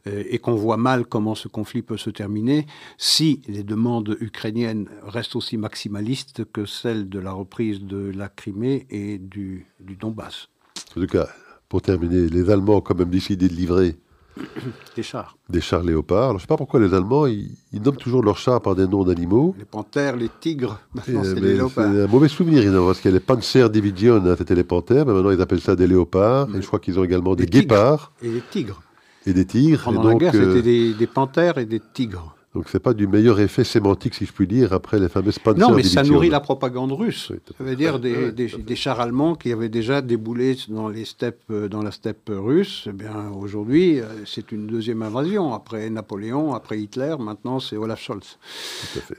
euh, 0.08 0.24
et 0.28 0.40
qu'on 0.40 0.56
voit 0.56 0.78
mal 0.78 1.06
comment 1.06 1.36
ce 1.36 1.48
conflit 1.48 1.84
peut 1.84 1.98
se 1.98 2.10
terminer 2.10 2.66
si 2.98 3.42
les 3.48 3.64
demandes 3.64 4.18
ukrainiennes 4.20 4.90
restent 5.04 5.36
aussi 5.36 5.58
maximalistes 5.58 6.44
que 6.52 6.66
celles 6.66 7.08
de 7.08 7.20
la 7.20 7.34
reprise 7.34 7.82
de 7.82 8.12
la 8.16 8.30
Crimée 8.30 8.88
et 8.90 9.20
du, 9.20 9.68
du 9.80 9.96
Donbass. 9.96 10.50
En 10.96 11.02
tout 11.02 11.08
cas, 11.08 11.28
pour 11.70 11.84
terminer, 11.84 12.30
les 12.30 12.50
Allemands 12.50 12.78
ont 12.78 12.82
quand 12.82 12.98
même 12.98 13.12
décidé 13.12 13.48
de 13.48 13.54
livrer 13.54 13.96
des 14.96 15.04
chars. 15.04 15.38
Des 15.50 15.62
chars 15.62 15.84
léopards. 15.84 16.32
je 16.32 16.36
ne 16.36 16.40
sais 16.40 16.48
pas 16.48 16.58
pourquoi 16.58 16.80
les 16.80 16.94
Allemands, 16.94 17.28
ils, 17.28 17.50
nomment 17.74 17.98
toujours 17.98 18.24
leurs 18.24 18.38
chars 18.38 18.62
par 18.62 18.76
des 18.76 18.88
noms 18.88 19.04
d'animaux. 19.04 19.56
Les 19.58 19.66
panthères, 19.66 20.16
les 20.16 20.30
tigres, 20.40 20.80
maintenant 20.94 21.24
c'est 21.24 21.36
les 21.36 21.56
léopards. 21.56 21.92
C'est 21.94 22.04
un 22.04 22.08
mauvais 22.08 22.28
souvenir, 22.28 22.64
parce 22.86 23.00
qu'il 23.00 23.12
y 23.12 23.14
a 23.14 23.18
les 23.18 23.24
Panzer 23.24 23.70
Division, 23.70 24.24
hein, 24.26 24.36
c'était 24.38 24.56
les 24.56 24.64
panthères, 24.64 25.06
mais 25.06 25.14
maintenant 25.14 25.32
ils 25.32 25.42
appellent 25.42 25.62
ça 25.62 25.76
des 25.76 25.88
léopards. 25.88 26.48
Et 26.56 26.62
je 26.62 26.68
crois 26.68 26.80
qu'ils 26.80 27.00
ont 27.00 27.04
également 27.04 27.36
des, 27.36 27.46
guépards. 27.46 28.12
Et 28.22 28.30
des 28.30 28.42
tigres. 28.42 28.82
Et 29.26 29.34
des 29.34 29.46
tigres. 29.46 29.82
Pendant 29.84 30.10
la 30.10 30.16
guerre, 30.16 30.36
euh, 30.36 30.56
c'était 30.56 30.62
des, 30.62 30.94
des 30.94 31.08
panthères 31.08 31.58
et 31.58 31.66
des 31.66 31.82
tigres. 31.94 32.37
Donc 32.56 32.70
c'est 32.70 32.80
pas 32.80 32.94
du 32.94 33.08
meilleur 33.08 33.40
effet 33.40 33.64
sémantique, 33.64 34.16
si 34.16 34.26
je 34.26 34.32
puis 34.32 34.48
dire, 34.48 34.74
après 34.74 35.00
les 35.00 35.10
fameuses 35.10 35.38
Panzer 35.38 35.60
Non, 35.60 35.76
mais 35.76 35.84
ça 35.84 36.04
nourrit 36.04 36.30
la 36.30 36.40
propagande 36.40 36.92
russe. 36.92 37.32
ça 37.58 37.64
veut 37.64 37.76
dire 37.76 38.00
des, 38.00 38.32
des, 38.32 38.76
chars 38.76 39.00
allemands 39.00 39.36
qui 39.36 39.52
avaient 39.52 39.70
déjà 39.70 40.02
déboulé 40.02 40.58
dans, 40.70 40.88
les 40.88 41.06
steppes, 41.06 41.44
euh, 41.52 41.68
dans 41.68 41.84
la 41.84 41.92
steppe 41.92 42.30
russe. 42.30 42.86
Eh 42.88 42.94
bien, 42.94 43.30
aujourd'hui, 43.30 44.00
euh, 44.00 44.06
c'est 44.26 44.52
une 44.52 44.66
deuxième 44.66 45.04
invasion. 45.04 45.54
Après 45.54 45.90
Napoléon, 45.90 46.54
après 46.54 46.80
Hitler, 46.80 47.16
maintenant 47.20 47.60
c'est 47.60 47.78
Olaf 47.78 48.02
Scholz. 48.02 48.38
Tout 48.94 49.00
à 49.00 49.02
fait. 49.02 49.18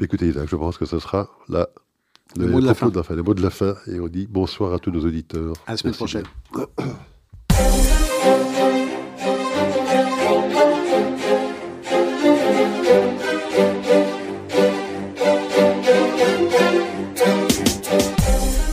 écoutez, 0.00 0.28
Isaac, 0.28 0.48
je 0.48 0.56
pense 0.56 0.78
que 0.78 0.86
ce 0.86 0.98
sera 1.00 1.28
là 1.48 1.68
le, 2.36 2.46
mot 2.46 2.60
de 2.60 2.66
la 2.66 2.74
fin. 2.74 2.90
Le 3.10 3.22
mot 3.22 3.34
de 3.34 3.42
la 3.42 3.50
fin. 3.50 3.74
Et 3.86 4.00
on 4.00 4.08
dit 4.08 4.26
bonsoir 4.26 4.72
à 4.72 4.78
tous 4.78 4.90
nos 4.90 5.04
auditeurs. 5.04 5.54
À 5.66 5.72
la 5.72 5.76
semaine 5.76 5.94
prochaine. 5.94 6.24